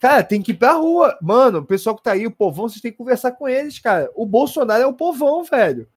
[0.00, 1.16] Cara, tem que ir pra rua.
[1.22, 4.10] Mano, o pessoal que tá aí, o povão, vocês têm que conversar com eles, cara.
[4.14, 5.88] O Bolsonaro é o povão, velho.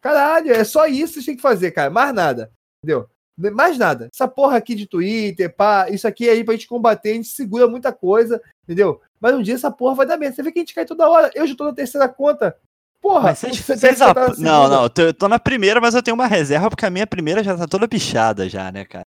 [0.00, 1.90] Caralho, é só isso que têm que fazer, cara.
[1.90, 2.50] Mais nada.
[2.82, 3.08] Entendeu?
[3.52, 4.08] Mais nada.
[4.12, 7.66] Essa porra aqui de Twitter, pá, isso aqui aí pra gente combater, a gente segura
[7.66, 9.00] muita coisa, entendeu?
[9.18, 10.36] Mas um dia essa porra vai dar merda.
[10.36, 11.30] Você vê que a gente cai toda hora.
[11.34, 12.56] Eu já tô na terceira conta.
[13.00, 13.56] Porra, vocês,
[13.96, 16.68] já tá Não, não, eu tô, eu tô na primeira, mas eu tenho uma reserva,
[16.68, 19.04] porque a minha primeira já tá toda pichada já, né, cara?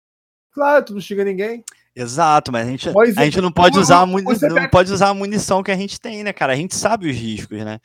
[0.54, 1.64] Claro, tu não xinga ninguém.
[1.94, 5.10] Exato, mas a gente, Mas a gente não pode usar a muni- não pode usar
[5.10, 6.54] a munição que a gente tem, né, cara?
[6.54, 7.80] A gente sabe os riscos, né?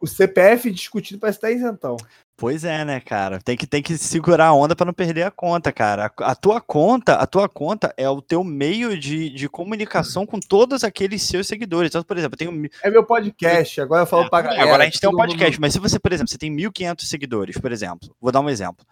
[0.00, 1.96] O CPF discutido parece estar isentão.
[2.40, 3.40] Pois é, né, cara?
[3.40, 6.06] Tem que, tem que segurar a onda pra não perder a conta, cara.
[6.20, 10.38] A, a tua conta, a tua conta é o teu meio de, de comunicação com
[10.38, 11.90] todos aqueles seus seguidores.
[11.90, 14.62] Então, por exemplo, eu tenho É meu podcast, agora eu falo É, pra galera.
[14.62, 16.54] Agora a gente tem um todo mundo- podcast, mas se você, por exemplo, você tem
[16.54, 18.86] 1.500 seguidores, por exemplo, vou dar um exemplo.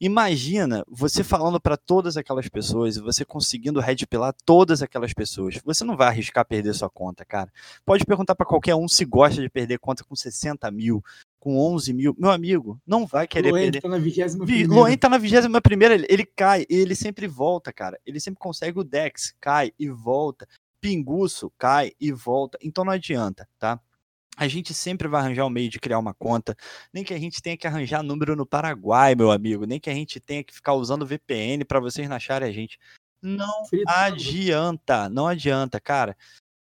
[0.00, 5.58] Imagina você falando para todas aquelas pessoas e você conseguindo redpilar todas aquelas pessoas.
[5.64, 7.50] Você não vai arriscar perder sua conta, cara.
[7.84, 11.02] Pode perguntar para qualquer um se gosta de perder conta com 60 mil,
[11.38, 12.14] com 11 mil.
[12.18, 13.80] Meu amigo, não vai querer Loen perder.
[13.82, 14.74] tá na vigésima Vi- primeira.
[14.82, 17.98] Loen tá na 21 primeira, ele, ele cai e ele sempre volta, cara.
[18.04, 20.46] Ele sempre consegue o Dex, cai e volta.
[20.80, 22.58] Pinguço, cai e volta.
[22.62, 23.80] Então não adianta, tá?
[24.36, 26.56] A gente sempre vai arranjar um meio de criar uma conta.
[26.94, 29.66] Nem que a gente tenha que arranjar número no Paraguai, meu amigo.
[29.66, 32.78] Nem que a gente tenha que ficar usando VPN para vocês não acharem a gente.
[33.20, 33.90] Não Fritando.
[33.98, 36.16] adianta, não adianta, cara.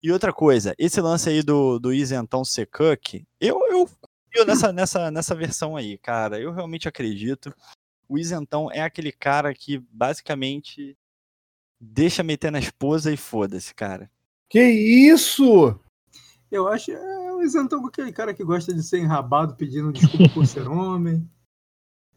[0.03, 3.89] E outra coisa, esse lance aí do, do isentão ser cuck, eu, eu
[4.33, 6.39] confio nessa, nessa, nessa versão aí, cara.
[6.39, 7.53] Eu realmente acredito.
[8.09, 10.97] O isentão é aquele cara que basicamente
[11.79, 14.09] deixa meter na esposa e foda-se, cara.
[14.49, 15.79] Que isso?
[16.51, 20.29] Eu acho é o isentão com aquele cara que gosta de ser enrabado pedindo desculpa
[20.33, 21.27] por ser homem.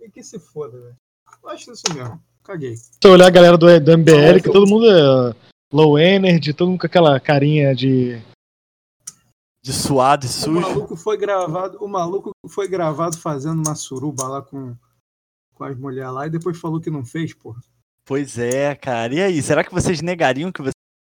[0.00, 0.96] E que se foda, velho.
[1.42, 2.22] Eu acho isso mesmo.
[2.42, 2.76] Caguei.
[2.76, 5.34] Se eu olhar a galera do, do MBL, que todo mundo é
[5.72, 8.22] low energy, todo mundo com aquela carinha de.
[9.66, 10.60] De suado e O sujo.
[10.60, 14.76] maluco foi gravado, o maluco foi gravado fazendo uma suruba lá com,
[15.54, 17.58] com as mulheres lá e depois falou que não fez, porra.
[18.04, 19.12] Pois é, cara.
[19.12, 20.70] E aí, será que vocês negariam que vocês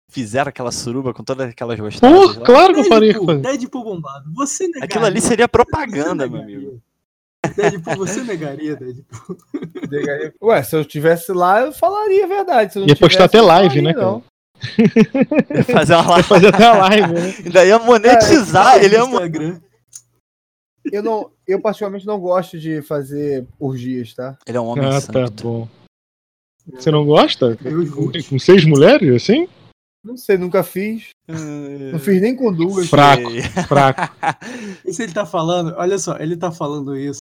[0.09, 2.17] fizeram aquela suruba com todas aquelas gostosas?
[2.17, 2.47] Pô, lá?
[2.47, 3.13] claro que eu faria.
[3.15, 4.33] Deadpool, Deadpool bombado.
[4.33, 4.85] Você negaria.
[4.85, 6.81] Aquilo ali seria propaganda, meu amigo.
[7.57, 9.37] Deadpool, você negaria, Deadpool.
[10.45, 12.73] Ué, se eu tivesse lá, eu falaria a verdade.
[12.73, 14.07] Se eu não Ia postar até live, falaria, né, cara?
[14.07, 14.23] não.
[15.73, 16.29] Fazer uma live.
[16.29, 17.35] Fazer até a live, né?
[17.45, 18.83] Ainda ia monetizar.
[18.83, 19.61] ele ia mo- Instagram.
[20.93, 24.37] Eu, não, eu particularmente não gosto de fazer orgias, tá?
[24.47, 25.43] Ele é um homem Ah, tá santo.
[25.43, 25.69] bom.
[26.75, 27.57] Você não gosta?
[27.57, 29.49] Com, com seis mulheres, assim?
[30.05, 31.09] Não sei, nunca fiz.
[31.91, 32.89] Não fiz nem com duas.
[32.89, 33.31] Fraco,
[33.67, 34.15] fraco.
[34.87, 37.19] Isso ele tá falando, olha só, ele tá falando isso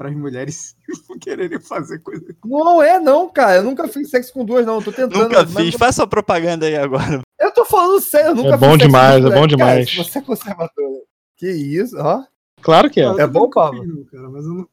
[0.00, 0.74] para as mulheres
[1.20, 2.24] quererem fazer coisa.
[2.42, 3.56] Não é, não, cara.
[3.56, 4.76] Eu nunca fiz sexo com duas, não.
[4.76, 5.24] Eu tô tentando.
[5.24, 5.74] Nunca mas- fiz.
[5.74, 7.20] Faz sua propaganda aí agora.
[7.38, 9.90] Eu tô falando sério, eu nunca É bom fiz sexo demais, é bom demais.
[9.90, 11.02] Cara, se você é conservador.
[11.36, 12.24] Que isso, ó.
[12.62, 13.04] Claro que é.
[13.04, 13.82] É bom, nunca Pablo?
[13.82, 14.68] fiz, não, cara, mas eu não...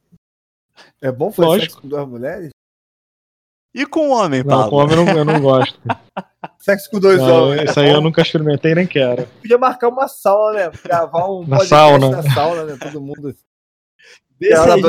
[1.02, 1.66] É bom fazer Lógico.
[1.72, 2.50] sexo com duas mulheres?
[3.76, 4.70] E com o homem, Não, Pablo?
[4.70, 5.78] com homem eu não, eu não gosto.
[6.60, 7.70] Sexo com dois Não, homens.
[7.70, 9.28] isso aí eu nunca experimentei nem quero.
[9.42, 10.72] Podia marcar uma sauna, né?
[10.84, 12.10] Gravar um Na podcast sauna.
[12.10, 12.78] na sauna, né?
[12.82, 13.36] Todo mundo.
[14.40, 14.82] Vê se, a gente,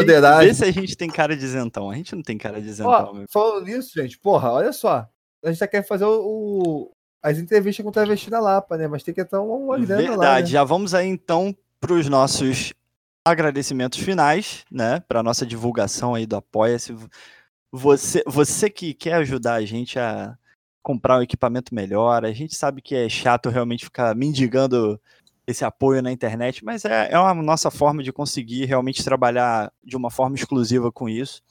[0.47, 1.91] vê se a gente tem cara de isentão.
[1.91, 3.27] A gente não tem cara de isentão, Ó, meu.
[3.31, 5.09] falando nisso, gente, porra, olha só.
[5.45, 6.91] A gente tá querendo fazer o, o-
[7.23, 8.87] as entrevistas com o travesti na Lapa, né?
[8.87, 10.09] Mas tem que ter uma grana lá.
[10.09, 10.47] Verdade.
[10.47, 10.53] Né?
[10.53, 12.73] Já vamos aí então para os nossos
[13.27, 15.01] agradecimentos finais, né?
[15.09, 16.95] Para nossa divulgação aí do Apoia-se.
[17.73, 20.37] Você, você que quer ajudar a gente a
[20.83, 24.99] comprar um equipamento melhor, a gente sabe que é chato realmente ficar mendigando
[25.49, 29.97] esse apoio na internet, mas é, é uma nossa forma de conseguir realmente trabalhar de
[29.97, 31.43] uma forma exclusiva com isso.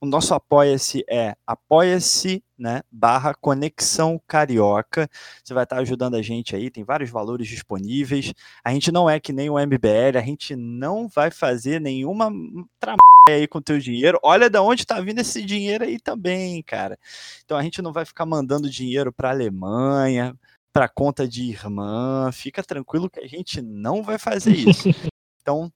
[0.00, 5.10] O nosso apoia-se é apoia-se, né, barra Conexão Carioca.
[5.44, 8.32] Você vai estar ajudando a gente aí, tem vários valores disponíveis.
[8.64, 12.32] A gente não é que nem o MBL, a gente não vai fazer nenhuma
[12.78, 12.98] trabalho
[13.28, 14.18] aí com o teu dinheiro.
[14.22, 16.98] Olha de onde está vindo esse dinheiro aí também, cara.
[17.44, 20.34] Então a gente não vai ficar mandando dinheiro para Alemanha,
[20.72, 22.30] para conta de irmã.
[22.32, 24.88] Fica tranquilo que a gente não vai fazer isso.
[25.42, 25.72] Então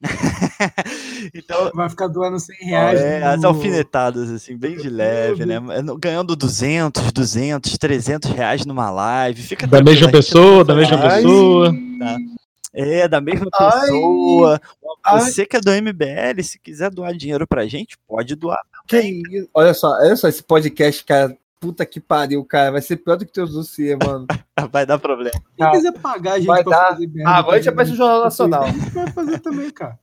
[1.34, 3.00] então, Vai ficar doando 100 reais.
[3.00, 5.56] é, no- as alfinetadas, assim, bem de leve, né?
[5.98, 9.42] Ganhando 200, 200, 300 reais numa live.
[9.42, 11.22] Fica Da mesma pessoa, da mesma Ai.
[11.22, 11.74] pessoa.
[12.72, 13.80] é, da mesma Ai.
[13.80, 14.60] pessoa.
[15.04, 15.20] Ai.
[15.20, 18.60] Você que é do MBL, se quiser doar dinheiro pra gente, pode doar.
[18.86, 19.22] Que?
[19.54, 21.36] Olha só, olha só esse podcast, cara.
[21.62, 22.72] Puta que pariu, cara.
[22.72, 24.26] Vai ser pior do que teus dossiê, mano.
[24.72, 25.40] Vai dar problema.
[25.56, 26.88] Quem quiser pagar a gente Vai pra dar.
[26.90, 27.30] fazer merda.
[27.30, 28.64] Ah, agora a gente aparece no Jornal Nacional.
[28.64, 29.98] A gente vai fazer também, cara.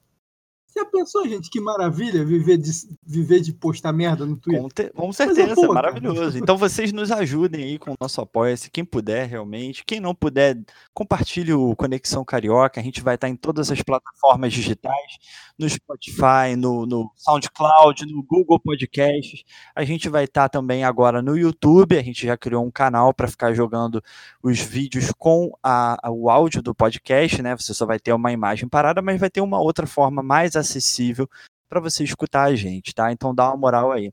[0.67, 2.71] Você pensou, gente, que maravilha viver de,
[3.05, 4.61] viver de postar merda no Twitter?
[4.61, 5.87] Com, te- com Coisa certeza, boa, cara.
[5.91, 6.37] maravilhoso.
[6.37, 9.83] Então vocês nos ajudem aí com o nosso apoia-se, quem puder realmente.
[9.83, 10.57] Quem não puder,
[10.93, 12.79] compartilhe o Conexão Carioca.
[12.79, 15.17] A gente vai estar em todas as plataformas digitais,
[15.59, 19.43] no Spotify, no, no SoundCloud, no Google Podcasts.
[19.75, 21.97] A gente vai estar também agora no YouTube.
[21.97, 24.01] A gente já criou um canal para ficar jogando
[24.41, 27.55] os vídeos com a- a- o áudio do podcast, né?
[27.57, 31.29] Você só vai ter uma imagem parada, mas vai ter uma outra forma mais acessível
[31.69, 33.11] para você escutar a gente, tá?
[33.11, 34.11] Então dá uma moral aí.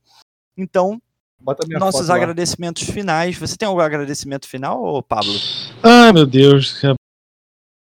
[0.58, 1.00] Então,
[1.78, 3.36] nossos agradecimentos finais.
[3.38, 5.32] Você tem algum agradecimento final, ô Pablo?
[5.82, 6.80] Ai, meu Deus.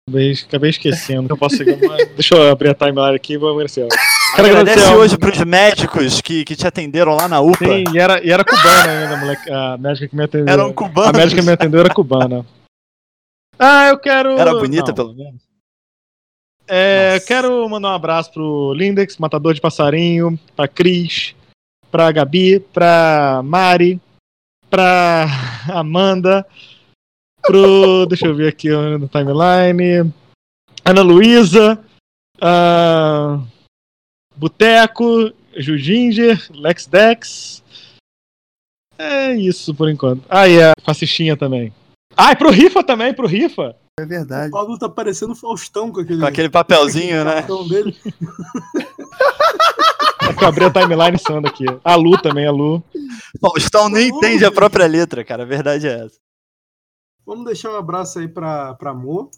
[0.08, 1.96] Acabei, acabei esquecendo que eu posso seguir uma...
[1.96, 3.86] Deixa eu abrir a timeline aqui e vou agradecer.
[4.34, 7.64] Quero Agradece agradecer hoje pros médicos que, que te atenderam lá na UPA.
[7.66, 9.50] Sim, e era, e era cubana ainda, moleque.
[9.50, 10.52] A médica que me atendeu.
[10.52, 11.12] Eram A cubanos.
[11.12, 12.44] médica que me atendeu era cubana.
[13.58, 14.30] Ah, eu quero.
[14.38, 14.94] Era bonita, Não.
[14.94, 15.40] pelo menos.
[16.66, 21.34] É, quero mandar um abraço pro Lindex, Matador de Passarinho, pra Cris,
[21.90, 24.00] pra Gabi, pra Mari,
[24.70, 25.26] pra
[25.70, 26.44] Amanda,
[27.43, 28.06] pro.
[28.06, 30.12] deixa eu ver aqui no timeline.
[30.85, 31.78] Ana Luísa,
[32.40, 33.40] ah,
[34.35, 37.62] Boteco, Juginger, Lex Dex.
[38.98, 40.23] É isso por enquanto.
[40.28, 41.73] Ah, e a Fascistinha também.
[42.16, 43.77] Ah, e pro Rifa também, pro Rifa.
[43.98, 44.48] É verdade.
[44.48, 47.43] O Pablo tá parecendo o Faustão com aquele, Com aquele papelzinho, né?
[47.69, 47.97] dele.
[50.28, 51.64] É que eu abri a timeline sando aqui.
[51.85, 52.82] A Lu também, a Lu.
[53.40, 55.43] Faustão nem entende a própria letra, cara.
[55.43, 56.16] A verdade é essa.
[57.27, 59.31] Vamos deixar um abraço aí pra, pra Amor,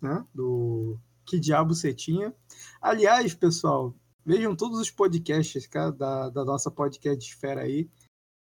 [0.00, 0.24] né?
[0.34, 2.32] Do Que Diabo Cetinha.
[2.80, 3.94] Aliás, pessoal,
[4.24, 7.88] vejam todos os podcasts cara, da, da nossa podcast esfera aí,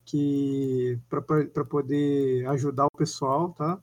[0.06, 3.82] que para poder ajudar o pessoal, tá?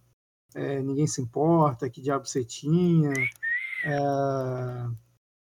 [0.55, 3.12] É, ninguém se importa, que diabo Cetinha.
[3.85, 4.87] É...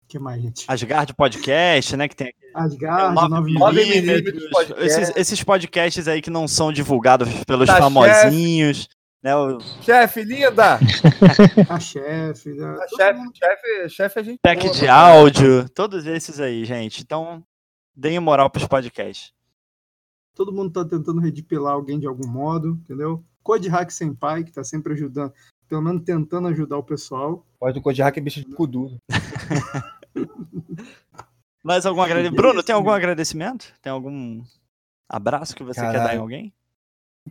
[0.07, 0.65] que mais, gente?
[0.67, 2.07] Asgard Podcast, né?
[2.07, 4.21] Que tem Asgard, 9 9 nove milímetros.
[4.33, 4.49] milímetros.
[4.51, 4.85] podcast.
[5.01, 8.87] Esses, esses podcasts aí que não são divulgados pelos Tá, famosinhos.
[9.27, 10.79] Né, o Chefe, linda!
[11.69, 12.53] A chefe.
[12.53, 12.65] né?
[12.81, 14.39] A chefe, mundo- chefe, chefe a gente.
[14.41, 14.93] boa, de mano.
[14.93, 17.01] áudio, todos esses aí, gente.
[17.03, 17.43] Então,
[17.93, 19.33] deem moral pros podcasts.
[20.33, 23.21] todo mundo tá tentando redipilar alguém de algum modo, entendeu?
[23.43, 25.33] Code Hack Senpai, que tá sempre ajudando,
[25.67, 27.45] pelo menos tentando ajudar o pessoal.
[27.59, 28.97] Pode do Code Hack é bicho de cu duro.
[31.65, 32.37] Mais algum agradecimento?
[32.41, 33.73] Bruno, tem algum agradecimento?
[33.81, 34.41] Tem algum
[35.09, 36.21] abraço que você quer dar em Caralho.
[36.21, 36.53] alguém?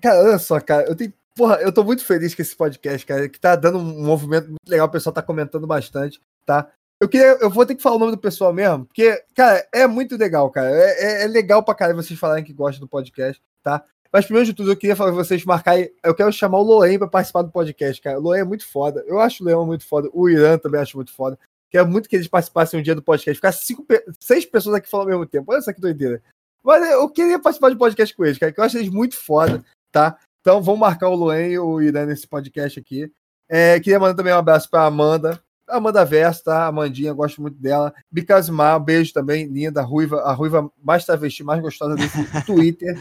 [0.02, 1.10] Cara, olha só, cara, eu tenho.
[1.37, 4.67] Porra, eu tô muito feliz com esse podcast, cara, que tá dando um movimento muito
[4.69, 6.69] legal, o pessoal tá comentando bastante, tá?
[6.99, 9.87] Eu queria, eu vou ter que falar o nome do pessoal mesmo, porque, cara, é
[9.87, 10.71] muito legal, cara.
[10.71, 13.85] É, é- é legal pra caralho vocês falarem que gostam do podcast, tá?
[14.11, 15.91] Mas primeiro de tudo, eu queria falar pra vocês marcarem.
[16.03, 18.19] Eu quero chamar o Loen pra participar do podcast, cara.
[18.19, 19.05] O Loen é muito foda.
[19.07, 20.09] Eu acho o Leão muito foda.
[20.15, 21.39] O Irã também acho muito foda.
[21.71, 23.35] Quero muito que eles participassem um dia do podcast.
[23.35, 23.85] Ficar cinco,
[24.19, 25.53] seis pessoas aqui falando ao mesmo tempo.
[25.53, 26.23] Olha só que doideira.
[26.65, 29.63] Mas eu queria participar de podcast com eles, cara, que eu acho eles muito foda,
[29.93, 30.17] tá?
[30.47, 33.10] Então vamos marcar o Luan e o Irã nesse podcast aqui.
[33.48, 35.43] É, queria mandar também um abraço pra Amanda.
[35.68, 36.68] Amanda Verso, tá?
[36.68, 37.93] Amandinha, gosto muito dela.
[38.12, 42.16] Bicasmar, um beijo também, linda, ruiva, a ruiva mais travesti, mais gostosa desse
[42.47, 42.97] Twitter.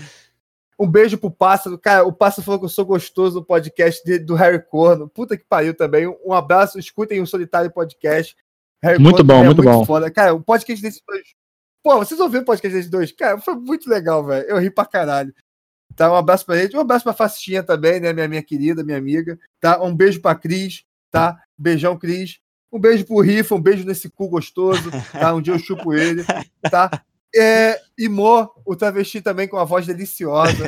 [0.79, 1.77] Um beijo pro Pássaro.
[1.77, 5.07] Cara, o Pássaro falou que eu sou gostoso no podcast de, do Harry Corno.
[5.07, 6.07] Puta que pariu também.
[6.25, 8.35] Um abraço, escutem o Solitário Podcast.
[8.81, 9.85] Harry muito Corno bom, é muito, muito bom.
[9.85, 10.09] Foda.
[10.09, 11.27] Cara, o podcast desses dois.
[11.83, 13.11] Pô, vocês ouviram o podcast desses dois?
[13.11, 14.47] Cara, foi muito legal, velho.
[14.47, 15.31] Eu ri pra caralho.
[15.95, 16.75] Tá, um abraço pra gente.
[16.75, 18.11] Um abraço pra Facistinha também, né?
[18.11, 19.39] Minha, minha querida, minha amiga.
[19.59, 19.81] Tá?
[19.81, 21.39] Um beijo pra Cris, tá?
[21.57, 22.39] Beijão, Cris.
[22.71, 25.33] Um beijo pro Rifa, um beijo nesse cu gostoso, tá?
[25.33, 26.25] Um dia eu chupo ele,
[26.69, 26.91] tá?
[27.33, 30.65] É, e Mo, o travesti também com uma voz deliciosa.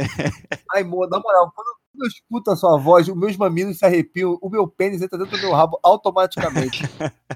[0.73, 1.67] Ai, Mo, na moral, quando
[1.99, 5.37] eu escuto a sua voz, os meus mamilos se arrepiam, o meu pênis entra dentro
[5.37, 6.83] do meu rabo automaticamente.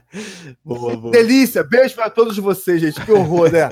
[0.63, 1.11] boa, boa.
[1.11, 1.63] Delícia!
[1.63, 3.03] Beijo para todos vocês, gente.
[3.03, 3.69] Que horror, né?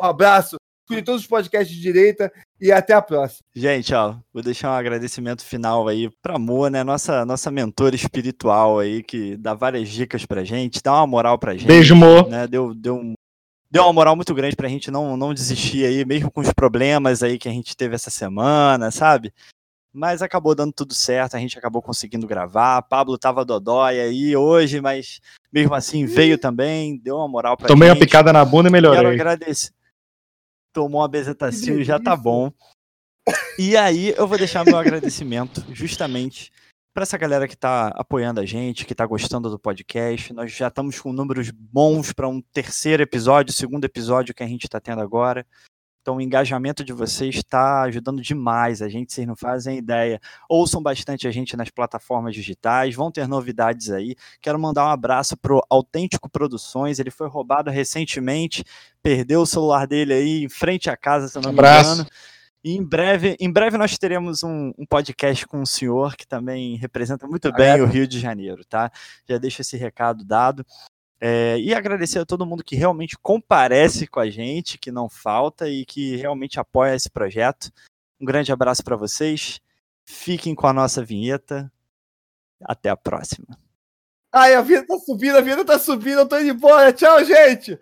[0.00, 0.56] Um abraço.
[0.88, 3.42] Escute todos os podcasts de direita e até a próxima.
[3.52, 6.84] Gente, ó, vou deixar um agradecimento final aí pra Mo, né?
[6.84, 11.54] Nossa, nossa mentora espiritual aí, que dá várias dicas pra gente, dá uma moral pra
[11.54, 11.66] gente.
[11.66, 12.28] Beijo, Mo.
[12.28, 12.46] Né?
[12.46, 13.14] Deu, deu um
[13.68, 17.20] deu uma moral muito grande pra gente não, não desistir aí, mesmo com os problemas
[17.20, 19.34] aí que a gente teve essa semana, sabe?
[19.92, 22.82] Mas acabou dando tudo certo, a gente acabou conseguindo gravar.
[22.82, 25.20] Pablo tava dodói aí hoje, mas
[25.52, 27.94] mesmo assim veio também, deu uma moral pra Tomei gente.
[27.94, 29.00] Tomei uma picada na bunda e melhorei.
[29.00, 29.70] Quero agradecer.
[30.76, 32.52] Tomou uma bezetacil, já tá bom.
[33.58, 36.52] E aí eu vou deixar meu agradecimento justamente
[36.92, 40.34] para essa galera que está apoiando a gente, que está gostando do podcast.
[40.34, 44.64] Nós já estamos com números bons para um terceiro episódio, segundo episódio que a gente
[44.64, 45.46] está tendo agora.
[46.06, 50.20] Então, o engajamento de vocês está ajudando demais a gente, vocês não fazem ideia.
[50.48, 54.14] Ouçam bastante a gente nas plataformas digitais, vão ter novidades aí.
[54.40, 58.62] Quero mandar um abraço pro Autêntico Produções, ele foi roubado recentemente,
[59.02, 61.94] perdeu o celular dele aí em frente à casa, se eu não me abraço.
[61.94, 62.08] engano.
[62.62, 66.76] E em breve, em breve nós teremos um, um podcast com o senhor que também
[66.76, 67.82] representa muito bem é.
[67.82, 68.92] o Rio de Janeiro, tá?
[69.28, 70.64] Já deixo esse recado dado.
[71.20, 75.68] É, e agradecer a todo mundo que realmente comparece com a gente, que não falta
[75.68, 77.70] e que realmente apoia esse projeto.
[78.20, 79.60] Um grande abraço para vocês.
[80.04, 81.72] Fiquem com a nossa vinheta.
[82.62, 83.58] Até a próxima.
[84.32, 86.92] Ai, a vida tá subindo, a vida tá subindo, eu tô indo embora.
[86.92, 87.78] Tchau, gente!